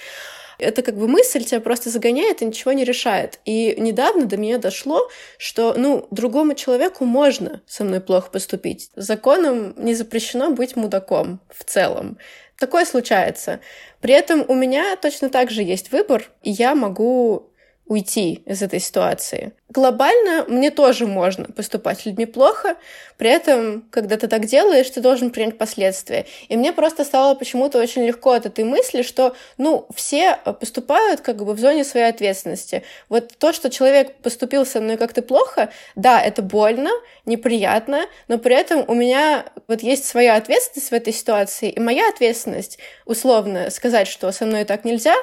это 0.59 0.81
как 0.81 0.95
бы 0.95 1.07
мысль 1.07 1.43
тебя 1.43 1.61
просто 1.61 1.89
загоняет 1.89 2.41
и 2.41 2.45
ничего 2.45 2.73
не 2.73 2.83
решает. 2.83 3.39
И 3.45 3.75
недавно 3.77 4.25
до 4.25 4.37
меня 4.37 4.57
дошло, 4.57 5.09
что, 5.37 5.73
ну, 5.77 6.07
другому 6.11 6.53
человеку 6.53 7.05
можно 7.05 7.61
со 7.67 7.83
мной 7.83 8.01
плохо 8.01 8.29
поступить. 8.31 8.89
Законом 8.95 9.73
не 9.77 9.95
запрещено 9.95 10.51
быть 10.51 10.75
мудаком 10.75 11.41
в 11.49 11.63
целом. 11.63 12.17
Такое 12.63 12.85
случается. 12.85 13.59
При 13.99 14.13
этом 14.13 14.45
у 14.47 14.55
меня 14.55 14.95
точно 14.95 15.29
так 15.29 15.51
же 15.51 15.63
есть 15.63 15.91
выбор, 15.91 16.31
и 16.43 16.49
я 16.49 16.75
могу 16.75 17.51
уйти 17.85 18.43
из 18.45 18.61
этой 18.61 18.79
ситуации. 18.79 19.53
Глобально 19.69 20.45
мне 20.47 20.71
тоже 20.71 21.05
можно 21.05 21.45
поступать 21.45 21.99
с 21.99 22.05
людьми 22.05 22.25
плохо, 22.25 22.77
при 23.17 23.29
этом, 23.29 23.87
когда 23.89 24.17
ты 24.17 24.27
так 24.27 24.45
делаешь, 24.45 24.89
ты 24.89 25.01
должен 25.01 25.31
принять 25.31 25.57
последствия. 25.57 26.25
И 26.47 26.55
мне 26.55 26.71
просто 26.71 27.03
стало 27.03 27.35
почему-то 27.35 27.79
очень 27.79 28.05
легко 28.05 28.31
от 28.31 28.45
этой 28.45 28.63
мысли, 28.63 29.01
что, 29.01 29.35
ну, 29.57 29.87
все 29.93 30.37
поступают 30.59 31.21
как 31.21 31.43
бы 31.43 31.53
в 31.53 31.59
зоне 31.59 31.83
своей 31.83 32.07
ответственности. 32.07 32.83
Вот 33.09 33.33
то, 33.37 33.51
что 33.51 33.69
человек 33.69 34.15
поступил 34.17 34.65
со 34.65 34.79
мной 34.79 34.97
как-то 34.97 35.21
плохо, 35.21 35.69
да, 35.95 36.21
это 36.21 36.41
больно, 36.41 36.91
неприятно, 37.25 38.05
но 38.27 38.37
при 38.37 38.55
этом 38.55 38.85
у 38.87 38.93
меня 38.93 39.45
вот 39.67 39.81
есть 39.81 40.05
своя 40.05 40.35
ответственность 40.35 40.91
в 40.91 40.93
этой 40.93 41.13
ситуации, 41.13 41.69
и 41.69 41.79
моя 41.79 42.07
ответственность, 42.09 42.79
условно, 43.05 43.69
сказать, 43.71 44.07
что 44.07 44.31
со 44.31 44.45
мной 44.45 44.63
так 44.63 44.85
нельзя, 44.85 45.15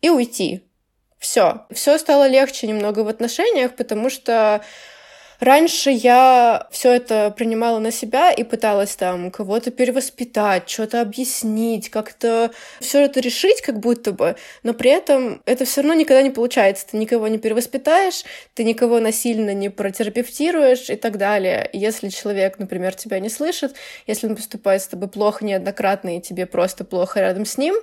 и 0.00 0.10
уйти. 0.10 0.64
Все. 1.22 1.64
Все 1.70 1.98
стало 1.98 2.26
легче 2.26 2.66
немного 2.66 3.00
в 3.04 3.08
отношениях, 3.08 3.76
потому 3.76 4.10
что 4.10 4.60
Раньше 5.38 5.90
я 5.90 6.68
все 6.70 6.92
это 6.92 7.34
принимала 7.36 7.80
на 7.80 7.90
себя 7.90 8.30
и 8.30 8.44
пыталась 8.44 8.94
там 8.94 9.32
кого-то 9.32 9.72
перевоспитать, 9.72 10.70
что-то 10.70 11.00
объяснить, 11.00 11.90
как-то 11.90 12.52
все 12.78 13.00
это 13.00 13.18
решить, 13.18 13.60
как 13.60 13.80
будто 13.80 14.12
бы, 14.12 14.36
но 14.62 14.72
при 14.72 14.92
этом 14.92 15.42
это 15.44 15.64
все 15.64 15.80
равно 15.80 15.94
никогда 15.94 16.22
не 16.22 16.30
получается. 16.30 16.86
Ты 16.88 16.96
никого 16.96 17.26
не 17.26 17.38
перевоспитаешь, 17.38 18.22
ты 18.54 18.62
никого 18.62 19.00
насильно 19.00 19.52
не 19.52 19.68
протерапевтируешь 19.68 20.90
и 20.90 20.94
так 20.94 21.18
далее. 21.18 21.68
Если 21.72 22.08
человек, 22.10 22.60
например, 22.60 22.94
тебя 22.94 23.18
не 23.18 23.28
слышит, 23.28 23.74
если 24.06 24.28
он 24.28 24.36
поступает 24.36 24.82
с 24.82 24.86
тобой 24.86 25.08
плохо 25.08 25.44
неоднократно 25.44 26.18
и 26.18 26.20
тебе 26.20 26.46
просто 26.46 26.84
плохо 26.84 27.18
рядом 27.18 27.46
с 27.46 27.58
ним, 27.58 27.74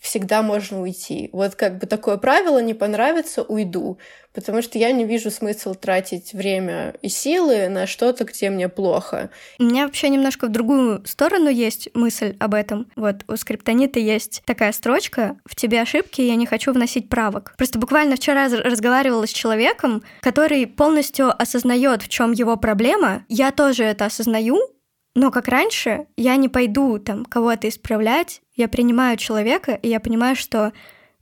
всегда 0.00 0.42
можно 0.42 0.80
уйти. 0.80 1.28
Вот 1.32 1.54
как 1.54 1.78
бы 1.78 1.86
такое 1.86 2.16
правило 2.16 2.58
не 2.58 2.74
понравится, 2.74 3.42
уйду. 3.42 3.98
Потому 4.32 4.62
что 4.62 4.78
я 4.78 4.92
не 4.92 5.04
вижу 5.04 5.30
смысла 5.30 5.74
тратить 5.74 6.32
время 6.32 6.94
и 7.02 7.08
силы 7.08 7.68
на 7.68 7.86
что-то, 7.86 8.24
где 8.24 8.48
мне 8.48 8.68
плохо. 8.68 9.30
У 9.58 9.64
меня 9.64 9.84
вообще 9.84 10.08
немножко 10.08 10.46
в 10.46 10.50
другую 10.50 11.04
сторону 11.04 11.50
есть 11.50 11.90
мысль 11.94 12.36
об 12.38 12.54
этом. 12.54 12.90
Вот 12.96 13.24
у 13.28 13.36
скриптонита 13.36 13.98
есть 14.00 14.42
такая 14.46 14.72
строчка 14.72 15.36
«В 15.44 15.54
тебе 15.54 15.82
ошибки, 15.82 16.22
я 16.22 16.36
не 16.36 16.46
хочу 16.46 16.72
вносить 16.72 17.08
правок». 17.08 17.54
Просто 17.58 17.78
буквально 17.78 18.16
вчера 18.16 18.48
разговаривала 18.48 19.26
с 19.26 19.32
человеком, 19.32 20.02
который 20.22 20.66
полностью 20.66 21.30
осознает, 21.30 22.02
в 22.02 22.08
чем 22.08 22.32
его 22.32 22.56
проблема. 22.56 23.24
Я 23.28 23.50
тоже 23.50 23.84
это 23.84 24.06
осознаю, 24.06 24.60
но 25.14 25.32
как 25.32 25.48
раньше, 25.48 26.06
я 26.16 26.36
не 26.36 26.48
пойду 26.48 26.98
там 26.98 27.24
кого-то 27.24 27.68
исправлять, 27.68 28.42
я 28.60 28.68
принимаю 28.68 29.16
человека, 29.16 29.72
и 29.72 29.88
я 29.88 30.00
понимаю, 30.00 30.36
что 30.36 30.72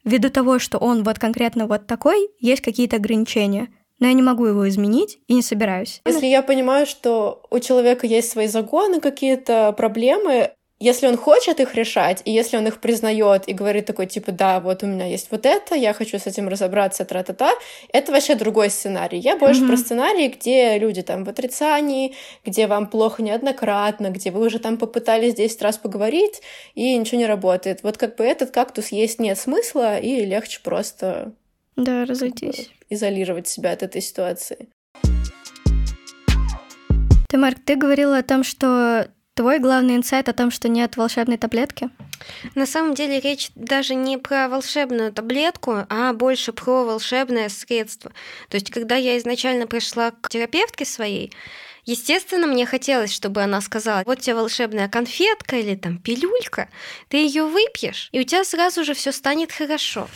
ввиду 0.05 0.28
того, 0.28 0.59
что 0.59 0.78
он 0.78 1.05
вот 1.05 1.18
конкретно 1.18 1.66
вот 1.66 1.86
такой, 1.86 2.28
есть 2.41 2.62
какие-то 2.62 2.97
ограничения. 2.97 3.68
Но 4.01 4.07
я 4.07 4.12
не 4.12 4.22
могу 4.22 4.47
его 4.47 4.68
изменить 4.68 5.18
и 5.26 5.34
не 5.34 5.43
собираюсь. 5.43 6.03
Если 6.07 6.26
я 6.26 6.43
понимаю, 6.43 6.86
что 6.86 7.43
у 7.51 7.59
человека 7.59 8.07
есть 8.07 8.30
свои 8.30 8.47
загоны, 8.47 9.01
какие-то 9.01 9.72
проблемы, 9.72 10.53
если 10.80 11.08
он 11.08 11.16
хочет 11.16 11.58
их 11.58 11.74
решать, 11.74 12.22
и 12.24 12.30
если 12.30 12.56
он 12.56 12.66
их 12.68 12.80
признает 12.80 13.48
и 13.48 13.52
говорит 13.52 13.86
такой, 13.86 14.06
типа, 14.06 14.30
да, 14.30 14.60
вот 14.60 14.84
у 14.84 14.86
меня 14.86 15.06
есть 15.06 15.28
вот 15.30 15.44
это, 15.44 15.74
я 15.74 15.92
хочу 15.92 16.18
с 16.18 16.26
этим 16.26 16.48
разобраться, 16.48 17.04
тра-та-та, 17.04 17.52
это 17.92 18.12
вообще 18.12 18.36
другой 18.36 18.70
сценарий. 18.70 19.18
Я 19.18 19.36
больше 19.36 19.62
mm-hmm. 19.62 19.68
про 19.68 19.76
сценарий, 19.76 20.28
где 20.28 20.78
люди 20.78 21.02
там 21.02 21.24
в 21.24 21.28
отрицании, 21.28 22.14
где 22.44 22.68
вам 22.68 22.86
плохо 22.86 23.22
неоднократно, 23.22 24.10
где 24.10 24.30
вы 24.30 24.46
уже 24.46 24.60
там 24.60 24.78
попытались 24.78 25.34
10 25.34 25.62
раз 25.62 25.78
поговорить, 25.78 26.42
и 26.76 26.96
ничего 26.96 27.18
не 27.18 27.26
работает. 27.26 27.82
Вот 27.82 27.98
как 27.98 28.16
бы 28.16 28.24
этот 28.24 28.52
кактус 28.52 28.88
есть 28.88 29.18
нет 29.18 29.38
смысла, 29.38 29.98
и 29.98 30.24
легче 30.24 30.60
просто... 30.62 31.32
Да, 31.74 32.04
разойтись. 32.04 32.70
Изолировать 32.88 33.48
себя 33.48 33.72
от 33.72 33.82
этой 33.82 34.00
ситуации. 34.00 34.68
Ты, 37.28 37.36
Марк, 37.36 37.58
ты 37.64 37.76
говорила 37.76 38.18
о 38.18 38.22
том, 38.22 38.42
что 38.42 39.08
Твой 39.39 39.61
главный 39.61 39.95
инсайт 39.95 40.28
о 40.28 40.32
том, 40.32 40.51
что 40.51 40.68
нет 40.68 40.97
волшебной 40.97 41.39
таблетки? 41.39 41.91
На 42.57 42.66
самом 42.66 42.95
деле 42.95 43.20
речь 43.20 43.53
даже 43.55 43.95
не 43.95 44.18
про 44.18 44.49
волшебную 44.49 45.12
таблетку, 45.12 45.86
а 45.89 46.12
больше 46.12 46.53
про 46.53 46.82
волшебное 46.82 47.49
средство. 47.49 48.11
То 48.49 48.57
есть, 48.57 48.72
когда 48.72 48.97
я 48.97 49.16
изначально 49.16 49.68
пришла 49.68 50.11
к 50.11 50.28
терапевтке 50.28 50.84
своей, 50.84 51.32
Естественно, 51.84 52.47
мне 52.47 52.66
хотелось, 52.66 53.14
чтобы 53.14 53.43
она 53.43 53.62
сказала, 53.62 54.03
вот 54.05 54.20
тебе 54.20 54.34
волшебная 54.34 54.89
конфетка 54.89 55.57
или 55.57 55.74
там 55.74 55.97
пилюлька, 55.97 56.68
ты 57.09 57.16
ее 57.16 57.45
выпьешь, 57.45 58.11
и 58.12 58.20
у 58.20 58.24
тебя 58.24 58.45
сразу 58.45 58.84
же 58.84 58.93
все 58.93 59.11
станет 59.11 59.53
хорошо. 59.53 60.07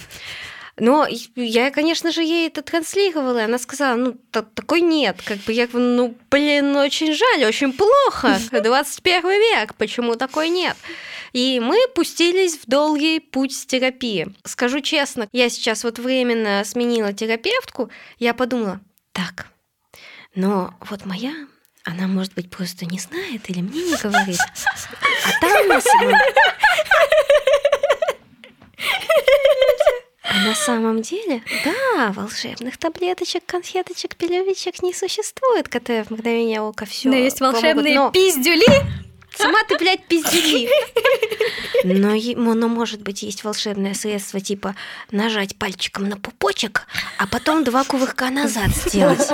Но 0.79 1.07
я, 1.37 1.71
конечно 1.71 2.13
же, 2.13 2.23
ей 2.23 2.49
это 2.49 2.63
транслировала, 2.63 3.39
и 3.39 3.45
она 3.45 3.59
сказала, 3.59 3.97
ну, 3.97 4.17
такой 4.31 4.81
нет. 4.81 5.21
Как 5.23 5.39
бы 5.39 5.53
я 5.53 5.67
говорю, 5.67 5.87
ну, 5.87 6.15
блин, 6.31 6.75
очень 6.77 7.13
жаль, 7.13 7.45
очень 7.45 7.73
плохо. 7.73 8.39
21 8.51 9.23
век, 9.23 9.75
почему 9.75 10.17
такой 10.17 10.49
нет? 10.49 10.77
И 11.33 11.61
мы 11.61 11.79
пустились 11.95 12.57
в 12.57 12.67
долгий 12.67 13.21
путь 13.21 13.67
терапии. 13.67 14.35
Скажу 14.45 14.81
честно, 14.81 15.29
я 15.33 15.51
сейчас 15.51 15.85
вот 15.85 15.99
временно 15.99 16.63
сменила 16.65 17.13
терапевтку, 17.13 17.91
я 18.19 18.35
подумала, 18.35 18.81
так, 19.13 19.47
но 20.35 20.75
вот 20.89 21.05
моя 21.05 21.33
она, 21.85 22.07
может 22.07 22.35
быть, 22.35 22.51
просто 22.51 22.87
не 22.87 22.99
знает 22.99 23.49
или 23.51 23.61
мне 23.61 23.83
не 23.83 23.97
говорит. 23.97 24.39
А 24.39 25.41
там 25.41 25.69
на 25.69 25.81
самом... 25.81 26.15
А 30.25 30.47
на 30.47 30.55
самом 30.55 31.03
деле, 31.03 31.43
да, 31.65 32.13
волшебных 32.13 32.77
таблеточек, 32.79 33.45
конфеточек, 33.45 34.15
пилюлечек 34.15 34.83
не 34.83 34.95
существует, 34.95 35.69
которые 35.69 36.05
в 36.05 36.11
мгновение 36.11 36.61
ока 36.61 36.85
все. 36.85 37.09
Но 37.09 37.17
есть 37.17 37.41
волшебные 37.41 37.97
но... 37.97 38.11
пиздюли. 38.11 38.67
Сама 39.37 39.59
ты, 39.67 39.77
блядь, 39.79 40.07
пиздюли. 40.07 40.69
Но, 41.85 42.15
но, 42.55 42.69
может 42.69 43.03
быть, 43.03 43.25
есть 43.25 43.43
волшебное 43.43 43.95
средство, 43.95 44.39
типа 44.39 44.77
нажать 45.11 45.57
пальчиком 45.57 46.09
на 46.09 46.17
пупочек, 46.17 46.87
а 47.19 47.27
потом 47.27 47.65
два 47.65 47.83
кувырка 47.83 48.31
назад 48.31 48.69
сделать. 48.69 49.29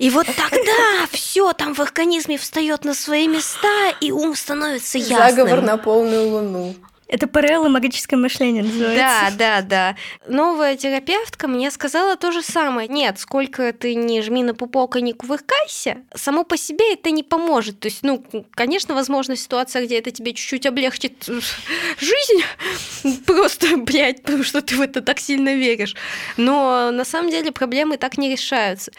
И 0.00 0.10
вот 0.10 0.26
тогда 0.26 1.06
все 1.12 1.52
там 1.52 1.72
в 1.72 1.78
организме 1.78 2.36
встает 2.36 2.84
на 2.84 2.94
свои 2.94 3.28
места, 3.28 3.90
и 4.00 4.10
ум 4.10 4.34
становится 4.34 4.98
ясным. 4.98 5.18
Заговор 5.18 5.60
на 5.62 5.76
полную 5.76 6.28
луну. 6.28 6.74
Это 7.08 7.26
ПРЛ 7.26 7.66
и 7.66 7.68
магическое 7.68 8.16
мышление 8.16 8.62
называется. 8.62 9.36
Да, 9.36 9.60
да, 9.60 9.62
да. 9.62 9.96
Новая 10.26 10.76
терапевтка 10.76 11.48
мне 11.48 11.70
сказала 11.70 12.16
то 12.16 12.32
же 12.32 12.42
самое. 12.42 12.88
Нет, 12.88 13.18
сколько 13.18 13.72
ты 13.72 13.94
не 13.94 14.22
жми 14.22 14.42
на 14.42 14.54
пупок 14.54 14.96
и 14.96 15.02
не 15.02 15.12
кувыркайся, 15.12 15.98
само 16.14 16.44
по 16.44 16.56
себе 16.56 16.94
это 16.94 17.10
не 17.10 17.22
поможет. 17.22 17.80
То 17.80 17.88
есть, 17.88 18.02
ну, 18.02 18.24
конечно, 18.52 18.94
возможно, 18.94 19.36
ситуация, 19.36 19.84
где 19.84 19.98
это 19.98 20.10
тебе 20.10 20.32
чуть-чуть 20.32 20.66
облегчит 20.66 21.24
жизнь, 21.24 23.20
просто, 23.26 23.76
блядь, 23.76 24.22
потому 24.22 24.42
что 24.42 24.62
ты 24.62 24.76
в 24.76 24.80
это 24.80 25.02
так 25.02 25.20
сильно 25.20 25.54
веришь. 25.54 25.94
Но 26.36 26.90
на 26.90 27.04
самом 27.04 27.30
деле 27.30 27.52
проблемы 27.52 27.98
так 27.98 28.16
не 28.18 28.30
решаются. 28.30 28.92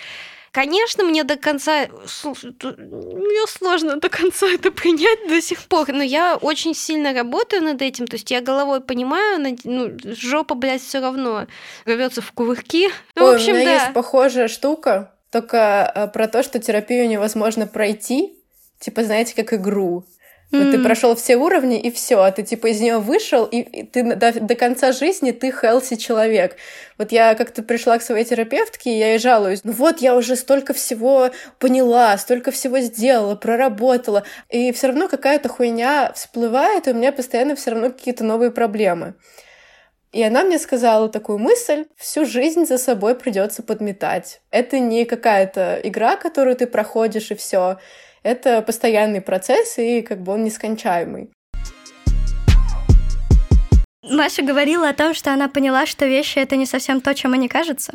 Конечно, 0.56 1.04
мне 1.04 1.26
до 1.26 1.36
конца... 1.36 1.88
Мне 2.24 3.48
сложно 3.48 3.98
до 3.98 4.08
конца 4.08 4.48
это 4.54 4.72
принять 4.72 5.28
до 5.28 5.42
сих 5.42 5.64
пор, 5.64 5.90
но 5.90 6.02
я 6.02 6.38
очень 6.38 6.74
сильно 6.74 7.14
работаю 7.14 7.62
над 7.62 7.82
этим, 7.82 8.08
то 8.08 8.16
есть 8.16 8.32
я 8.32 8.40
головой 8.40 8.80
понимаю, 8.80 9.58
ну, 9.66 9.92
жопа, 10.06 10.56
блядь, 10.56 10.82
все 10.82 11.02
равно 11.02 11.48
рвется 11.84 12.22
в 12.22 12.32
кувырки. 12.32 12.88
Ну, 13.16 13.26
Ой, 13.26 13.34
в 13.34 13.36
общем, 13.36 13.52
у 13.52 13.56
меня 13.58 13.66
да. 13.66 13.74
есть 13.74 13.94
похожая 13.94 14.48
штука, 14.48 15.12
только 15.30 15.92
э, 15.94 16.08
про 16.08 16.30
то, 16.30 16.42
что 16.42 16.58
терапию 16.60 17.10
невозможно 17.10 17.68
пройти, 17.68 18.32
типа, 18.80 19.04
знаете, 19.04 19.36
как 19.36 19.52
игру. 19.52 20.06
Mm-hmm. 20.52 20.72
ты 20.72 20.84
прошел 20.84 21.16
все 21.16 21.38
уровни, 21.38 21.80
и 21.80 21.92
все, 21.92 22.22
а 22.22 22.32
ты 22.32 22.44
типа 22.44 22.68
из 22.68 22.80
нее 22.80 23.00
вышел, 23.00 23.46
и, 23.46 23.62
и 23.62 23.84
ты 23.84 24.04
до, 24.16 24.40
до 24.40 24.56
конца 24.56 24.92
жизни 24.92 25.32
ты 25.32 25.52
хелси 25.52 25.96
человек. 25.98 26.56
Вот 26.98 27.12
я 27.12 27.34
как-то 27.36 27.64
пришла 27.64 27.98
к 27.98 28.04
своей 28.04 28.26
терапевтке, 28.26 28.92
и 28.92 28.98
я 28.98 29.10
ей 29.14 29.20
жалуюсь. 29.20 29.64
Ну 29.64 29.72
вот, 29.72 30.00
я 30.00 30.16
уже 30.16 30.36
столько 30.36 30.74
всего 30.74 31.32
поняла, 31.60 32.18
столько 32.18 32.52
всего 32.52 32.80
сделала, 32.80 33.36
проработала, 33.36 34.24
и 34.50 34.72
все 34.72 34.88
равно 34.88 35.08
какая-то 35.08 35.50
хуйня 35.50 36.12
всплывает, 36.14 36.88
и 36.88 36.92
у 36.92 36.94
меня 36.94 37.12
постоянно 37.12 37.56
все 37.56 37.72
равно 37.72 37.90
какие-то 37.90 38.24
новые 38.24 38.52
проблемы. 38.52 39.16
И 40.12 40.24
она 40.24 40.46
мне 40.46 40.60
сказала 40.60 41.10
такую 41.10 41.40
мысль, 41.40 41.88
всю 41.98 42.26
жизнь 42.26 42.66
за 42.66 42.78
собой 42.78 43.16
придется 43.16 43.62
подметать. 43.64 44.40
Это 44.50 44.80
не 44.80 45.04
какая-то 45.04 45.82
игра, 45.84 46.16
которую 46.16 46.56
ты 46.56 46.68
проходишь, 46.68 47.32
и 47.32 47.36
все 47.36 47.80
это 48.26 48.64
постоянный 48.64 49.22
процесс, 49.22 49.78
и 49.78 50.02
как 50.02 50.22
бы 50.22 50.34
он 50.34 50.44
нескончаемый. 50.44 51.30
Маша 54.02 54.42
говорила 54.42 54.90
о 54.90 54.94
том, 54.94 55.14
что 55.14 55.32
она 55.32 55.48
поняла, 55.48 55.86
что 55.86 56.06
вещи— 56.06 56.40
это 56.40 56.56
не 56.56 56.66
совсем 56.66 57.02
то, 57.02 57.14
чем 57.14 57.34
они 57.34 57.48
кажутся. 57.48 57.94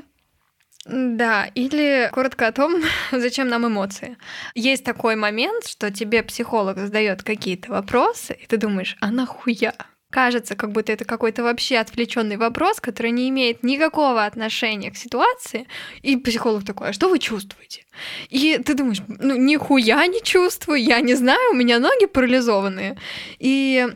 Да, 0.87 1.47
или 1.55 2.09
коротко 2.13 2.47
о 2.47 2.53
том, 2.53 2.83
зачем 3.13 3.49
нам 3.49 3.67
эмоции. 3.67 4.17
Есть 4.55 4.85
такой 4.85 5.17
момент, 5.17 5.67
что 5.67 5.91
тебе 5.91 6.23
психолог 6.23 6.79
задает 6.79 7.23
какие-то 7.23 7.73
вопросы, 7.73 8.33
и 8.41 8.47
ты 8.47 8.57
думаешь, 8.57 8.97
а 9.01 9.11
нахуя? 9.11 9.75
Кажется, 10.11 10.57
как 10.57 10.73
будто 10.73 10.93
это 10.93 11.05
какой-то 11.05 11.43
вообще 11.43 11.79
отвлеченный 11.79 12.37
вопрос, 12.37 12.81
который 12.81 13.13
не 13.13 13.29
имеет 13.29 13.63
никакого 13.63 14.25
отношения 14.25 14.91
к 14.91 14.97
ситуации. 14.97 15.67
И 16.03 16.17
психолог 16.17 16.65
такой, 16.65 16.89
а 16.89 16.93
что 16.93 17.09
вы 17.09 17.19
чувствуете? 17.19 17.85
И 18.29 18.59
ты 18.65 18.75
думаешь, 18.75 19.01
ну 19.07 19.37
нихуя 19.37 20.07
не 20.07 20.23
чувствую, 20.23 20.83
я 20.83 21.01
не 21.01 21.15
знаю, 21.15 21.53
у 21.53 21.55
меня 21.55 21.79
ноги 21.79 22.07
парализованные. 22.07 22.99
И 23.39 23.87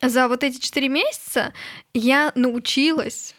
за 0.00 0.28
вот 0.28 0.44
эти 0.44 0.58
четыре 0.58 0.88
месяца 0.88 1.52
я 1.94 2.32
научилась 2.34 3.34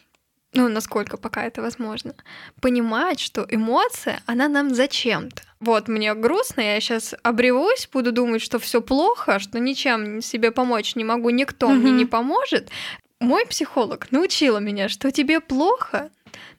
ну, 0.54 0.70
насколько 0.70 1.18
пока 1.18 1.46
это 1.46 1.62
возможно, 1.62 2.14
понимать, 2.62 3.20
что 3.20 3.46
эмоция, 3.50 4.22
она 4.26 4.48
нам 4.48 4.74
зачем-то. 4.74 5.42
Вот, 5.60 5.88
мне 5.88 6.14
грустно, 6.14 6.62
я 6.62 6.80
сейчас 6.80 7.16
обревусь, 7.24 7.88
буду 7.92 8.12
думать, 8.12 8.42
что 8.42 8.60
все 8.60 8.82
плохо, 8.82 9.40
что 9.40 9.60
ничем 9.60 10.22
себе 10.22 10.52
помочь 10.52 10.96
не 10.96 11.04
могу, 11.04 11.30
никто 11.30 11.70
mm-hmm. 11.70 11.76
мне 11.76 11.92
не 11.92 12.06
поможет. 12.06 12.70
Мой 13.20 13.46
психолог 13.46 14.12
научила 14.12 14.58
меня, 14.58 14.90
что 14.90 15.12
тебе 15.12 15.40
плохо, 15.40 16.12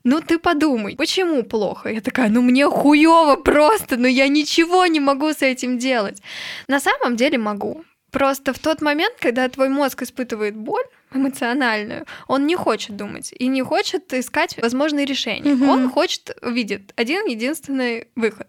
ну 0.05 0.20
ты 0.20 0.38
подумай, 0.38 0.97
почему 0.97 1.42
плохо? 1.42 1.90
Я 1.90 2.01
такая, 2.01 2.28
ну 2.28 2.42
мне 2.42 2.66
хуево 2.68 3.36
просто, 3.36 3.97
но 3.97 4.07
я 4.07 4.28
ничего 4.28 4.86
не 4.86 5.01
могу 5.01 5.32
с 5.32 5.42
этим 5.42 5.78
делать. 5.78 6.22
На 6.68 6.80
самом 6.80 7.16
деле 7.16 7.38
могу. 7.38 7.84
Просто 8.11 8.53
в 8.53 8.59
тот 8.59 8.80
момент, 8.80 9.14
когда 9.18 9.49
твой 9.49 9.68
мозг 9.68 10.03
испытывает 10.03 10.57
боль, 10.57 10.84
эмоциональную, 11.14 12.06
он 12.26 12.46
не 12.46 12.56
хочет 12.56 12.96
думать 12.96 13.32
и 13.38 13.46
не 13.46 13.62
хочет 13.62 14.12
искать 14.12 14.56
возможные 14.60 15.06
решения. 15.06 15.54
Угу. 15.54 15.64
Он 15.66 15.90
хочет, 15.90 16.36
видит 16.42 16.92
один 16.96 17.26
единственный 17.26 18.08
выход. 18.16 18.48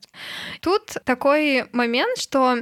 Тут 0.61 0.97
такой 1.05 1.66
момент, 1.72 2.18
что 2.18 2.57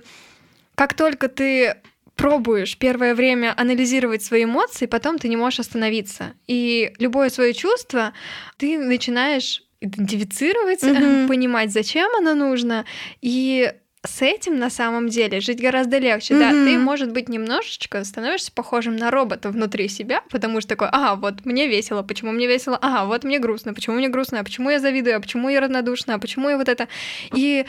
как 0.76 0.93
только 0.93 1.30
ты 1.30 1.76
пробуешь 2.16 2.78
первое 2.78 3.16
время 3.16 3.54
анализировать 3.58 4.24
свои 4.24 4.43
эмоции, 4.43 4.86
потом 4.86 5.18
ты 5.18 5.30
не 5.30 5.36
можешь 5.36 5.60
остановиться. 5.60 6.34
И 6.47 6.93
любое 6.99 7.30
свое 7.30 7.54
чувство 7.54 8.14
ты 8.58 8.78
начинаешь 8.78 9.64
идентифицировать, 9.82 10.84
mm 10.84 11.28
понимать, 11.28 11.72
зачем 11.72 12.10
оно 12.16 12.36
нужно, 12.36 12.86
и 13.22 13.74
с 14.06 14.22
этим 14.22 14.60
на 14.60 14.70
самом 14.70 15.08
деле 15.08 15.39
жить 15.39 15.62
гораздо 15.62 15.97
легче. 15.97 16.34
Mm-hmm. 16.34 16.39
Да, 16.39 16.49
ты, 16.49 16.78
может 16.78 17.12
быть, 17.12 17.30
немножечко 17.30 18.04
становишься 18.04 18.51
похожим 18.51 18.97
на 18.97 19.12
робота 19.12 19.49
внутри 19.49 19.88
себя, 19.88 20.22
потому 20.30 20.60
что 20.60 20.70
такой, 20.70 20.89
ага, 20.91 21.16
вот 21.16 21.45
мне 21.45 21.68
весело, 21.68 22.04
почему 22.04 22.32
мне 22.32 22.47
весело, 22.47 22.78
ага, 22.82 23.06
вот 23.06 23.24
мне 23.24 23.39
грустно, 23.39 23.74
почему 23.74 23.95
мне 23.95 24.10
грустно, 24.10 24.41
а 24.41 24.43
почему 24.43 24.70
я 24.70 24.80
завидую, 24.80 25.16
а 25.16 25.20
почему 25.22 25.47
я 25.47 25.62
равнодушна, 25.62 26.16
а 26.16 26.20
почему 26.20 26.49
я 26.49 26.58
вот 26.58 26.68
это. 26.68 26.89
И 27.34 27.66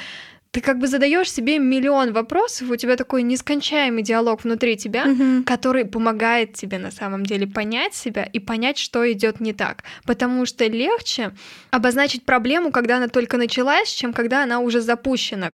ты 0.51 0.61
как 0.61 0.79
бы 0.79 0.89
задаешь 0.89 1.33
себе 1.33 1.59
миллион 1.59 2.13
вопросов, 2.13 2.69
у 2.71 2.77
тебя 2.77 2.97
такой 2.97 3.23
нескончаемый 3.23 4.03
диалог 4.03 4.43
внутри 4.45 4.77
тебя, 4.77 5.05
mm-hmm. 5.05 5.45
который 5.45 5.85
помогает 5.85 6.55
тебе 6.55 6.79
на 6.79 6.91
самом 6.91 7.27
деле 7.27 7.47
понять 7.47 7.95
себя 7.95 8.25
и 8.25 8.41
понять, 8.41 8.79
что 8.79 9.11
идет 9.11 9.41
не 9.41 9.53
так. 9.53 9.85
Потому 10.05 10.47
что 10.47 10.67
легче 10.67 11.33
обозначить 11.71 12.25
проблему, 12.25 12.73
когда 12.73 12.97
она 12.97 13.09
только 13.09 13.37
началась, 13.37 13.93
чем 13.93 14.13
когда 14.13 14.43
она 14.43 14.61
уже 14.61 14.81
запущена. 14.81 15.51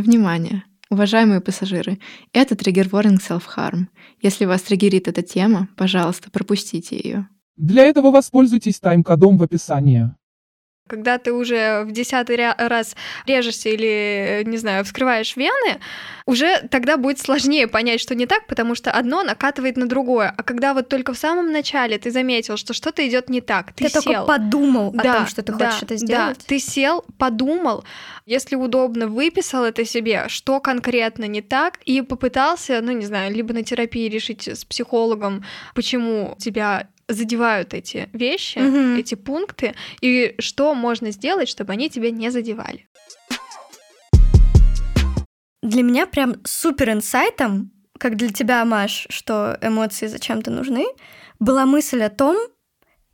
Внимание! 0.00 0.64
Уважаемые 0.88 1.40
пассажиры, 1.40 1.98
это 2.32 2.56
триггер 2.56 2.86
warning 2.88 3.18
self-harm. 3.18 3.86
Если 4.22 4.46
вас 4.46 4.62
триггерит 4.62 5.08
эта 5.08 5.22
тема, 5.22 5.68
пожалуйста, 5.76 6.30
пропустите 6.30 6.96
ее. 6.96 7.28
Для 7.56 7.84
этого 7.84 8.10
воспользуйтесь 8.10 8.80
тайм-кодом 8.80 9.36
в 9.36 9.42
описании. 9.42 10.10
Когда 10.90 11.18
ты 11.18 11.32
уже 11.32 11.84
в 11.84 11.92
десятый 11.92 12.36
раз 12.36 12.96
режешься 13.26 13.68
или, 13.68 14.42
не 14.44 14.56
знаю, 14.56 14.84
вскрываешь 14.84 15.36
вены, 15.36 15.78
уже 16.26 16.66
тогда 16.68 16.96
будет 16.96 17.20
сложнее 17.20 17.68
понять, 17.68 18.00
что 18.00 18.16
не 18.16 18.26
так, 18.26 18.48
потому 18.48 18.74
что 18.74 18.90
одно 18.90 19.22
накатывает 19.22 19.76
на 19.76 19.86
другое. 19.86 20.34
А 20.36 20.42
когда 20.42 20.74
вот 20.74 20.88
только 20.88 21.12
в 21.12 21.18
самом 21.18 21.52
начале 21.52 21.96
ты 21.96 22.10
заметил, 22.10 22.56
что 22.56 22.74
что-то 22.74 23.06
идет 23.06 23.28
не 23.28 23.40
так, 23.40 23.72
ты, 23.72 23.84
ты 23.84 23.90
сел. 23.90 24.02
только 24.02 24.22
подумал 24.24 24.90
да, 24.90 25.00
о 25.00 25.16
том, 25.18 25.26
что 25.26 25.42
ты 25.42 25.52
да, 25.52 25.66
хочешь 25.70 25.82
это 25.84 25.96
сделать. 25.96 26.38
Да, 26.38 26.44
ты 26.44 26.58
сел, 26.58 27.04
подумал, 27.18 27.84
если 28.26 28.56
удобно, 28.56 29.06
выписал 29.06 29.64
это 29.64 29.84
себе, 29.84 30.24
что 30.28 30.60
конкретно 30.60 31.24
не 31.24 31.40
так, 31.40 31.78
и 31.84 32.02
попытался, 32.02 32.80
ну 32.80 32.90
не 32.92 33.06
знаю, 33.06 33.32
либо 33.32 33.54
на 33.54 33.62
терапии 33.62 34.08
решить 34.08 34.48
с 34.48 34.64
психологом, 34.64 35.44
почему 35.74 36.36
тебя 36.38 36.88
задевают 37.12 37.74
эти 37.74 38.08
вещи, 38.12 38.58
mm-hmm. 38.58 38.98
эти 38.98 39.14
пункты, 39.14 39.74
и 40.00 40.34
что 40.38 40.74
можно 40.74 41.10
сделать, 41.10 41.48
чтобы 41.48 41.72
они 41.72 41.90
тебя 41.90 42.10
не 42.10 42.30
задевали. 42.30 42.88
Для 45.62 45.82
меня 45.82 46.06
прям 46.06 46.36
супер 46.44 46.90
инсайтом, 46.90 47.70
как 47.98 48.16
для 48.16 48.30
тебя, 48.30 48.64
Маш, 48.64 49.06
что 49.10 49.58
эмоции 49.60 50.06
зачем-то 50.06 50.50
нужны, 50.50 50.86
была 51.38 51.66
мысль 51.66 52.02
о 52.02 52.10
том, 52.10 52.36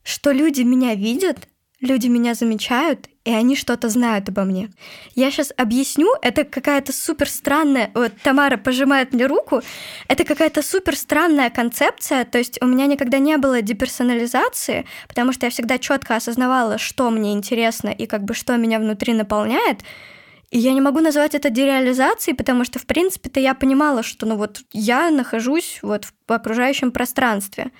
что 0.02 0.30
люди 0.30 0.62
меня 0.62 0.94
видят, 0.94 1.48
люди 1.80 2.06
меня 2.06 2.34
замечают, 2.34 3.08
и 3.26 3.32
они 3.32 3.56
что-то 3.56 3.88
знают 3.88 4.28
обо 4.28 4.44
мне. 4.44 4.70
Я 5.16 5.32
сейчас 5.32 5.52
объясню, 5.56 6.08
это 6.22 6.44
какая-то 6.44 6.92
супер 6.92 7.28
странная... 7.28 7.90
Вот 7.92 8.12
Тамара 8.22 8.56
пожимает 8.56 9.12
мне 9.12 9.26
руку. 9.26 9.62
Это 10.06 10.24
какая-то 10.24 10.62
супер 10.62 10.96
странная 10.96 11.50
концепция, 11.50 12.24
то 12.24 12.38
есть 12.38 12.62
у 12.62 12.66
меня 12.66 12.86
никогда 12.86 13.18
не 13.18 13.36
было 13.36 13.62
деперсонализации, 13.62 14.86
потому 15.08 15.32
что 15.32 15.46
я 15.46 15.50
всегда 15.50 15.78
четко 15.78 16.14
осознавала, 16.14 16.78
что 16.78 17.10
мне 17.10 17.32
интересно 17.32 17.88
и 17.88 18.06
как 18.06 18.22
бы 18.22 18.32
что 18.32 18.56
меня 18.56 18.78
внутри 18.78 19.12
наполняет. 19.12 19.80
И 20.52 20.60
я 20.60 20.72
не 20.72 20.80
могу 20.80 21.00
назвать 21.00 21.34
это 21.34 21.50
дереализацией, 21.50 22.36
потому 22.36 22.64
что, 22.64 22.78
в 22.78 22.86
принципе-то, 22.86 23.40
я 23.40 23.54
понимала, 23.54 24.04
что 24.04 24.26
ну 24.26 24.36
вот 24.36 24.60
я 24.72 25.10
нахожусь 25.10 25.80
вот 25.82 26.04
в 26.28 26.32
окружающем 26.32 26.92
пространстве. 26.92 27.72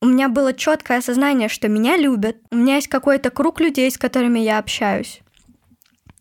У 0.00 0.06
меня 0.06 0.28
было 0.28 0.52
четкое 0.52 0.98
осознание, 0.98 1.48
что 1.48 1.68
меня 1.68 1.96
любят, 1.96 2.36
у 2.50 2.56
меня 2.56 2.76
есть 2.76 2.88
какой-то 2.88 3.30
круг 3.30 3.60
людей, 3.60 3.90
с 3.90 3.98
которыми 3.98 4.40
я 4.40 4.58
общаюсь. 4.58 5.20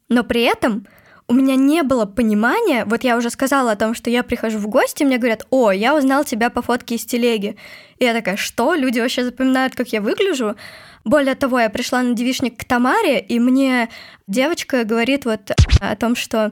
Но 0.10 0.24
при 0.24 0.44
этом 0.44 0.88
у 1.28 1.34
меня 1.34 1.56
не 1.56 1.82
было 1.82 2.06
понимания, 2.06 2.86
вот 2.86 3.04
я 3.04 3.18
уже 3.18 3.30
сказала 3.30 3.72
о 3.72 3.76
том, 3.76 3.96
что 3.96 4.10
я 4.10 4.22
прихожу 4.22 4.60
в 4.60 4.68
гости, 4.68 5.04
мне 5.04 5.18
говорят, 5.18 5.48
о, 5.50 5.72
я 5.72 5.96
узнал 5.96 6.24
тебя 6.24 6.50
по 6.50 6.62
фотке 6.62 6.96
из 6.96 7.06
телеги. 7.06 7.58
И 7.98 8.06
я 8.06 8.14
такая, 8.14 8.38
что? 8.38 8.76
Люди 8.76 9.00
вообще 9.00 9.24
запоминают, 9.24 9.76
как 9.76 9.90
я 9.90 10.02
выгляжу? 10.02 10.56
Более 11.04 11.36
того, 11.36 11.60
я 11.60 11.70
пришла 11.70 12.04
на 12.04 12.14
девичник 12.14 12.60
к 12.60 12.66
Тамаре, 12.66 13.20
и 13.20 13.40
мне 13.40 13.90
девочка 14.28 14.84
говорит 14.84 15.26
вот 15.26 15.52
о 15.82 15.96
том, 15.96 16.16
что 16.16 16.52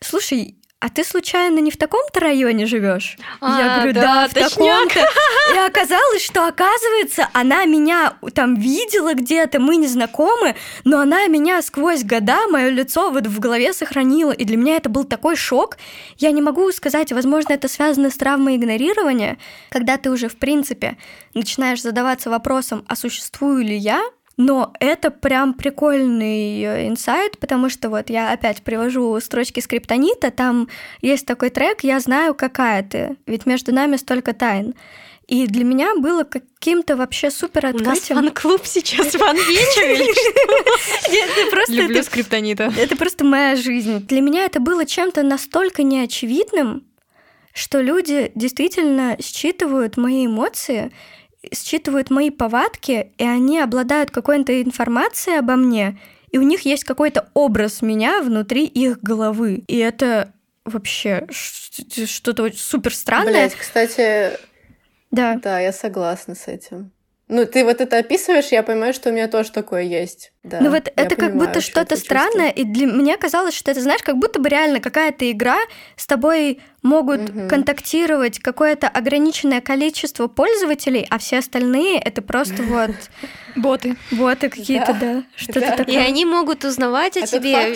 слушай, 0.00 0.56
а 0.82 0.88
ты 0.88 1.04
случайно 1.04 1.60
не 1.60 1.70
в 1.70 1.76
таком-то 1.76 2.18
районе 2.18 2.66
живешь? 2.66 3.16
А, 3.40 3.60
я 3.60 3.76
говорю, 3.76 3.92
да, 3.92 4.02
да 4.02 4.28
в 4.28 4.34
таком-то. 4.34 4.98
И 5.54 5.58
оказалось, 5.58 6.24
что, 6.24 6.48
оказывается, 6.48 7.28
она 7.32 7.64
меня 7.66 8.14
там 8.34 8.56
видела 8.56 9.14
где-то, 9.14 9.60
мы 9.60 9.76
не 9.76 9.86
знакомы, 9.86 10.56
но 10.82 10.98
она 10.98 11.28
меня 11.28 11.62
сквозь 11.62 12.02
года, 12.02 12.48
мое 12.48 12.70
лицо 12.70 13.10
вот 13.10 13.28
в 13.28 13.38
голове 13.38 13.72
сохранила. 13.72 14.32
И 14.32 14.44
для 14.44 14.56
меня 14.56 14.76
это 14.76 14.88
был 14.88 15.04
такой 15.04 15.36
шок. 15.36 15.78
Я 16.18 16.32
не 16.32 16.42
могу 16.42 16.72
сказать, 16.72 17.12
возможно, 17.12 17.52
это 17.52 17.68
связано 17.68 18.10
с 18.10 18.16
травмой 18.16 18.56
игнорирования, 18.56 19.38
когда 19.70 19.98
ты 19.98 20.10
уже, 20.10 20.28
в 20.28 20.36
принципе, 20.36 20.96
начинаешь 21.32 21.80
задаваться 21.80 22.28
вопросом, 22.28 22.84
а 22.88 22.96
существую 22.96 23.64
ли 23.64 23.76
я, 23.76 24.02
но 24.46 24.72
это 24.80 25.10
прям 25.10 25.54
прикольный 25.54 26.62
э, 26.62 26.88
инсайт, 26.88 27.38
потому 27.38 27.68
что 27.68 27.90
вот 27.90 28.10
я 28.10 28.32
опять 28.32 28.62
привожу 28.62 29.18
строчки 29.20 29.60
скриптонита, 29.60 30.30
там 30.30 30.68
есть 31.00 31.26
такой 31.26 31.50
трек 31.50 31.84
«Я 31.84 32.00
знаю, 32.00 32.34
какая 32.34 32.82
ты», 32.82 33.16
ведь 33.26 33.46
между 33.46 33.72
нами 33.72 33.96
столько 33.96 34.32
тайн. 34.32 34.74
И 35.28 35.46
для 35.46 35.64
меня 35.64 35.94
было 35.94 36.24
каким-то 36.24 36.96
вообще 36.96 37.30
супер 37.30 37.66
открытием. 37.66 38.18
У 38.18 38.22
нас 38.22 38.32
фан-клуб 38.32 38.62
сейчас, 38.64 39.06
что? 39.10 39.18
Люблю 41.68 42.02
скриптонита. 42.02 42.72
Это 42.76 42.96
просто 42.96 43.24
моя 43.24 43.54
жизнь. 43.54 44.04
Для 44.06 44.20
меня 44.20 44.44
это 44.44 44.58
было 44.58 44.84
чем-то 44.84 45.22
настолько 45.22 45.84
неочевидным, 45.84 46.84
что 47.54 47.80
люди 47.80 48.32
действительно 48.34 49.16
считывают 49.22 49.96
мои 49.96 50.26
эмоции, 50.26 50.90
считывают 51.54 52.10
мои 52.10 52.30
повадки, 52.30 53.12
и 53.18 53.24
они 53.24 53.60
обладают 53.60 54.10
какой-то 54.10 54.60
информацией 54.62 55.38
обо 55.38 55.56
мне, 55.56 55.98
и 56.30 56.38
у 56.38 56.42
них 56.42 56.62
есть 56.62 56.84
какой-то 56.84 57.28
образ 57.34 57.82
меня 57.82 58.22
внутри 58.22 58.64
их 58.64 59.02
головы. 59.02 59.62
И 59.66 59.76
это 59.76 60.32
вообще 60.64 61.26
что-то 61.30 62.50
супер 62.54 62.94
странное. 62.94 63.32
Блять, 63.32 63.54
кстати, 63.54 64.38
да. 65.10 65.38
Да, 65.42 65.60
я 65.60 65.72
согласна 65.72 66.34
с 66.34 66.48
этим. 66.48 66.90
Ну, 67.32 67.46
ты 67.46 67.64
вот 67.64 67.80
это 67.80 67.96
описываешь, 67.96 68.48
я 68.48 68.62
понимаю, 68.62 68.92
что 68.92 69.08
у 69.08 69.12
меня 69.12 69.26
тоже 69.26 69.52
такое 69.52 69.84
есть. 69.84 70.34
Да, 70.42 70.60
ну 70.60 70.68
вот 70.70 70.92
это 70.94 71.16
как 71.16 71.34
будто 71.34 71.62
что-то 71.62 71.96
странное, 71.96 72.50
и 72.50 72.62
для 72.62 72.84
меня 72.84 73.16
казалось, 73.16 73.54
что 73.54 73.70
это, 73.70 73.80
знаешь, 73.80 74.02
как 74.02 74.18
будто 74.18 74.38
бы 74.38 74.50
реально 74.50 74.80
какая-то 74.80 75.30
игра, 75.30 75.56
с 75.96 76.06
тобой 76.06 76.60
могут 76.82 77.30
угу. 77.30 77.48
контактировать 77.48 78.38
какое-то 78.38 78.86
ограниченное 78.86 79.62
количество 79.62 80.28
пользователей, 80.28 81.06
а 81.08 81.16
все 81.16 81.38
остальные 81.38 82.00
это 82.00 82.20
просто 82.20 82.62
вот... 82.64 82.90
Боты. 83.56 83.96
Боты 84.10 84.50
какие-то, 84.50 84.92
да. 84.92 85.22
Что-то 85.34 85.76
такое. 85.78 85.94
И 85.94 85.96
они 85.96 86.26
могут 86.26 86.66
узнавать 86.66 87.16
о 87.16 87.26
тебе. 87.26 87.74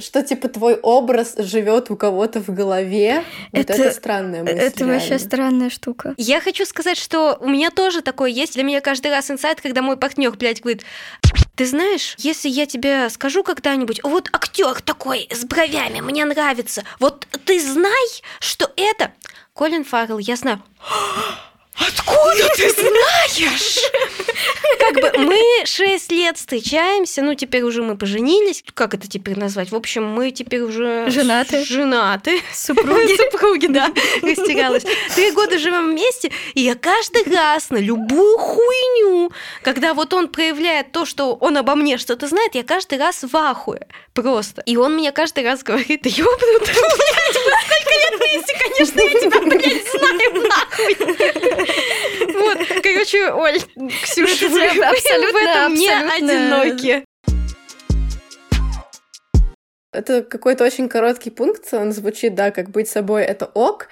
Что 0.00 0.22
типа 0.22 0.48
твой 0.48 0.74
образ 0.76 1.34
живет 1.38 1.90
у 1.90 1.96
кого-то 1.96 2.40
в 2.40 2.48
голове. 2.48 3.24
Это, 3.52 3.72
вот 3.72 3.80
это 3.80 3.90
странная 3.94 4.42
мысль. 4.42 4.56
Это 4.56 4.78
реально. 4.80 4.94
вообще 4.94 5.18
странная 5.18 5.70
штука. 5.70 6.14
Я 6.16 6.40
хочу 6.40 6.64
сказать, 6.64 6.98
что 6.98 7.36
у 7.40 7.48
меня 7.48 7.70
тоже 7.70 8.02
такое 8.02 8.30
есть. 8.30 8.54
Для 8.54 8.62
меня 8.62 8.80
каждый 8.80 9.10
раз 9.10 9.30
инсайт, 9.30 9.60
когда 9.60 9.82
мой 9.82 9.96
партнер, 9.96 10.30
блядь, 10.36 10.60
говорит, 10.60 10.84
ты 11.54 11.66
знаешь, 11.66 12.14
если 12.18 12.48
я 12.48 12.66
тебе 12.66 13.08
скажу 13.10 13.42
когда-нибудь, 13.42 14.00
вот 14.02 14.28
актер 14.32 14.80
такой 14.82 15.28
с 15.30 15.44
бровями, 15.44 16.00
мне 16.00 16.24
нравится, 16.24 16.84
вот 17.00 17.26
ты 17.44 17.60
знай, 17.60 18.06
что 18.40 18.70
это 18.76 19.12
Колин 19.54 19.84
Фаррелл, 19.84 20.18
я 20.18 20.36
знаю. 20.36 20.62
Откуда 21.78 22.48
ты 22.56 22.70
знаешь? 22.70 23.78
Как 24.78 24.94
бы 24.94 25.18
мы 25.18 25.40
шесть 25.64 26.10
лет 26.10 26.36
встречаемся, 26.36 27.22
ну 27.22 27.34
теперь 27.34 27.62
уже 27.62 27.82
мы 27.82 27.96
поженились, 27.96 28.62
как 28.74 28.94
это 28.94 29.08
теперь 29.08 29.38
назвать? 29.38 29.70
В 29.70 29.74
общем, 29.74 30.06
мы 30.06 30.30
теперь 30.30 30.60
уже 30.60 31.10
Женаты. 31.10 31.64
Женаты. 31.64 32.40
Супруги. 32.54 33.16
Супруги, 33.30 33.66
да, 33.66 33.92
растерялась. 34.22 34.84
Три 35.14 35.32
года 35.32 35.58
живем 35.58 35.90
вместе, 35.90 36.30
и 36.54 36.60
я 36.62 36.74
каждый 36.74 37.24
раз 37.34 37.70
на 37.70 37.78
любую 37.78 38.38
хуйню, 38.38 39.32
когда 39.62 39.94
вот 39.94 40.14
он 40.14 40.28
проявляет 40.28 40.92
то, 40.92 41.04
что 41.04 41.34
он 41.34 41.56
обо 41.56 41.74
мне 41.74 41.98
что-то 41.98 42.28
знает, 42.28 42.54
я 42.54 42.62
каждый 42.62 42.98
раз 42.98 43.22
в 43.22 43.36
ахуе. 43.36 43.86
Просто. 44.14 44.62
И 44.62 44.76
он 44.76 44.94
мне 44.94 45.12
каждый 45.12 45.44
раз 45.44 45.62
говорит, 45.62 46.06
ёбнутый, 46.06 46.74
блядь, 46.74 47.36
мы 47.44 47.52
сколько 47.64 47.90
лет 47.90 48.20
вместе, 48.20 48.54
конечно, 48.58 49.00
я 49.00 49.20
тебя, 49.20 49.40
блядь, 49.40 49.90
знаю, 49.90 50.48
нахуй. 50.48 51.65
Вот, 52.34 52.58
короче, 52.82 53.30
Оль, 53.30 53.60
Ксюша, 54.02 54.48
вы 54.48 54.66
абсолютно, 54.66 55.32
в 55.32 55.42
этом 55.42 55.74
не 55.74 55.90
одиноки. 55.90 57.04
Это 59.92 60.22
какой-то 60.22 60.64
очень 60.64 60.88
короткий 60.88 61.30
пункт, 61.30 61.72
он 61.72 61.92
звучит, 61.92 62.34
да, 62.34 62.50
как 62.50 62.70
быть 62.70 62.88
собой— 62.88 63.22
это 63.24 63.46
ок. 63.46 63.88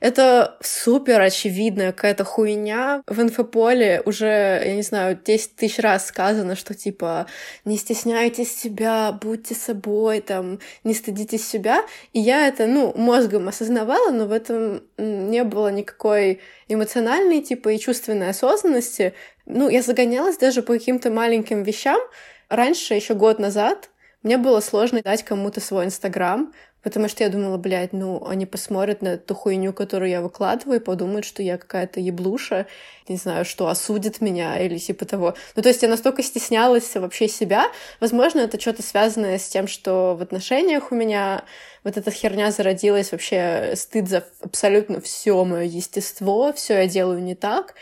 Это 0.00 0.56
супер 0.60 1.20
очевидная 1.20 1.92
какая-то 1.92 2.24
хуйня. 2.24 3.02
В 3.06 3.20
инфополе 3.20 4.02
уже, 4.04 4.26
я 4.64 4.74
не 4.74 4.82
знаю, 4.82 5.18
10 5.22 5.56
тысяч 5.56 5.78
раз 5.78 6.06
сказано, 6.06 6.56
что 6.56 6.74
типа 6.74 7.26
не 7.64 7.76
стесняйтесь 7.76 8.56
себя, 8.56 9.12
будьте 9.12 9.54
собой, 9.54 10.20
там, 10.20 10.60
не 10.84 10.94
стыдитесь 10.94 11.46
себя. 11.46 11.84
И 12.12 12.20
я 12.20 12.46
это, 12.48 12.66
ну, 12.66 12.92
мозгом 12.96 13.48
осознавала, 13.48 14.10
но 14.10 14.26
в 14.26 14.32
этом 14.32 14.82
не 14.96 15.44
было 15.44 15.68
никакой 15.68 16.40
эмоциональной, 16.68 17.42
типа, 17.42 17.70
и 17.70 17.78
чувственной 17.78 18.30
осознанности. 18.30 19.14
Ну, 19.46 19.68
я 19.68 19.82
загонялась 19.82 20.36
даже 20.36 20.62
по 20.62 20.74
каким-то 20.74 21.10
маленьким 21.10 21.62
вещам. 21.62 22.00
Раньше, 22.48 22.94
еще 22.94 23.14
год 23.14 23.38
назад, 23.38 23.90
мне 24.22 24.36
было 24.36 24.60
сложно 24.60 25.00
дать 25.02 25.22
кому-то 25.22 25.60
свой 25.60 25.84
Инстаграм, 25.84 26.52
потому 26.82 27.08
что 27.08 27.22
я 27.22 27.30
думала, 27.30 27.56
блядь, 27.56 27.92
ну, 27.92 28.26
они 28.26 28.46
посмотрят 28.46 29.00
на 29.00 29.08
эту 29.08 29.34
хуйню, 29.34 29.72
которую 29.72 30.10
я 30.10 30.20
выкладываю, 30.20 30.80
и 30.80 30.84
подумают, 30.84 31.24
что 31.24 31.42
я 31.42 31.56
какая-то 31.58 32.00
еблуша, 32.00 32.66
не 33.08 33.16
знаю, 33.16 33.44
что 33.44 33.68
осудит 33.68 34.20
меня 34.20 34.58
или 34.58 34.78
типа 34.78 35.04
того. 35.04 35.34
Ну, 35.54 35.62
то 35.62 35.68
есть 35.68 35.82
я 35.82 35.88
настолько 35.88 36.22
стеснялась 36.22 36.94
вообще 36.96 37.28
себя. 37.28 37.66
Возможно, 38.00 38.40
это 38.40 38.60
что-то 38.60 38.82
связанное 38.82 39.38
с 39.38 39.48
тем, 39.48 39.68
что 39.68 40.16
в 40.16 40.22
отношениях 40.22 40.90
у 40.90 40.94
меня 40.96 41.44
вот 41.84 41.96
эта 41.96 42.10
херня 42.10 42.50
зародилась, 42.50 43.12
вообще 43.12 43.74
стыд 43.76 44.08
за 44.08 44.24
абсолютно 44.42 45.00
все 45.00 45.44
мое 45.44 45.62
естество, 45.62 46.52
все 46.52 46.74
я 46.74 46.86
делаю 46.88 47.22
не 47.22 47.34
так. 47.34 47.74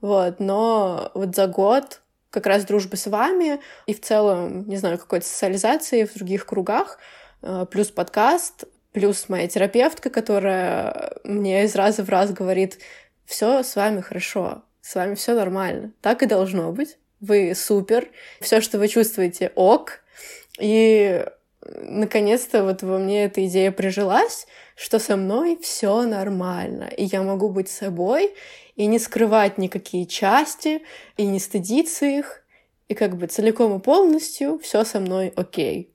Вот, 0.00 0.40
но 0.40 1.10
вот 1.14 1.34
за 1.34 1.46
год 1.46 2.01
как 2.32 2.46
раз 2.46 2.64
дружбы 2.64 2.96
с 2.96 3.06
вами 3.06 3.60
и 3.86 3.94
в 3.94 4.00
целом, 4.00 4.66
не 4.66 4.78
знаю, 4.78 4.98
какой-то 4.98 5.26
социализации 5.26 6.04
в 6.04 6.14
других 6.14 6.46
кругах, 6.46 6.98
э, 7.42 7.66
плюс 7.70 7.90
подкаст, 7.90 8.64
плюс 8.92 9.28
моя 9.28 9.46
терапевтка, 9.46 10.10
которая 10.10 11.12
мне 11.24 11.64
из 11.64 11.76
раза 11.76 12.02
в 12.02 12.08
раз 12.08 12.32
говорит, 12.32 12.78
все 13.26 13.62
с 13.62 13.76
вами 13.76 14.00
хорошо, 14.00 14.64
с 14.80 14.94
вами 14.94 15.14
все 15.14 15.34
нормально, 15.34 15.92
так 16.00 16.22
и 16.22 16.26
должно 16.26 16.72
быть, 16.72 16.98
вы 17.20 17.54
супер, 17.54 18.08
все, 18.40 18.60
что 18.60 18.78
вы 18.78 18.88
чувствуете, 18.88 19.52
ок, 19.54 20.00
и 20.58 21.24
наконец-то 21.64 22.64
вот 22.64 22.82
во 22.82 22.98
мне 22.98 23.24
эта 23.24 23.44
идея 23.46 23.70
прижилась, 23.72 24.46
что 24.76 24.98
со 24.98 25.16
мной 25.16 25.58
все 25.62 26.02
нормально, 26.02 26.90
и 26.96 27.04
я 27.04 27.22
могу 27.22 27.48
быть 27.48 27.68
собой, 27.68 28.34
и 28.74 28.86
не 28.86 28.98
скрывать 28.98 29.58
никакие 29.58 30.06
части, 30.06 30.82
и 31.16 31.26
не 31.26 31.38
стыдиться 31.38 32.06
их, 32.06 32.42
и 32.88 32.94
как 32.94 33.16
бы 33.16 33.26
целиком 33.26 33.76
и 33.78 33.80
полностью 33.80 34.58
все 34.62 34.84
со 34.84 34.98
мной 35.00 35.32
окей. 35.36 35.88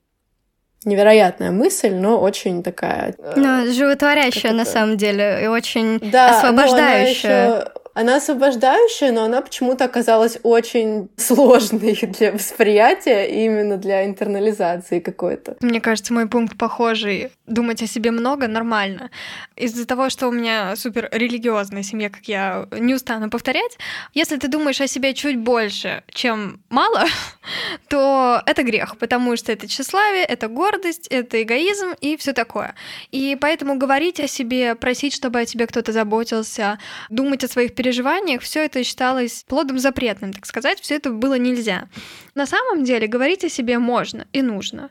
Невероятная 0.86 1.52
мысль, 1.52 1.94
но 1.96 2.20
очень 2.22 2.64
такая... 2.64 3.16
э, 3.18 3.34
Ну, 3.36 3.72
животворящая 3.72 4.54
на 4.54 4.64
самом 4.64 4.96
деле, 4.96 5.40
и 5.44 5.48
очень 5.48 6.00
да, 6.00 6.38
освобождающая. 6.38 7.56
ещё- 7.58 7.72
Она 7.98 8.18
освобождающая, 8.18 9.12
но 9.12 9.24
она 9.24 9.42
почему-то 9.42 9.86
оказалась 9.86 10.38
очень 10.44 11.10
сложной 11.18 11.94
для 12.20 12.32
восприятия, 12.32 13.26
именно 13.26 13.78
для 13.78 14.06
интернализации 14.06 15.00
какой-то. 15.00 15.58
Мне 15.62 15.82
кажется, 15.82 16.14
мой 16.14 16.28
пункт 16.28 16.56
похожий. 16.60 17.32
Думать 17.48 17.82
о 17.82 17.88
себе 17.88 18.12
много 18.12 18.48
нормально. 18.48 19.10
Из-за 19.56 19.88
того, 19.88 20.12
что 20.12 20.28
у 20.28 20.32
меня 20.32 20.76
супер 20.76 21.10
религиозная 21.12 21.82
семья, 21.82 22.12
как 22.12 22.26
я 22.26 22.68
не 22.72 22.94
устану 22.94 23.32
повторять, 23.32 23.80
если 24.14 24.38
ты 24.38 24.48
думаешь 24.48 24.80
о 24.80 24.88
себе 24.88 25.16
чуть 25.16 25.40
больше, 25.40 26.04
чем 26.12 26.60
мало, 26.70 27.04
то 27.90 28.44
это 28.46 28.62
грех, 28.62 28.98
потому 29.00 29.36
что 29.38 29.52
это 29.52 29.68
тщеславие, 29.68 30.24
это 30.24 30.50
гордость, 30.50 31.08
это 31.08 31.42
эгоизм 31.42 31.96
и 32.00 32.16
все 32.16 32.34
такое. 32.34 32.76
И 33.12 33.36
поэтому 33.42 33.76
говорить 33.80 34.20
о 34.20 34.28
себе, 34.28 34.76
просить, 34.76 35.16
чтобы 35.16 35.40
о 35.40 35.46
тебе 35.46 35.66
кто-то 35.66 35.92
заботился, 35.92 36.78
думать 37.10 37.44
о 37.44 37.48
своих 37.48 37.74
переживаниях, 37.74 37.87
все 38.42 38.66
это 38.66 38.84
считалось 38.84 39.44
плодом 39.48 39.80
запретным, 39.80 40.34
так 40.34 40.46
сказать, 40.46 40.80
все 40.80 40.96
это 40.96 41.12
было 41.12 41.38
нельзя. 41.38 41.88
На 42.36 42.46
самом 42.46 42.84
деле 42.84 43.08
говорить 43.08 43.44
о 43.44 43.50
себе 43.50 43.80
можно 43.80 44.28
и 44.34 44.42
нужно. 44.42 44.90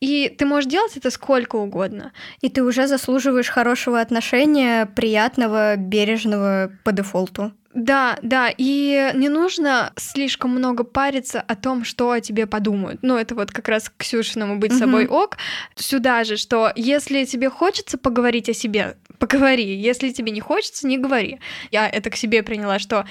И 0.00 0.28
ты 0.28 0.46
можешь 0.46 0.70
делать 0.70 0.96
это 0.96 1.10
сколько 1.10 1.56
угодно. 1.56 2.12
И 2.40 2.48
ты 2.48 2.62
уже 2.62 2.86
заслуживаешь 2.86 3.48
хорошего 3.48 4.00
отношения, 4.00 4.86
приятного, 4.86 5.76
бережного 5.76 6.72
по 6.84 6.92
дефолту. 6.92 7.52
Да, 7.74 8.18
да, 8.22 8.50
и 8.56 9.12
не 9.14 9.28
нужно 9.28 9.92
слишком 9.96 10.50
много 10.50 10.84
париться 10.84 11.40
о 11.40 11.54
том, 11.54 11.84
что 11.84 12.10
о 12.10 12.20
тебе 12.20 12.46
подумают. 12.46 13.00
Ну, 13.02 13.16
это 13.16 13.34
вот 13.34 13.52
как 13.52 13.68
раз 13.68 13.88
к 13.88 13.98
Ксюшиному 13.98 14.58
быть 14.58 14.72
Мгм. 14.72 14.78
собой 14.80 15.06
ок. 15.06 15.36
Сюда 15.76 16.24
же, 16.24 16.36
что 16.36 16.72
если 16.74 17.24
тебе 17.24 17.50
хочется 17.50 17.98
поговорить 17.98 18.48
о 18.48 18.54
себе, 18.54 18.96
поговори. 19.18 19.74
Если 19.76 20.10
тебе 20.10 20.32
не 20.32 20.40
хочется, 20.40 20.86
не 20.86 20.98
говори. 20.98 21.38
Я 21.70 21.88
это 21.88 22.10
к 22.10 22.16
себе 22.16 22.42
приняла, 22.42 22.78
что 22.78 23.04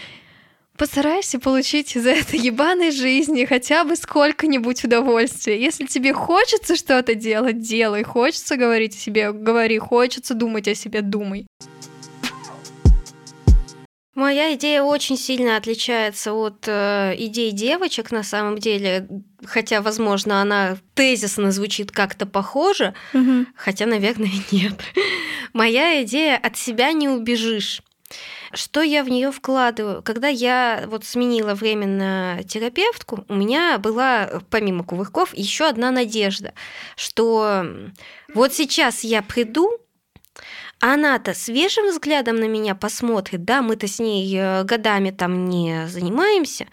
постарайся 0.78 1.40
получить 1.40 1.96
из 1.96 2.06
этой 2.06 2.40
ебаной 2.40 2.92
жизни 2.92 3.46
хотя 3.46 3.84
бы 3.84 3.96
сколько-нибудь 3.96 4.84
удовольствия. 4.84 5.60
Если 5.60 5.86
тебе 5.86 6.14
хочется 6.14 6.76
что-то 6.76 7.16
делать, 7.16 7.62
делай. 7.62 8.04
Хочется 8.04 8.58
говорить 8.58 8.96
о 8.96 9.00
себе, 9.00 9.32
говори. 9.32 9.78
Хочется 9.80 10.34
думать 10.34 10.68
о 10.68 10.76
себе, 10.76 11.02
думай. 11.02 11.48
Моя 14.18 14.56
идея 14.56 14.82
очень 14.82 15.16
сильно 15.16 15.58
отличается 15.58 16.34
от 16.34 16.64
э, 16.68 17.14
идей 17.20 17.52
девочек 17.52 18.10
на 18.10 18.24
самом 18.24 18.58
деле, 18.58 19.08
хотя, 19.46 19.80
возможно, 19.80 20.42
она 20.42 20.80
тезисно 20.96 21.52
звучит 21.52 21.92
как-то 21.92 22.26
похоже, 22.26 22.96
хотя, 23.56 23.86
наверное, 23.86 24.32
нет. 24.52 24.74
Моя 25.54 26.02
идея 26.02 26.36
от 26.36 26.58
себя 26.58 26.94
не 26.94 27.08
убежишь. 27.08 27.84
Что 28.54 28.82
я 28.82 29.04
в 29.04 29.10
нее 29.10 29.32
вкладываю? 29.32 30.02
Когда 30.02 30.30
я 30.30 30.86
вот 30.88 31.06
сменила 31.06 31.54
временно 31.54 32.40
терапевтку, 32.44 33.24
у 33.30 33.36
меня 33.36 33.78
была, 33.78 34.42
помимо 34.50 34.84
кувырков, 34.84 35.38
еще 35.38 35.68
одна 35.68 35.92
надежда, 35.92 36.56
что 36.96 37.68
вот 38.34 38.52
сейчас 38.52 39.04
я 39.04 39.22
приду, 39.22 39.78
она-то 40.80 41.34
свежим 41.34 41.90
взглядом 41.90 42.38
на 42.38 42.48
меня 42.48 42.76
посмотрит, 42.76 43.44
да, 43.46 43.62
мы-то 43.62 43.88
с 43.88 44.00
ней 44.00 44.36
э, 44.38 44.64
годами 44.64 45.12
там 45.12 45.46
не 45.46 45.88
занимаемся, 45.88 46.68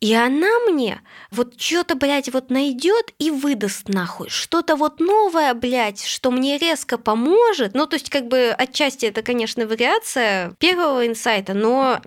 и 0.00 0.14
она 0.14 0.48
мне 0.60 1.02
вот 1.30 1.60
что-то, 1.60 1.94
блядь, 1.94 2.32
вот 2.32 2.48
найдет 2.48 3.12
и 3.18 3.30
выдаст 3.30 3.88
нахуй. 3.90 4.30
Что-то 4.30 4.76
вот 4.76 4.98
новое, 4.98 5.52
блядь, 5.52 6.02
что 6.02 6.30
мне 6.30 6.56
резко 6.56 6.96
поможет. 6.96 7.74
Ну, 7.74 7.86
то 7.86 7.96
есть, 7.96 8.08
как 8.08 8.26
бы, 8.26 8.48
отчасти 8.56 9.04
это, 9.04 9.22
конечно, 9.22 9.66
вариация 9.66 10.54
первого 10.58 11.06
инсайта, 11.06 11.52
но 11.52 12.00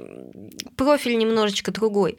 профиль 0.76 1.20
немножечко 1.20 1.72
другой. 1.72 2.18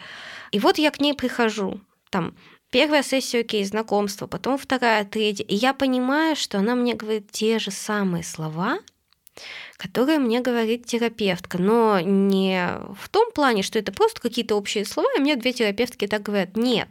И 0.53 0.61
вот 0.61 0.79
я 0.79 0.93
к 0.93 1.01
ней 1.01 1.13
прихожу, 1.13 1.81
там, 2.11 2.37
первая 2.75 3.05
сессия, 3.05 3.43
окей, 3.43 3.65
знакомство, 3.65 4.27
потом 4.27 4.59
вторая, 4.59 5.05
третья. 5.05 5.45
И 5.45 5.55
я 5.55 5.75
понимаю, 5.75 6.35
что 6.35 6.59
она 6.59 6.75
мне 6.75 6.95
говорит 6.95 7.31
те 7.31 7.61
же 7.61 7.71
самые 7.71 8.25
слова, 8.25 8.81
которые 9.77 10.19
мне 10.19 10.41
говорит 10.41 10.85
терапевтка, 10.85 11.59
но 11.59 12.01
не 12.01 12.69
в 13.01 13.09
том 13.11 13.31
плане, 13.31 13.63
что 13.63 13.79
это 13.79 13.93
просто 13.93 14.21
какие-то 14.21 14.57
общие 14.57 14.85
слова, 14.85 15.09
и 15.17 15.21
мне 15.21 15.37
две 15.37 15.53
терапевтки 15.53 16.09
так 16.09 16.23
говорят. 16.23 16.57
Нет. 16.57 16.89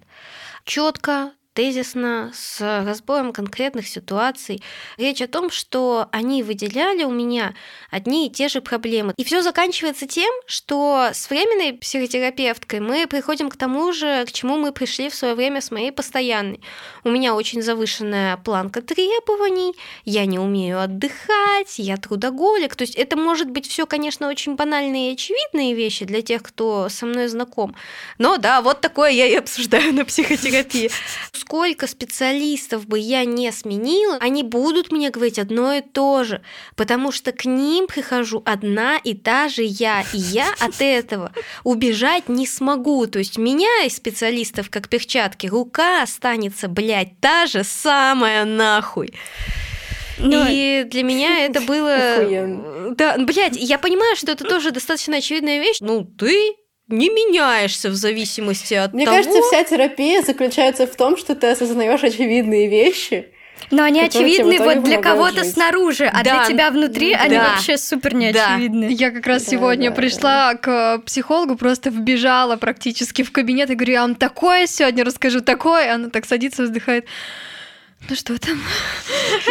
Четко, 0.63 1.33
тезисно, 1.53 2.31
с 2.33 2.59
разбором 2.83 3.31
конкретных 3.31 3.87
ситуаций. 3.87 4.61
Речь 4.97 5.21
о 5.21 5.27
том, 5.27 5.49
что 5.49 6.07
они 6.11 6.43
выделяли 6.43 7.03
у 7.03 7.11
меня 7.11 7.53
одни 7.91 8.27
и 8.27 8.31
те 8.31 8.47
же 8.47 8.61
проблемы. 8.61 9.13
И 9.17 9.23
все 9.23 9.41
заканчивается 9.41 10.07
тем, 10.07 10.31
что 10.47 11.09
с 11.13 11.29
временной 11.29 11.73
психотерапевткой 11.73 12.79
мы 12.79 13.07
приходим 13.07 13.49
к 13.49 13.55
тому 13.55 13.93
же, 13.93 14.25
к 14.25 14.31
чему 14.31 14.57
мы 14.57 14.71
пришли 14.71 15.09
в 15.09 15.15
свое 15.15 15.35
время 15.35 15.61
с 15.61 15.71
моей 15.71 15.91
постоянной. 15.91 16.61
У 17.03 17.09
меня 17.09 17.35
очень 17.35 17.61
завышенная 17.61 18.37
планка 18.37 18.81
требований, 18.81 19.73
я 20.05 20.25
не 20.25 20.39
умею 20.39 20.81
отдыхать, 20.81 21.77
я 21.77 21.97
трудоголик. 21.97 22.75
То 22.75 22.83
есть 22.83 22.95
это 22.95 23.15
может 23.15 23.49
быть 23.49 23.67
все, 23.67 23.85
конечно, 23.85 24.27
очень 24.27 24.55
банальные 24.55 25.11
и 25.11 25.13
очевидные 25.13 25.75
вещи 25.75 26.05
для 26.05 26.21
тех, 26.21 26.41
кто 26.41 26.89
со 26.89 27.05
мной 27.05 27.27
знаком. 27.27 27.75
Но 28.17 28.37
да, 28.37 28.61
вот 28.61 28.81
такое 28.81 29.11
я 29.11 29.27
и 29.27 29.35
обсуждаю 29.35 29.93
на 29.93 30.05
психотерапии 30.05 30.89
сколько 31.43 31.87
специалистов 31.87 32.87
бы 32.87 32.99
я 32.99 33.25
не 33.25 33.51
сменила, 33.51 34.17
они 34.21 34.43
будут 34.43 34.91
мне 34.91 35.09
говорить 35.09 35.39
одно 35.39 35.73
и 35.73 35.81
то 35.81 36.23
же, 36.23 36.41
потому 36.75 37.11
что 37.11 37.33
к 37.33 37.43
ним 37.45 37.87
прихожу 37.87 38.41
одна 38.45 38.97
и 38.97 39.13
та 39.13 39.49
же 39.49 39.63
я, 39.63 40.05
и 40.13 40.17
я 40.17 40.53
от 40.59 40.79
этого 40.79 41.33
убежать 41.63 42.29
не 42.29 42.47
смогу. 42.47 43.07
То 43.07 43.19
есть 43.19 43.37
меня 43.37 43.83
из 43.85 43.95
специалистов 43.97 44.69
как 44.69 44.87
перчатки, 44.87 45.47
рука 45.47 46.03
останется, 46.03 46.69
блядь, 46.69 47.19
та 47.19 47.45
же 47.45 47.63
самая 47.63 48.45
нахуй. 48.45 49.13
Но... 50.19 50.45
И 50.49 50.85
для 50.85 51.03
меня 51.03 51.45
это 51.45 51.59
было... 51.59 52.95
Да, 52.95 53.17
блядь, 53.17 53.57
я 53.57 53.77
понимаю, 53.77 54.15
что 54.15 54.31
это 54.31 54.45
тоже 54.45 54.71
достаточно 54.71 55.17
очевидная 55.17 55.59
вещь. 55.59 55.77
Ну, 55.81 56.05
ты 56.05 56.55
не 56.97 57.09
меняешься 57.09 57.89
в 57.89 57.95
зависимости 57.95 58.73
от 58.73 58.93
Мне 58.93 59.05
того... 59.05 59.17
кажется, 59.17 59.41
вся 59.41 59.63
терапия 59.63 60.21
заключается 60.21 60.87
в 60.87 60.95
том, 60.95 61.17
что 61.17 61.35
ты 61.35 61.47
осознаешь 61.47 62.03
очевидные 62.03 62.67
вещи, 62.67 63.27
но 63.71 63.83
они 63.83 64.01
очевидны 64.01 64.59
вот 64.59 64.83
для 64.83 65.01
кого-то 65.01 65.43
снаружи, 65.43 66.05
а 66.05 66.23
да. 66.23 66.45
для 66.45 66.45
тебя 66.45 66.71
внутри 66.71 67.13
да. 67.13 67.21
они 67.21 67.37
вообще 67.37 67.77
супер 67.77 68.13
неочевидны. 68.13 68.87
Да. 68.87 68.93
Я 68.93 69.11
как 69.11 69.25
раз 69.25 69.43
да, 69.43 69.51
сегодня 69.51 69.89
да, 69.89 69.95
пришла 69.95 70.53
да. 70.53 70.57
к 70.57 71.01
психологу, 71.05 71.55
просто 71.55 71.89
вбежала 71.89 72.55
практически 72.55 73.23
в 73.23 73.31
кабинет 73.31 73.69
и 73.69 73.75
говорю, 73.75 73.93
я 73.93 74.01
вам 74.01 74.15
такое 74.15 74.67
сегодня 74.67 75.03
расскажу, 75.03 75.41
такое. 75.41 75.93
Она 75.93 76.09
так 76.09 76.25
садится, 76.25 76.63
вздыхает. 76.63 77.05
Ну 78.09 78.15
что 78.15 78.37
там? 78.37 78.61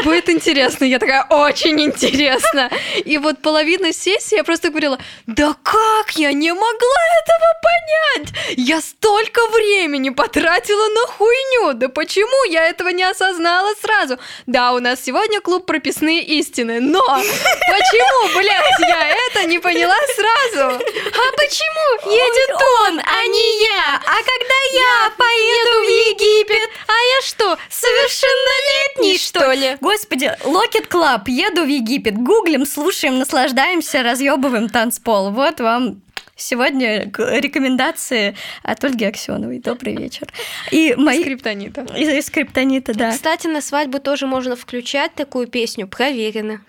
Будет 0.04 0.28
интересно. 0.28 0.84
Я 0.84 0.98
такая, 0.98 1.24
очень 1.24 1.80
интересно. 1.80 2.70
И 3.04 3.16
вот 3.16 3.40
половина 3.40 3.92
сессии 3.92 4.36
я 4.36 4.44
просто 4.44 4.68
говорила, 4.68 4.98
да 5.26 5.56
как 5.62 6.10
я 6.16 6.32
не 6.32 6.52
могла 6.52 7.02
этого 7.22 7.46
понять? 7.62 8.34
Я 8.58 8.80
столько 8.82 9.40
времени 9.48 10.10
потратила 10.10 10.86
на 10.88 11.06
хуйню. 11.06 11.72
Да 11.74 11.88
почему 11.88 12.50
я 12.50 12.66
этого 12.68 12.90
не 12.90 13.04
осознала 13.04 13.72
сразу? 13.80 14.18
Да, 14.46 14.72
у 14.74 14.80
нас 14.80 15.02
сегодня 15.02 15.40
клуб 15.40 15.64
прописные 15.64 16.22
истины, 16.22 16.80
но 16.80 17.00
почему, 17.06 18.38
блядь, 18.38 18.80
я 18.80 19.16
это 19.28 19.44
не 19.46 19.58
поняла 19.58 19.96
сразу? 20.14 20.76
А 20.76 21.36
почему 21.36 22.12
едет 22.12 22.50
он, 22.86 23.00
а 23.00 23.26
не 23.26 23.51
я? 23.82 23.96
А 23.96 24.16
когда 24.30 24.58
я 24.72 25.10
поеду 25.16 25.72
в 25.80 25.88
Египет? 26.10 26.70
А 26.86 26.92
я 26.92 27.22
что, 27.22 27.58
совершенно 27.68 28.02
совершеннолетний, 28.12 29.18
что 29.18 29.52
ли? 29.52 29.76
Господи, 29.80 30.32
Locked 30.44 30.86
Club, 30.86 31.28
еду 31.28 31.64
в 31.64 31.68
Египет, 31.68 32.16
гуглим, 32.16 32.66
слушаем, 32.66 33.18
наслаждаемся, 33.18 34.02
разъебываем 34.02 34.68
танцпол. 34.68 35.30
Вот 35.30 35.60
вам 35.60 36.02
Сегодня 36.34 37.04
рекомендации 37.04 38.34
от 38.64 38.82
Ольги 38.82 39.04
Аксеновой. 39.04 39.60
Добрый 39.60 39.94
вечер. 39.94 40.32
И 40.72 40.94
мои... 40.96 41.20
Скриптонита. 41.20 41.82
Из 41.94 42.26
скриптонита, 42.26 42.94
да. 42.94 43.12
Кстати, 43.12 43.46
на 43.46 43.60
свадьбу 43.60 44.00
тоже 44.00 44.26
можно 44.26 44.56
включать 44.56 45.14
такую 45.14 45.46
песню. 45.46 45.86
Проверено. 45.86 46.64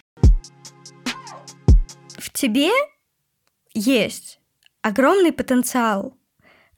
В 2.17 2.29
тебе 2.31 2.69
есть 3.73 4.39
огромный 4.81 5.31
потенциал, 5.31 6.15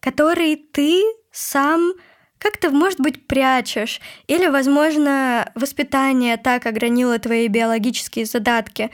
который 0.06 0.56
ты 0.56 1.04
сам 1.32 1.94
как-то, 2.38 2.70
может 2.70 3.00
быть, 3.00 3.26
прячешь, 3.26 4.00
или, 4.28 4.46
возможно, 4.46 5.52
воспитание 5.56 6.38
так 6.38 6.68
огранило 6.68 7.18
твои 7.18 7.48
биологические 7.48 8.26
задатки. 8.26 8.92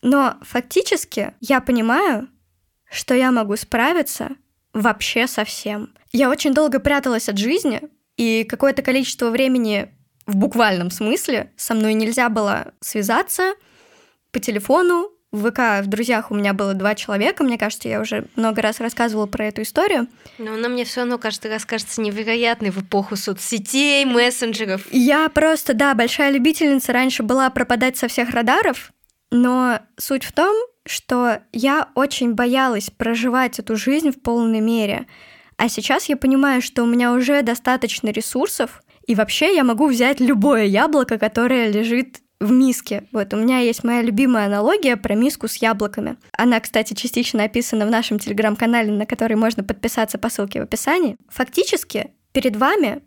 Но 0.00 0.36
фактически 0.42 1.34
я 1.40 1.60
понимаю, 1.60 2.28
что 2.88 3.14
я 3.14 3.32
могу 3.32 3.56
справиться 3.56 4.30
вообще 4.72 5.26
со 5.26 5.44
всем. 5.44 5.92
Я 6.12 6.30
очень 6.30 6.54
долго 6.54 6.78
пряталась 6.78 7.28
от 7.28 7.36
жизни, 7.36 7.82
и 8.16 8.44
какое-то 8.44 8.82
количество 8.82 9.30
времени 9.30 9.92
в 10.26 10.36
буквальном 10.36 10.92
смысле 10.92 11.52
со 11.56 11.74
мной 11.74 11.94
нельзя 11.94 12.28
было 12.28 12.74
связаться 12.80 13.54
по 14.30 14.38
телефону, 14.38 15.10
в 15.30 15.50
ВК 15.50 15.84
в 15.84 15.86
друзьях 15.86 16.30
у 16.30 16.34
меня 16.34 16.54
было 16.54 16.74
два 16.74 16.94
человека, 16.94 17.44
мне 17.44 17.58
кажется, 17.58 17.88
я 17.88 18.00
уже 18.00 18.26
много 18.36 18.62
раз 18.62 18.80
рассказывала 18.80 19.26
про 19.26 19.46
эту 19.46 19.62
историю. 19.62 20.08
Но 20.38 20.54
она 20.54 20.68
мне 20.68 20.84
все 20.84 21.00
равно 21.00 21.18
каждый 21.18 21.50
раз 21.50 21.66
кажется 21.66 22.00
невероятной 22.00 22.70
в 22.70 22.82
эпоху 22.82 23.16
соцсетей, 23.16 24.04
мессенджеров. 24.04 24.86
Я 24.90 25.28
просто, 25.28 25.74
да, 25.74 25.94
большая 25.94 26.30
любительница 26.30 26.92
раньше 26.92 27.22
была 27.22 27.50
пропадать 27.50 27.96
со 27.98 28.08
всех 28.08 28.30
радаров, 28.30 28.92
но 29.30 29.80
суть 29.98 30.24
в 30.24 30.32
том, 30.32 30.54
что 30.86 31.40
я 31.52 31.88
очень 31.94 32.32
боялась 32.32 32.90
проживать 32.90 33.58
эту 33.58 33.76
жизнь 33.76 34.10
в 34.10 34.22
полной 34.22 34.60
мере. 34.60 35.06
А 35.58 35.68
сейчас 35.68 36.08
я 36.08 36.16
понимаю, 36.16 36.62
что 36.62 36.84
у 36.84 36.86
меня 36.86 37.12
уже 37.12 37.42
достаточно 37.42 38.08
ресурсов, 38.08 38.80
и 39.06 39.14
вообще 39.14 39.54
я 39.54 39.64
могу 39.64 39.88
взять 39.88 40.20
любое 40.20 40.64
яблоко, 40.64 41.18
которое 41.18 41.70
лежит 41.70 42.20
в 42.40 42.50
миске. 42.52 43.08
Вот 43.12 43.34
у 43.34 43.36
меня 43.36 43.58
есть 43.58 43.84
моя 43.84 44.02
любимая 44.02 44.46
аналогия 44.46 44.96
про 44.96 45.14
миску 45.14 45.48
с 45.48 45.56
яблоками. 45.56 46.16
Она, 46.32 46.60
кстати, 46.60 46.94
частично 46.94 47.44
описана 47.44 47.86
в 47.86 47.90
нашем 47.90 48.18
телеграм-канале, 48.18 48.92
на 48.92 49.06
который 49.06 49.36
можно 49.36 49.64
подписаться 49.64 50.18
по 50.18 50.28
ссылке 50.30 50.60
в 50.60 50.64
описании. 50.64 51.16
Фактически 51.28 52.12
перед 52.32 52.56
вами 52.56 53.02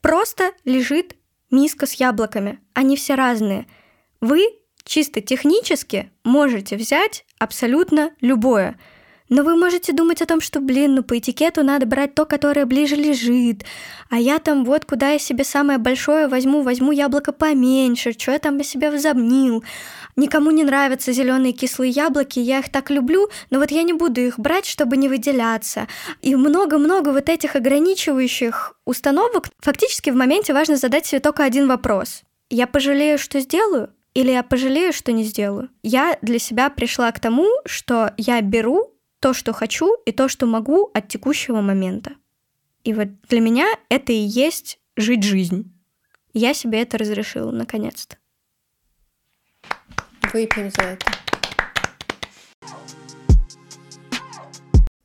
просто 0.00 0.50
лежит 0.64 1.16
миска 1.50 1.86
с 1.86 1.94
яблоками. 1.94 2.58
Они 2.74 2.96
все 2.96 3.14
разные. 3.14 3.66
Вы 4.20 4.44
чисто 4.84 5.20
технически 5.20 6.10
можете 6.24 6.76
взять 6.76 7.24
абсолютно 7.38 8.10
любое– 8.20 8.78
но 9.28 9.42
вы 9.42 9.56
можете 9.56 9.92
думать 9.92 10.20
о 10.22 10.26
том, 10.26 10.40
что, 10.40 10.60
блин, 10.60 10.94
ну 10.94 11.02
по 11.02 11.18
этикету 11.18 11.62
надо 11.62 11.86
брать 11.86 12.14
то, 12.14 12.24
которое 12.24 12.66
ближе 12.66 12.96
лежит. 12.96 13.64
А 14.10 14.18
я 14.18 14.38
там 14.38 14.64
вот 14.64 14.84
куда 14.84 15.10
я 15.10 15.18
себе 15.18 15.44
самое 15.44 15.78
большое 15.78 16.28
возьму, 16.28 16.62
возьму 16.62 16.92
яблоко 16.92 17.32
поменьше, 17.32 18.12
что 18.12 18.32
я 18.32 18.38
там 18.38 18.58
о 18.58 18.64
себе 18.64 18.90
возомнил. 18.90 19.64
Никому 20.16 20.50
не 20.50 20.64
нравятся 20.64 21.12
зеленые 21.12 21.52
кислые 21.52 21.90
яблоки, 21.90 22.38
я 22.38 22.58
их 22.58 22.70
так 22.70 22.90
люблю, 22.90 23.28
но 23.50 23.58
вот 23.58 23.70
я 23.70 23.82
не 23.82 23.94
буду 23.94 24.20
их 24.20 24.38
брать, 24.38 24.66
чтобы 24.66 24.96
не 24.96 25.08
выделяться. 25.08 25.88
И 26.20 26.36
много-много 26.36 27.10
вот 27.10 27.28
этих 27.28 27.56
ограничивающих 27.56 28.74
установок. 28.84 29.48
Фактически 29.60 30.10
в 30.10 30.16
моменте 30.16 30.52
важно 30.52 30.76
задать 30.76 31.06
себе 31.06 31.20
только 31.20 31.44
один 31.44 31.68
вопрос. 31.68 32.22
Я 32.50 32.66
пожалею, 32.66 33.18
что 33.18 33.40
сделаю? 33.40 33.88
Или 34.14 34.32
я 34.32 34.42
пожалею, 34.42 34.92
что 34.92 35.12
не 35.12 35.24
сделаю? 35.24 35.70
Я 35.82 36.18
для 36.20 36.38
себя 36.38 36.68
пришла 36.68 37.10
к 37.12 37.20
тому, 37.20 37.48
что 37.64 38.12
я 38.18 38.42
беру 38.42 38.91
то, 39.22 39.32
что 39.32 39.52
хочу, 39.52 39.94
и 40.04 40.10
то, 40.10 40.26
что 40.26 40.46
могу 40.46 40.90
от 40.92 41.06
текущего 41.06 41.60
момента. 41.60 42.10
И 42.82 42.92
вот 42.92 43.06
для 43.28 43.40
меня 43.40 43.66
это 43.88 44.12
и 44.12 44.16
есть 44.16 44.80
жить 44.96 45.22
жизнь. 45.22 45.72
Я 46.34 46.54
себе 46.54 46.82
это 46.82 46.98
разрешила, 46.98 47.52
наконец-то. 47.52 48.16
Выпьем 50.32 50.72
за 50.72 50.82
это. 50.82 51.06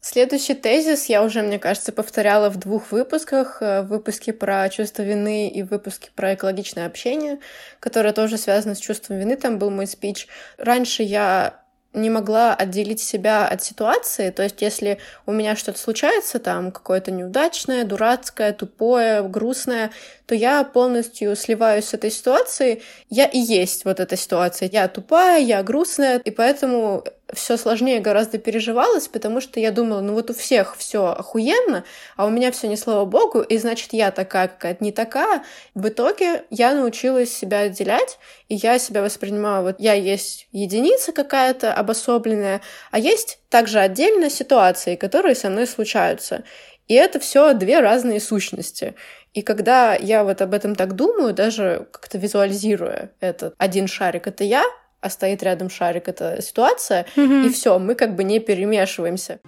Следующий 0.02 0.56
тезис 0.56 1.06
я 1.06 1.22
уже, 1.22 1.44
мне 1.44 1.60
кажется, 1.60 1.92
повторяла 1.92 2.50
в 2.50 2.58
двух 2.58 2.92
выпусках. 2.92 3.62
Э, 3.62 3.84
выпуске 3.84 4.34
про 4.34 4.68
чувство 4.70 5.04
вины 5.04 5.48
и 5.48 5.62
выпуске 5.62 6.10
про 6.16 6.34
экологичное 6.34 6.88
общение, 6.88 7.38
которое 7.80 8.14
тоже 8.14 8.40
связано 8.40 8.74
с 8.74 8.80
чувством 8.80 9.20
вины. 9.20 9.36
Там 9.36 9.60
был 9.60 9.70
мой 9.70 9.86
спич. 9.86 10.28
Раньше 10.58 11.04
я 11.04 11.67
не 11.94 12.10
могла 12.10 12.54
отделить 12.54 13.00
себя 13.00 13.48
от 13.48 13.64
ситуации. 13.64 14.30
То 14.30 14.44
есть, 14.44 14.62
если 14.62 15.00
у 15.26 15.32
меня 15.32 15.56
что-то 15.56 15.80
случается, 15.80 16.40
там 16.40 16.72
какое-то 16.72 17.12
неудачное, 17.12 17.86
дурацкое, 17.86 18.54
тупое, 18.54 19.24
грустное, 19.24 19.92
то 20.26 20.36
я 20.36 20.64
полностью 20.64 21.36
сливаюсь 21.36 21.86
с 21.86 21.94
этой 21.94 22.12
ситуацией. 22.12 22.84
Я 23.10 23.26
и 23.26 23.40
есть 23.40 23.86
вот 23.86 24.00
эта 24.00 24.16
ситуация. 24.16 24.70
Я 24.72 24.88
тупая, 24.88 25.42
я 25.42 25.64
грустная, 25.64 26.20
и 26.20 26.32
поэтому 26.32 27.04
все 27.34 27.58
сложнее 27.58 28.00
гораздо 28.00 28.38
переживалось, 28.38 29.08
потому 29.08 29.42
что 29.42 29.60
я 29.60 29.72
думала, 29.72 30.02
ну 30.02 30.14
вот 30.14 30.30
у 30.30 30.34
всех 30.34 30.78
все 30.78 31.08
охуенно, 31.08 31.84
а 32.16 32.26
у 32.26 32.30
меня 32.30 32.52
все 32.52 32.68
не 32.68 32.78
слава 32.78 33.06
богу, 33.06 33.42
и 33.42 33.58
значит 33.58 33.94
я 33.94 34.12
такая 34.12 34.48
какая-то 34.48 34.84
не 34.84 34.92
такая. 34.92 35.44
В 35.76 35.90
итоге 35.90 36.46
я 36.50 36.74
научилась 36.74 37.36
себя 37.36 37.62
отделять, 37.62 38.18
и 38.48 38.56
я 38.56 38.80
себя 38.80 39.02
воспринимаю, 39.02 39.64
вот 39.64 39.76
я 39.80 39.94
есть 39.94 40.48
единица 40.52 41.12
какая-то 41.12 41.74
обособленная, 41.74 42.62
а 42.92 43.00
есть 43.00 43.40
также 43.50 43.80
отдельно 43.80 44.30
ситуации, 44.30 44.96
которые 44.96 45.36
со 45.36 45.50
мной 45.50 45.68
случаются. 45.68 46.44
И 46.88 46.94
это 46.94 47.20
все 47.20 47.54
две 47.54 47.82
разные 47.82 48.22
сущности. 48.22 48.96
И 49.34 49.42
когда 49.42 49.94
я 49.94 50.24
вот 50.24 50.42
об 50.42 50.54
этом 50.54 50.76
так 50.76 50.96
думаю, 50.96 51.34
даже 51.34 51.88
как-то 51.92 52.18
визуализируя 52.18 53.12
этот 53.20 53.54
один 53.58 53.88
шарик— 53.88 54.28
это 54.28 54.44
я, 54.46 54.64
а 55.08 55.10
стоит 55.10 55.42
рядом 55.42 55.70
шарик— 55.70 56.08
это 56.10 56.42
ситуация, 56.42 57.06
mm-hmm. 57.16 57.46
и 57.48 57.50
все, 57.50 57.80
мы 57.80 57.96
как 57.96 58.16
бы 58.16 58.24
не 58.24 58.40
перемешиваемся. 58.40 59.40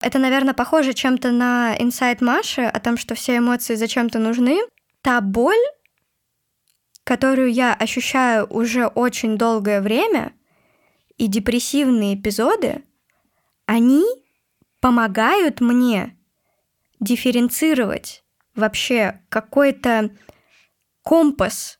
Это, 0.00 0.18
наверное, 0.18 0.54
похоже 0.54 0.92
чем-то 0.92 1.32
на 1.32 1.74
инсайт 1.78 2.20
Маши 2.20 2.62
о 2.62 2.78
том, 2.80 2.96
что 2.96 3.14
все 3.14 3.38
эмоции 3.38 3.74
зачем-то 3.74 4.18
нужны. 4.18 4.60
Та 5.02 5.20
боль, 5.20 5.64
которую 7.04 7.50
я 7.50 7.74
ощущаю 7.74 8.46
уже 8.46 8.86
очень 8.86 9.36
долгое 9.36 9.80
время, 9.80 10.32
и 11.16 11.26
депрессивные 11.26 12.14
эпизоды, 12.14 12.84
они 13.66 14.04
помогают 14.80 15.60
мне 15.60 16.16
дифференцировать 17.00 18.22
вообще 18.54 19.20
какой-то 19.28 20.10
компас. 21.02 21.77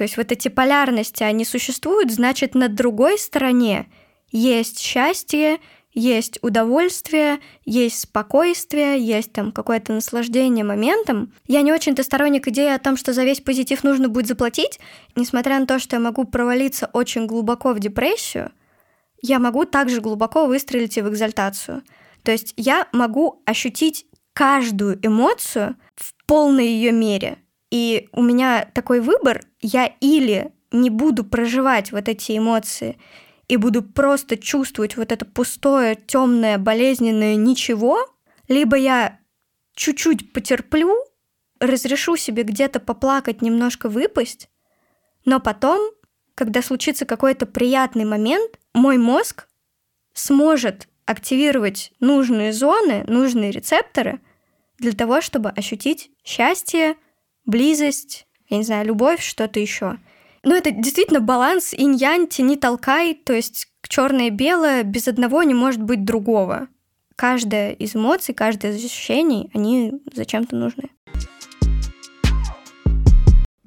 То 0.00 0.04
есть 0.04 0.16
вот 0.16 0.32
эти 0.32 0.48
полярности, 0.48 1.24
они 1.24 1.44
существуют, 1.44 2.10
значит, 2.10 2.54
на 2.54 2.68
другой 2.68 3.18
стороне 3.18 3.86
есть 4.32 4.78
счастье, 4.78 5.58
есть 5.92 6.38
удовольствие, 6.40 7.38
есть 7.66 8.00
спокойствие, 8.00 8.98
есть 8.98 9.34
там 9.34 9.52
какое-то 9.52 9.92
наслаждение 9.92 10.64
моментом. 10.64 11.34
Я 11.46 11.60
не 11.60 11.70
очень-то 11.70 12.02
сторонник 12.02 12.48
идеи 12.48 12.72
о 12.74 12.78
том, 12.78 12.96
что 12.96 13.12
за 13.12 13.24
весь 13.24 13.42
позитив 13.42 13.84
нужно 13.84 14.08
будет 14.08 14.26
заплатить, 14.26 14.80
несмотря 15.16 15.60
на 15.60 15.66
то, 15.66 15.78
что 15.78 15.96
я 15.96 16.00
могу 16.00 16.24
провалиться 16.24 16.88
очень 16.94 17.26
глубоко 17.26 17.74
в 17.74 17.78
депрессию, 17.78 18.52
я 19.20 19.38
могу 19.38 19.66
также 19.66 20.00
глубоко 20.00 20.46
выстрелить 20.46 20.96
и 20.96 21.02
в 21.02 21.10
экзальтацию. 21.10 21.82
То 22.22 22.32
есть 22.32 22.54
я 22.56 22.88
могу 22.92 23.42
ощутить 23.44 24.06
каждую 24.32 24.98
эмоцию 25.06 25.76
в 25.94 26.14
полной 26.24 26.68
ее 26.68 26.90
мере. 26.90 27.36
И 27.70 28.08
у 28.12 28.22
меня 28.22 28.68
такой 28.74 29.00
выбор, 29.00 29.42
я 29.60 29.86
или 30.00 30.52
не 30.72 30.90
буду 30.90 31.24
проживать 31.24 31.92
вот 31.92 32.08
эти 32.08 32.36
эмоции 32.36 32.98
и 33.48 33.56
буду 33.56 33.82
просто 33.82 34.36
чувствовать 34.36 34.96
вот 34.96 35.12
это 35.12 35.24
пустое, 35.24 35.96
темное, 35.96 36.58
болезненное 36.58 37.34
ничего, 37.34 38.06
либо 38.48 38.76
я 38.76 39.18
чуть-чуть 39.74 40.32
потерплю, 40.32 40.96
разрешу 41.58 42.16
себе 42.16 42.42
где-то 42.42 42.80
поплакать, 42.80 43.42
немножко 43.42 43.88
выпасть, 43.88 44.48
но 45.24 45.40
потом, 45.40 45.92
когда 46.34 46.62
случится 46.62 47.04
какой-то 47.04 47.46
приятный 47.46 48.04
момент, 48.04 48.58
мой 48.72 48.98
мозг 48.98 49.48
сможет 50.14 50.88
активировать 51.04 51.92
нужные 52.00 52.52
зоны, 52.52 53.04
нужные 53.06 53.50
рецепторы 53.50 54.20
для 54.78 54.92
того, 54.92 55.20
чтобы 55.20 55.50
ощутить 55.50 56.10
счастье, 56.24 56.96
близость, 57.44 58.26
я 58.48 58.58
не 58.58 58.64
знаю, 58.64 58.86
любовь, 58.86 59.22
что-то 59.22 59.60
еще. 59.60 59.98
Но 60.42 60.54
это 60.54 60.70
действительно 60.70 61.20
баланс 61.20 61.74
инь-янь, 61.74 62.28
тяни 62.28 62.56
толкай, 62.56 63.14
то 63.14 63.32
есть 63.32 63.68
черное 63.88 64.28
и 64.28 64.30
белое 64.30 64.82
без 64.82 65.08
одного 65.08 65.42
не 65.42 65.54
может 65.54 65.82
быть 65.82 66.04
другого. 66.04 66.68
Каждая 67.16 67.72
из 67.72 67.94
эмоций, 67.94 68.34
каждое 68.34 68.72
из 68.72 68.84
ощущений, 68.84 69.50
они 69.52 69.92
зачем-то 70.12 70.56
нужны. 70.56 70.90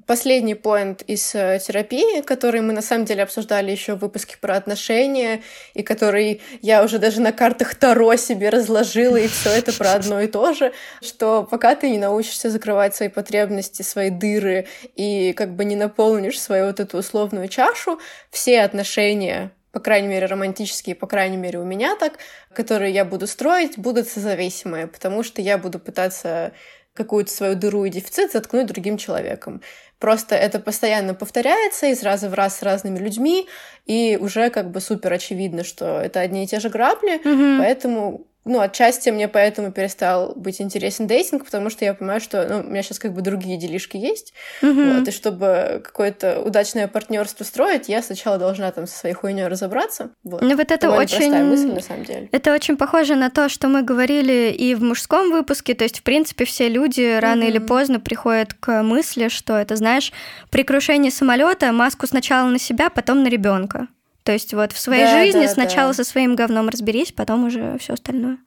Последний 0.06 0.54
поинт 0.54 1.00
из 1.02 1.34
э, 1.34 1.58
терапии, 1.66 2.20
который 2.20 2.60
мы 2.60 2.74
на 2.74 2.82
самом 2.82 3.06
деле 3.06 3.22
обсуждали 3.22 3.70
еще 3.70 3.94
в 3.94 4.00
выпуске 4.00 4.36
про 4.38 4.56
отношения, 4.56 5.42
и 5.72 5.82
который 5.82 6.42
я 6.60 6.84
уже 6.84 6.98
даже 6.98 7.22
на 7.22 7.32
картах 7.32 7.74
Таро 7.74 8.14
себе 8.16 8.50
разложила, 8.50 9.16
и 9.16 9.28
все 9.28 9.48
это 9.50 9.72
про 9.72 9.92
одно 9.92 10.20
и 10.20 10.26
то 10.26 10.52
же, 10.52 10.72
что 11.00 11.48
пока 11.50 11.74
ты 11.74 11.88
не 11.88 11.96
научишься 11.96 12.50
закрывать 12.50 12.94
свои 12.94 13.08
потребности, 13.08 13.80
свои 13.80 14.10
дыры, 14.10 14.66
и 14.94 15.32
как 15.32 15.56
бы 15.56 15.64
не 15.64 15.76
наполнишь 15.76 16.38
свою 16.38 16.66
вот 16.66 16.80
эту 16.80 16.98
условную 16.98 17.48
чашу, 17.48 17.98
все 18.30 18.60
отношения 18.60 19.52
по 19.72 19.80
крайней 19.80 20.06
мере, 20.06 20.26
романтические, 20.26 20.94
по 20.94 21.08
крайней 21.08 21.36
мере, 21.36 21.58
у 21.58 21.64
меня 21.64 21.96
так, 21.96 22.18
которые 22.52 22.94
я 22.94 23.04
буду 23.04 23.26
строить, 23.26 23.76
будут 23.76 24.06
созависимые, 24.06 24.86
потому 24.86 25.24
что 25.24 25.42
я 25.42 25.58
буду 25.58 25.80
пытаться 25.80 26.52
какую-то 26.94 27.30
свою 27.30 27.56
дыру 27.56 27.84
и 27.84 27.90
дефицит 27.90 28.32
заткнуть 28.32 28.66
другим 28.66 28.96
человеком. 28.96 29.60
Просто 29.98 30.34
это 30.34 30.58
постоянно 30.58 31.14
повторяется 31.14 31.86
из 31.86 32.02
раза 32.02 32.28
в 32.28 32.34
раз 32.34 32.58
с 32.58 32.62
разными 32.62 32.98
людьми, 32.98 33.48
и 33.86 34.18
уже 34.20 34.50
как 34.50 34.70
бы 34.70 34.80
супер 34.80 35.12
очевидно, 35.12 35.64
что 35.64 36.00
это 36.00 36.20
одни 36.20 36.44
и 36.44 36.46
те 36.46 36.60
же 36.60 36.68
грабли, 36.68 37.20
mm-hmm. 37.24 37.58
поэтому 37.58 38.26
ну, 38.44 38.60
отчасти 38.60 39.08
мне 39.10 39.26
поэтому 39.28 39.72
перестал 39.72 40.34
быть 40.36 40.60
интересен 40.60 41.06
дейтинг, 41.06 41.44
потому 41.44 41.70
что 41.70 41.84
я 41.84 41.94
понимаю, 41.94 42.20
что 42.20 42.46
ну, 42.48 42.60
у 42.60 42.70
меня 42.70 42.82
сейчас 42.82 42.98
как 42.98 43.12
бы 43.12 43.22
другие 43.22 43.56
делишки 43.56 43.96
есть. 43.96 44.34
Mm-hmm. 44.62 44.98
Вот, 44.98 45.08
и 45.08 45.10
чтобы 45.10 45.82
какое-то 45.84 46.40
удачное 46.40 46.86
партнерство 46.86 47.44
строить, 47.44 47.88
я 47.88 48.02
сначала 48.02 48.38
должна 48.38 48.70
там 48.70 48.86
со 48.86 48.98
своей 48.98 49.14
хуйней 49.14 49.46
разобраться. 49.46 50.10
Вот. 50.24 50.42
Ну, 50.42 50.56
вот 50.56 50.70
это 50.70 50.90
очень... 50.90 51.32
мысль, 51.44 51.72
на 51.72 51.80
самом 51.80 52.04
деле. 52.04 52.28
Это 52.32 52.52
очень 52.52 52.76
похоже 52.76 53.14
на 53.14 53.30
то, 53.30 53.48
что 53.48 53.68
мы 53.68 53.82
говорили 53.82 54.50
и 54.52 54.74
в 54.74 54.82
мужском 54.82 55.30
выпуске. 55.30 55.74
То 55.74 55.84
есть, 55.84 56.00
в 56.00 56.02
принципе, 56.02 56.44
все 56.44 56.68
люди 56.68 57.18
рано 57.18 57.44
mm-hmm. 57.44 57.48
или 57.48 57.58
поздно 57.58 58.00
приходят 58.00 58.52
к 58.54 58.82
мысли, 58.82 59.28
что 59.28 59.56
это, 59.56 59.76
знаешь, 59.76 60.12
при 60.50 60.64
крушении 60.64 61.10
самолета 61.10 61.72
маску 61.72 62.06
сначала 62.06 62.48
на 62.48 62.58
себя, 62.58 62.90
потом 62.90 63.22
на 63.22 63.28
ребенка. 63.28 63.88
То 64.24 64.32
есть 64.32 64.54
вот 64.54 64.72
в 64.72 64.78
своей 64.78 65.04
да, 65.04 65.22
жизни 65.22 65.46
да, 65.46 65.48
сначала 65.48 65.90
да. 65.90 65.94
со 65.94 66.04
своим 66.04 66.34
говном 66.34 66.70
разберись, 66.70 67.12
потом 67.12 67.44
уже 67.44 67.76
все 67.78 67.92
остальное. 67.92 68.38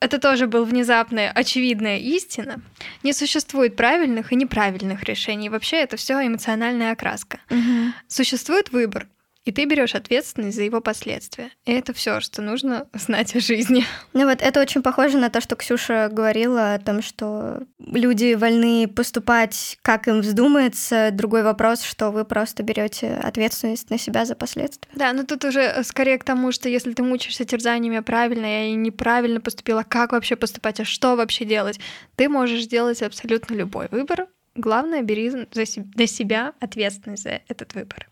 Это 0.00 0.18
тоже 0.18 0.46
был 0.46 0.64
внезапная, 0.64 1.32
очевидная 1.32 1.98
истина. 1.98 2.60
Не 3.02 3.12
существует 3.12 3.74
правильных 3.74 4.32
и 4.32 4.36
неправильных 4.36 5.02
решений. 5.04 5.48
Вообще 5.48 5.78
это 5.78 5.96
все 5.96 6.24
эмоциональная 6.24 6.92
окраска. 6.92 7.40
Угу. 7.50 7.92
Существует 8.06 8.70
выбор 8.70 9.08
и 9.44 9.52
ты 9.52 9.64
берешь 9.66 9.94
ответственность 9.94 10.56
за 10.56 10.62
его 10.62 10.80
последствия. 10.80 11.50
И 11.66 11.72
это 11.72 11.92
все, 11.92 12.20
что 12.20 12.42
нужно 12.42 12.88
знать 12.94 13.36
о 13.36 13.40
жизни. 13.40 13.84
Ну 14.12 14.24
вот 14.24 14.40
это 14.40 14.60
очень 14.60 14.82
похоже 14.82 15.18
на 15.18 15.28
то, 15.30 15.40
что 15.40 15.56
Ксюша 15.56 16.08
говорила 16.10 16.74
о 16.74 16.78
том, 16.78 17.02
что 17.02 17.62
люди 17.78 18.34
вольны 18.34 18.88
поступать, 18.88 19.78
как 19.82 20.08
им 20.08 20.20
вздумается. 20.20 21.10
Другой 21.12 21.42
вопрос, 21.42 21.82
что 21.82 22.10
вы 22.10 22.24
просто 22.24 22.62
берете 22.62 23.14
ответственность 23.14 23.90
на 23.90 23.98
себя 23.98 24.24
за 24.24 24.34
последствия. 24.34 24.90
Да, 24.94 25.12
но 25.12 25.24
тут 25.24 25.44
уже 25.44 25.82
скорее 25.84 26.18
к 26.18 26.24
тому, 26.24 26.52
что 26.52 26.68
если 26.68 26.92
ты 26.92 27.02
мучаешься 27.02 27.44
терзаниями 27.44 28.00
правильно, 28.00 28.46
я 28.46 28.64
и 28.66 28.74
неправильно 28.74 29.40
поступила, 29.40 29.84
как 29.86 30.12
вообще 30.12 30.36
поступать, 30.36 30.80
а 30.80 30.84
что 30.84 31.16
вообще 31.16 31.44
делать, 31.44 31.78
ты 32.16 32.28
можешь 32.28 32.62
сделать 32.62 33.02
абсолютно 33.02 33.54
любой 33.54 33.88
выбор. 33.90 34.26
Главное, 34.54 35.02
бери 35.02 35.30
за 35.30 35.46
для 35.50 36.06
себя 36.06 36.52
ответственность 36.60 37.24
за 37.24 37.40
этот 37.48 37.74
выбор 37.74 38.08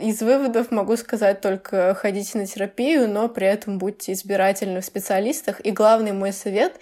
из 0.00 0.20
выводов 0.20 0.70
могу 0.70 0.96
сказать 0.96 1.40
только 1.40 1.94
ходите 1.94 2.38
на 2.38 2.46
терапию, 2.46 3.08
но 3.08 3.28
при 3.28 3.46
этом 3.46 3.78
будьте 3.78 4.12
избирательны 4.12 4.80
в 4.80 4.84
специалистах. 4.84 5.64
И 5.64 5.70
главный 5.70 6.12
мой 6.12 6.32
совет, 6.32 6.78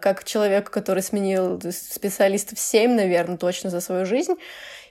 как 0.00 0.24
человек, 0.24 0.70
который 0.70 1.02
сменил 1.02 1.60
специалистов 1.70 2.58
7, 2.58 2.94
наверное, 2.94 3.36
точно 3.36 3.70
за 3.70 3.80
свою 3.80 4.06
жизнь, 4.06 4.34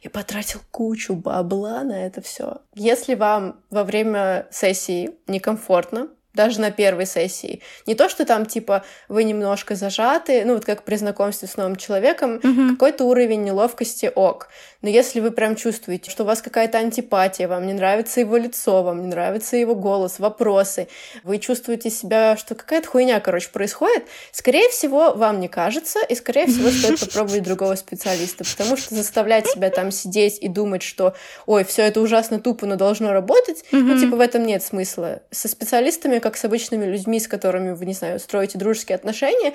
и 0.02 0.10
потратил 0.10 0.60
кучу 0.72 1.16
бабла 1.16 1.84
на 1.84 2.06
это 2.06 2.22
все. 2.22 2.62
Если 2.76 3.16
вам 3.16 3.62
во 3.70 3.84
время 3.84 4.48
сессии 4.52 5.12
некомфортно, 5.28 6.10
даже 6.38 6.62
на 6.62 6.72
первой 6.72 7.06
сессии. 7.06 7.62
Не 7.86 7.96
то, 7.96 8.08
что 8.08 8.24
там, 8.24 8.46
типа, 8.46 8.86
вы 9.10 9.26
немножко 9.26 9.76
зажаты, 9.76 10.46
ну, 10.46 10.54
вот 10.54 10.64
как 10.64 10.84
при 10.84 10.96
знакомстве 10.96 11.50
с 11.50 11.58
новым 11.58 11.76
человеком, 11.76 12.36
mm-hmm. 12.38 12.70
какой-то 12.74 13.04
уровень 13.06 13.44
неловкости 13.44 14.10
ок. 14.14 14.48
Но 14.82 14.90
если 14.90 15.20
вы 15.20 15.32
прям 15.32 15.56
чувствуете, 15.56 16.12
что 16.12 16.24
у 16.24 16.26
вас 16.26 16.42
какая-то 16.42 16.78
антипатия, 16.78 17.48
вам 17.48 17.66
не 17.66 17.74
нравится 17.74 18.20
его 18.20 18.38
лицо, 18.38 18.84
вам 18.84 19.02
не 19.02 19.08
нравится 19.08 19.58
его 19.58 19.76
голос, 19.76 20.20
вопросы, 20.20 20.88
вы 21.24 21.40
чувствуете 21.40 21.90
себя, 21.90 22.38
что 22.38 22.56
какая-то 22.56 22.88
хуйня, 22.88 23.20
короче, 23.20 23.50
происходит, 23.50 24.04
скорее 24.32 24.70
всего, 24.70 25.14
вам 25.14 25.40
не 25.40 25.48
кажется, 25.48 26.00
и, 26.08 26.16
скорее 26.16 26.46
всего, 26.48 26.70
стоит 26.70 27.00
попробовать 27.00 27.44
другого 27.44 27.76
специалиста, 27.76 28.44
потому 28.44 28.78
что 28.78 28.96
заставлять 28.96 29.48
себя 29.48 29.70
там 29.70 29.92
сидеть 29.92 30.38
и 30.42 30.48
думать, 30.48 30.84
что, 30.84 31.16
ой, 31.46 31.64
все 31.64 31.84
это 31.84 32.02
ужасно 32.02 32.40
тупо, 32.40 32.66
но 32.66 32.76
должно 32.76 33.12
работать, 33.12 33.64
mm-hmm. 33.72 33.82
ну, 33.82 34.00
типа, 34.00 34.16
в 34.16 34.20
этом 34.20 34.46
нет 34.46 34.64
смысла. 34.64 35.22
Со 35.32 35.48
специалистами, 35.48 36.20
как 36.20 36.38
с 36.38 36.46
обычными 36.46 36.86
людьми, 36.86 37.20
с 37.20 37.28
которыми 37.28 37.72
вы, 37.72 37.86
не 37.86 37.94
знаю, 37.94 38.20
строите 38.20 38.58
дружеские 38.58 38.96
отношения, 38.96 39.54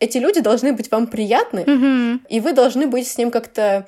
эти 0.00 0.18
люди 0.18 0.40
должны 0.40 0.72
быть 0.72 0.90
вам 0.90 1.06
приятны, 1.06 1.60
mm-hmm. 1.60 2.20
и 2.28 2.40
вы 2.40 2.52
должны 2.52 2.86
быть 2.86 3.06
с 3.06 3.16
ним 3.16 3.30
как-то 3.30 3.86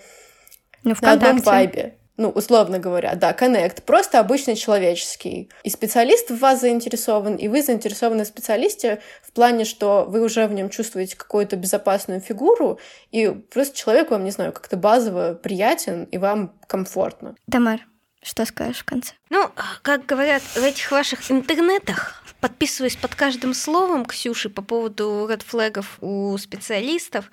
ну, 0.87 0.95
в 0.95 1.03
на 1.03 1.12
одном 1.12 1.39
вайбе. 1.39 1.99
Ну, 2.16 2.30
условно 2.30 2.78
говоря, 2.78 3.14
да, 3.14 3.34
коннект, 3.34 3.82
просто 3.82 4.20
обычный 4.20 4.57
человеческий. 4.57 5.51
И 5.64 5.68
специалист 5.68 6.30
в 6.30 6.39
вас 6.39 6.62
заинтересован, 6.62 7.37
и 7.37 7.49
вы 7.49 7.62
заинтересованы 7.62 8.24
в 8.24 8.28
специалисте 8.28 9.03
в 9.22 9.32
плане, 9.32 9.66
что 9.66 10.07
вы 10.09 10.22
уже 10.22 10.47
в 10.47 10.55
нем 10.55 10.70
чувствуете 10.70 11.14
какую-то 11.14 11.57
безопасную 11.57 12.22
фигуру, 12.22 12.78
и 13.11 13.28
просто 13.28 13.76
человек 13.76 14.11
вам, 14.11 14.24
не 14.24 14.30
знаю, 14.30 14.53
как-то 14.53 14.78
базово 14.78 15.34
приятен, 15.34 16.05
и 16.05 16.16
вам 16.16 16.55
комфортно. 16.66 17.37
Тамар, 17.51 17.80
что 18.22 18.47
скажешь 18.47 18.78
в 18.78 18.84
конце? 18.84 19.12
Ну, 19.28 19.51
как 19.82 20.07
говорят 20.07 20.43
в 20.43 20.62
этих 20.62 20.91
ваших 20.91 21.30
интернетах, 21.30 22.22
подписываюсь 22.41 22.97
под 22.97 23.14
каждым 23.14 23.53
словом 23.53 24.07
Ксюши 24.07 24.49
по 24.49 24.62
поводу 24.62 25.28
редфлегов 25.30 25.99
у 26.01 26.39
специалистов. 26.39 27.30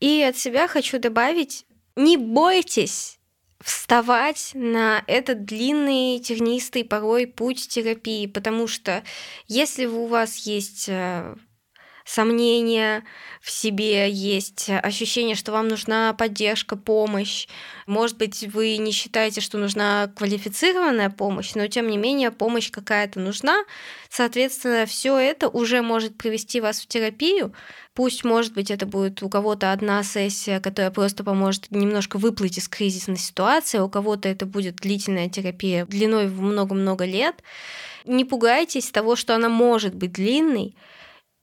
И 0.00 0.22
от 0.22 0.36
себя 0.36 0.68
хочу 0.68 0.98
добавить, 0.98 1.64
не 1.98 2.16
бойтесь 2.16 3.18
вставать 3.60 4.52
на 4.54 5.02
этот 5.08 5.44
длинный, 5.44 6.20
тернистый 6.20 6.84
порой 6.84 7.26
путь 7.26 7.68
терапии, 7.68 8.26
потому 8.26 8.68
что 8.68 9.02
если 9.48 9.84
у 9.86 10.06
вас 10.06 10.36
есть 10.46 10.88
э, 10.88 11.34
сомнения 12.08 13.04
в 13.42 13.50
себе, 13.50 14.10
есть 14.10 14.70
ощущение, 14.70 15.34
что 15.34 15.52
вам 15.52 15.68
нужна 15.68 16.14
поддержка, 16.14 16.74
помощь. 16.74 17.46
Может 17.86 18.16
быть, 18.16 18.48
вы 18.54 18.78
не 18.78 18.92
считаете, 18.92 19.42
что 19.42 19.58
нужна 19.58 20.10
квалифицированная 20.16 21.10
помощь, 21.10 21.54
но 21.54 21.66
тем 21.66 21.86
не 21.88 21.98
менее 21.98 22.30
помощь 22.30 22.70
какая-то 22.70 23.20
нужна. 23.20 23.62
Соответственно, 24.08 24.86
все 24.86 25.18
это 25.18 25.48
уже 25.50 25.82
может 25.82 26.16
привести 26.16 26.62
вас 26.62 26.80
в 26.80 26.86
терапию. 26.86 27.52
Пусть, 27.92 28.24
может 28.24 28.54
быть, 28.54 28.70
это 28.70 28.86
будет 28.86 29.22
у 29.22 29.28
кого-то 29.28 29.70
одна 29.70 30.02
сессия, 30.02 30.60
которая 30.60 30.90
просто 30.90 31.24
поможет 31.24 31.70
немножко 31.70 32.16
выплыть 32.16 32.56
из 32.56 32.68
кризисной 32.68 33.18
ситуации, 33.18 33.78
а 33.78 33.84
у 33.84 33.90
кого-то 33.90 34.30
это 34.30 34.46
будет 34.46 34.76
длительная 34.76 35.28
терапия 35.28 35.84
длиной 35.84 36.28
в 36.28 36.40
много-много 36.40 37.04
лет. 37.04 37.42
Не 38.06 38.24
пугайтесь 38.24 38.90
того, 38.90 39.14
что 39.14 39.34
она 39.34 39.50
может 39.50 39.94
быть 39.94 40.12
длинной, 40.12 40.74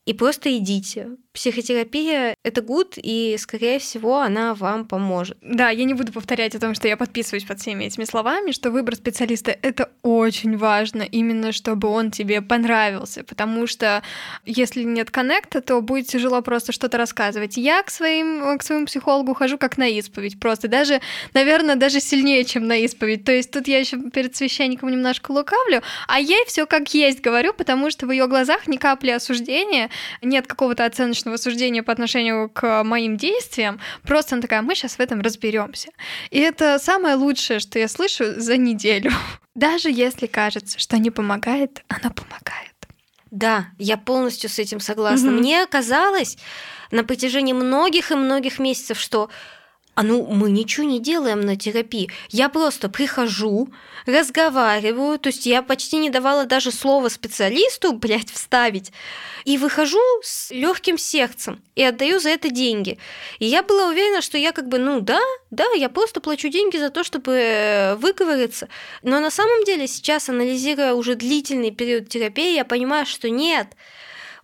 и 0.06 0.14
просто 0.14 0.58
идите. 0.58 1.10
Психотерапия— 1.36 2.38
это 2.44 2.62
гуд, 2.62 2.94
и, 2.96 3.36
скорее 3.38 3.78
всего, 3.80 4.22
она 4.22 4.56
вам 4.56 4.86
поможет. 4.86 5.38
Да, 5.42 5.70
я 5.70 5.84
не 5.84 5.94
буду 5.94 6.14
повторять 6.14 6.56
о 6.56 6.60
том, 6.60 6.74
что 6.74 6.88
я 6.88 6.96
подписываюсь 6.96 7.44
под 7.44 7.60
всеми 7.60 7.84
этими 7.84 8.06
словами, 8.06 8.52
что 8.52 8.72
выбор 8.72 8.96
специалиста— 8.96 9.52
это 9.62 9.92
очень 10.02 10.56
важно, 10.58 11.02
именно 11.02 11.52
чтобы 11.52 11.90
он 11.90 12.10
тебе 12.10 12.42
понравился, 12.42 13.26
потому 13.26 13.68
что 13.68 14.02
если 14.46 14.84
нет 14.84 15.12
коннекта, 15.12 15.60
то 15.60 15.82
будет 15.82 16.08
тяжело 16.08 16.42
просто 16.42 16.72
что-то 16.72 16.98
рассказывать. 16.98 17.58
Я 17.58 17.84
к, 17.84 17.90
своим, 17.90 18.58
к 18.58 18.64
своему 18.64 18.86
психологу 18.86 19.34
хожу 19.34 19.58
как 19.58 19.78
на 19.78 19.90
исповедь, 19.90 20.40
просто 20.40 20.70
даже, 20.70 21.02
наверное, 21.34 21.76
даже 21.76 22.00
сильнее, 22.00 22.46
чем 22.46 22.66
на 22.66 22.78
исповедь. 22.78 23.26
То 23.26 23.34
есть 23.34 23.52
тут 23.52 23.68
я 23.68 23.80
еще 23.80 23.98
перед 24.10 24.38
священником 24.38 24.90
немножко 24.90 25.32
лукавлю, 25.32 25.82
а 26.08 26.18
ей 26.18 26.46
все 26.48 26.66
как 26.66 26.94
есть 26.94 27.20
говорю, 27.20 27.54
потому 27.54 27.92
что 27.92 28.08
в 28.08 28.12
ее 28.12 28.28
глазах 28.28 28.68
ни 28.68 28.78
капли 28.78 29.12
осуждения, 29.12 29.90
нет 30.22 30.48
какого-то 30.48 30.86
оценочного 30.86 31.25
суждения 31.38 31.84
по 31.84 31.92
отношению 31.92 32.50
к 32.50 32.84
моим 32.84 33.18
действиям. 33.18 33.80
Просто 34.04 34.36
она 34.36 34.42
такая, 34.42 34.62
мы 34.62 34.76
сейчас 34.76 34.96
в 34.96 35.00
этом 35.00 35.22
разберемся. 35.22 35.90
И 36.30 36.40
это 36.40 36.80
самое 36.80 37.16
лучшее, 37.16 37.60
что 37.60 37.80
я 37.80 37.88
слышу 37.88 38.40
за 38.40 38.58
неделю. 38.58 39.12
Даже 39.56 39.90
если 39.90 40.28
кажется, 40.28 40.80
что 40.80 40.98
не 40.98 41.12
помогает, 41.12 41.84
оно 41.88 42.14
помогает. 42.14 42.76
Да, 43.32 43.68
я 43.78 43.98
полностью 43.98 44.50
с 44.50 44.60
этим 44.60 44.80
согласна. 44.80 45.30
Угу. 45.30 45.40
Мне 45.40 45.66
казалось 45.66 46.38
на 46.92 47.04
протяжении 47.04 47.54
многих 47.54 48.12
и 48.12 48.16
многих 48.16 48.60
месяцев, 48.60 49.00
что 49.00 49.30
а 49.96 50.04
ну, 50.04 50.26
мы 50.26 50.52
ничего 50.52 50.86
не 50.86 51.00
делаем 51.00 51.42
на 51.42 51.56
терапии. 51.56 52.12
Я 52.30 52.50
просто 52.50 52.90
прихожу, 52.90 53.70
разговариваю, 54.06 55.18
то 55.18 55.28
есть 55.28 55.46
я 55.46 55.62
почти 55.62 55.98
не 55.98 56.10
давала 56.10 56.46
даже 56.46 56.72
слова 56.72 57.08
специалисту, 57.10 57.94
блядь, 57.98 58.30
вставить, 58.30 58.92
и 59.46 59.58
выхожу 59.58 60.02
с 60.22 60.52
легким 60.52 60.98
сердцем 60.98 61.62
и 61.76 61.84
отдаю 61.84 62.20
за 62.20 62.30
это 62.30 62.50
деньги. 62.50 63.00
И 63.40 63.46
я 63.46 63.64
была 63.64 63.88
уверена, 63.88 64.22
что 64.22 64.38
я 64.38 64.52
как 64.52 64.68
бы, 64.68 64.80
ну 64.80 65.00
да, 65.00 65.22
да, 65.50 65.66
я 65.76 65.88
просто 65.90 66.20
плачу 66.20 66.50
деньги 66.50 66.78
за 66.78 66.90
то, 66.90 67.04
чтобы 67.04 67.32
э, 67.32 67.96
выговориться. 67.96 68.68
Но 69.02 69.20
на 69.20 69.32
самом 69.32 69.64
деле 69.64 69.88
сейчас, 69.88 70.28
анализируя 70.28 70.94
уже 70.94 71.16
длительный 71.16 71.72
период 71.72 72.10
терапии, 72.10 72.56
я 72.56 72.66
понимаю, 72.66 73.06
что 73.06 73.30
нет, 73.30 73.68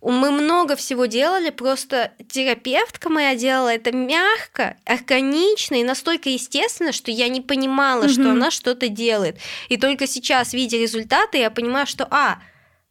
мы 0.10 0.32
много 0.32 0.76
всего 0.76 1.06
делали, 1.06 1.52
просто 1.52 2.12
терапевтка 2.28 3.10
моя 3.10 3.36
делала 3.36 3.70
это 3.70 3.96
мягко, 3.96 4.76
органично 4.86 5.76
и 5.76 5.84
настолько 5.84 6.30
естественно, 6.30 6.92
что 6.92 7.12
я 7.12 7.28
не 7.28 7.42
понимала, 7.42 8.06
mm-hmm. 8.06 8.22
что 8.22 8.32
она 8.32 8.50
что-то 8.50 8.88
делает. 8.90 9.38
И 9.70 9.78
только 9.78 10.08
сейчас, 10.08 10.54
видя 10.54 10.78
результаты, 10.78 11.38
я 11.38 11.52
понимаю, 11.52 11.86
что, 11.86 12.08
а, 12.10 12.40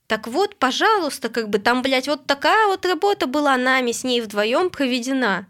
так 0.06 0.28
вот, 0.28 0.56
пожалуйста, 0.56 1.28
как 1.28 1.48
бы 1.48 1.58
там, 1.58 1.82
блядь, 1.82 2.06
вот 2.06 2.26
такая 2.26 2.68
вот 2.68 2.86
работа 2.86 3.26
была 3.26 3.56
нами 3.56 3.90
с 3.90 4.04
ней 4.04 4.20
вдвоем 4.20 4.70
проведена. 4.70 5.46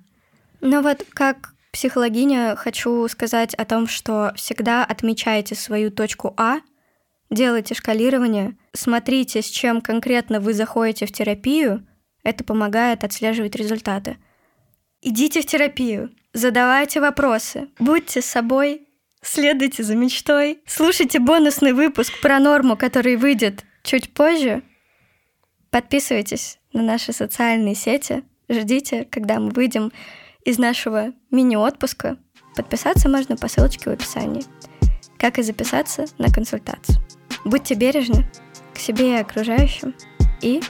Ну 0.63 0.83
вот 0.83 1.05
как 1.13 1.55
психологиня 1.73 2.57
хочу 2.57 3.07
сказать 3.09 3.55
о 3.55 3.65
том, 3.65 3.87
что 3.87 4.33
всегда 4.37 4.85
отмечайте 4.85 5.55
свою 5.55 5.91
точку 5.91 6.35
А 6.37 6.61
делайте 7.31 7.74
шкалирование, 7.74 8.57
смотрите, 8.72 9.43
с 9.43 9.47
чем 9.47 9.81
конкретно 9.81 10.41
вы 10.41 10.53
заходите 10.53 11.07
в 11.07 11.12
терапию, 11.12 11.87
это 12.22 12.45
помогает 12.45 13.05
отслеживать 13.05 13.57
результаты. 13.57 14.18
Идите 15.01 15.41
в 15.41 15.47
терапию, 15.47 16.11
задавайте 16.35 17.01
вопросы, 17.01 17.68
будьте 17.78 18.20
собой, 18.20 18.87
следуйте 19.22 19.83
за 19.83 19.95
мечтой, 19.97 20.61
слушайте 20.66 21.18
бонусный 21.18 21.72
выпуск 21.72 22.20
про 22.20 22.39
норму, 22.39 22.76
который 22.76 23.16
выйдет 23.16 23.64
чуть 23.83 24.12
позже. 24.12 24.62
Подписывайтесь 25.70 26.59
на 26.72 26.83
наши 26.83 27.12
социальные 27.12 27.74
сети, 27.74 28.24
ждите, 28.49 29.05
когда 29.05 29.39
мы 29.39 29.51
выйдем 29.51 29.93
из 30.45 30.59
нашего 30.59 31.12
мини-отпуска. 31.31 32.18
Подписаться 32.57 33.09
можно 33.09 33.37
по 33.37 33.49
ссылочке 33.49 33.91
в 33.91 33.93
описании. 33.93 34.45
Как 35.18 35.39
и 35.39 35.43
записаться 35.43 36.07
на 36.18 36.33
консультацию. 36.33 36.99
Будьте 37.45 37.74
бережны 37.74 38.26
к 38.74 38.78
себе 38.78 39.12
и 39.12 39.20
окружающим. 39.20 39.95
И 40.41 40.62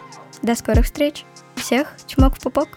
до 0.43 0.55
скорых 0.55 0.87
встреч. 0.87 1.25
Всех 1.57 1.97
чмок 2.07 2.37
в 2.37 2.41
пупок. 2.41 2.69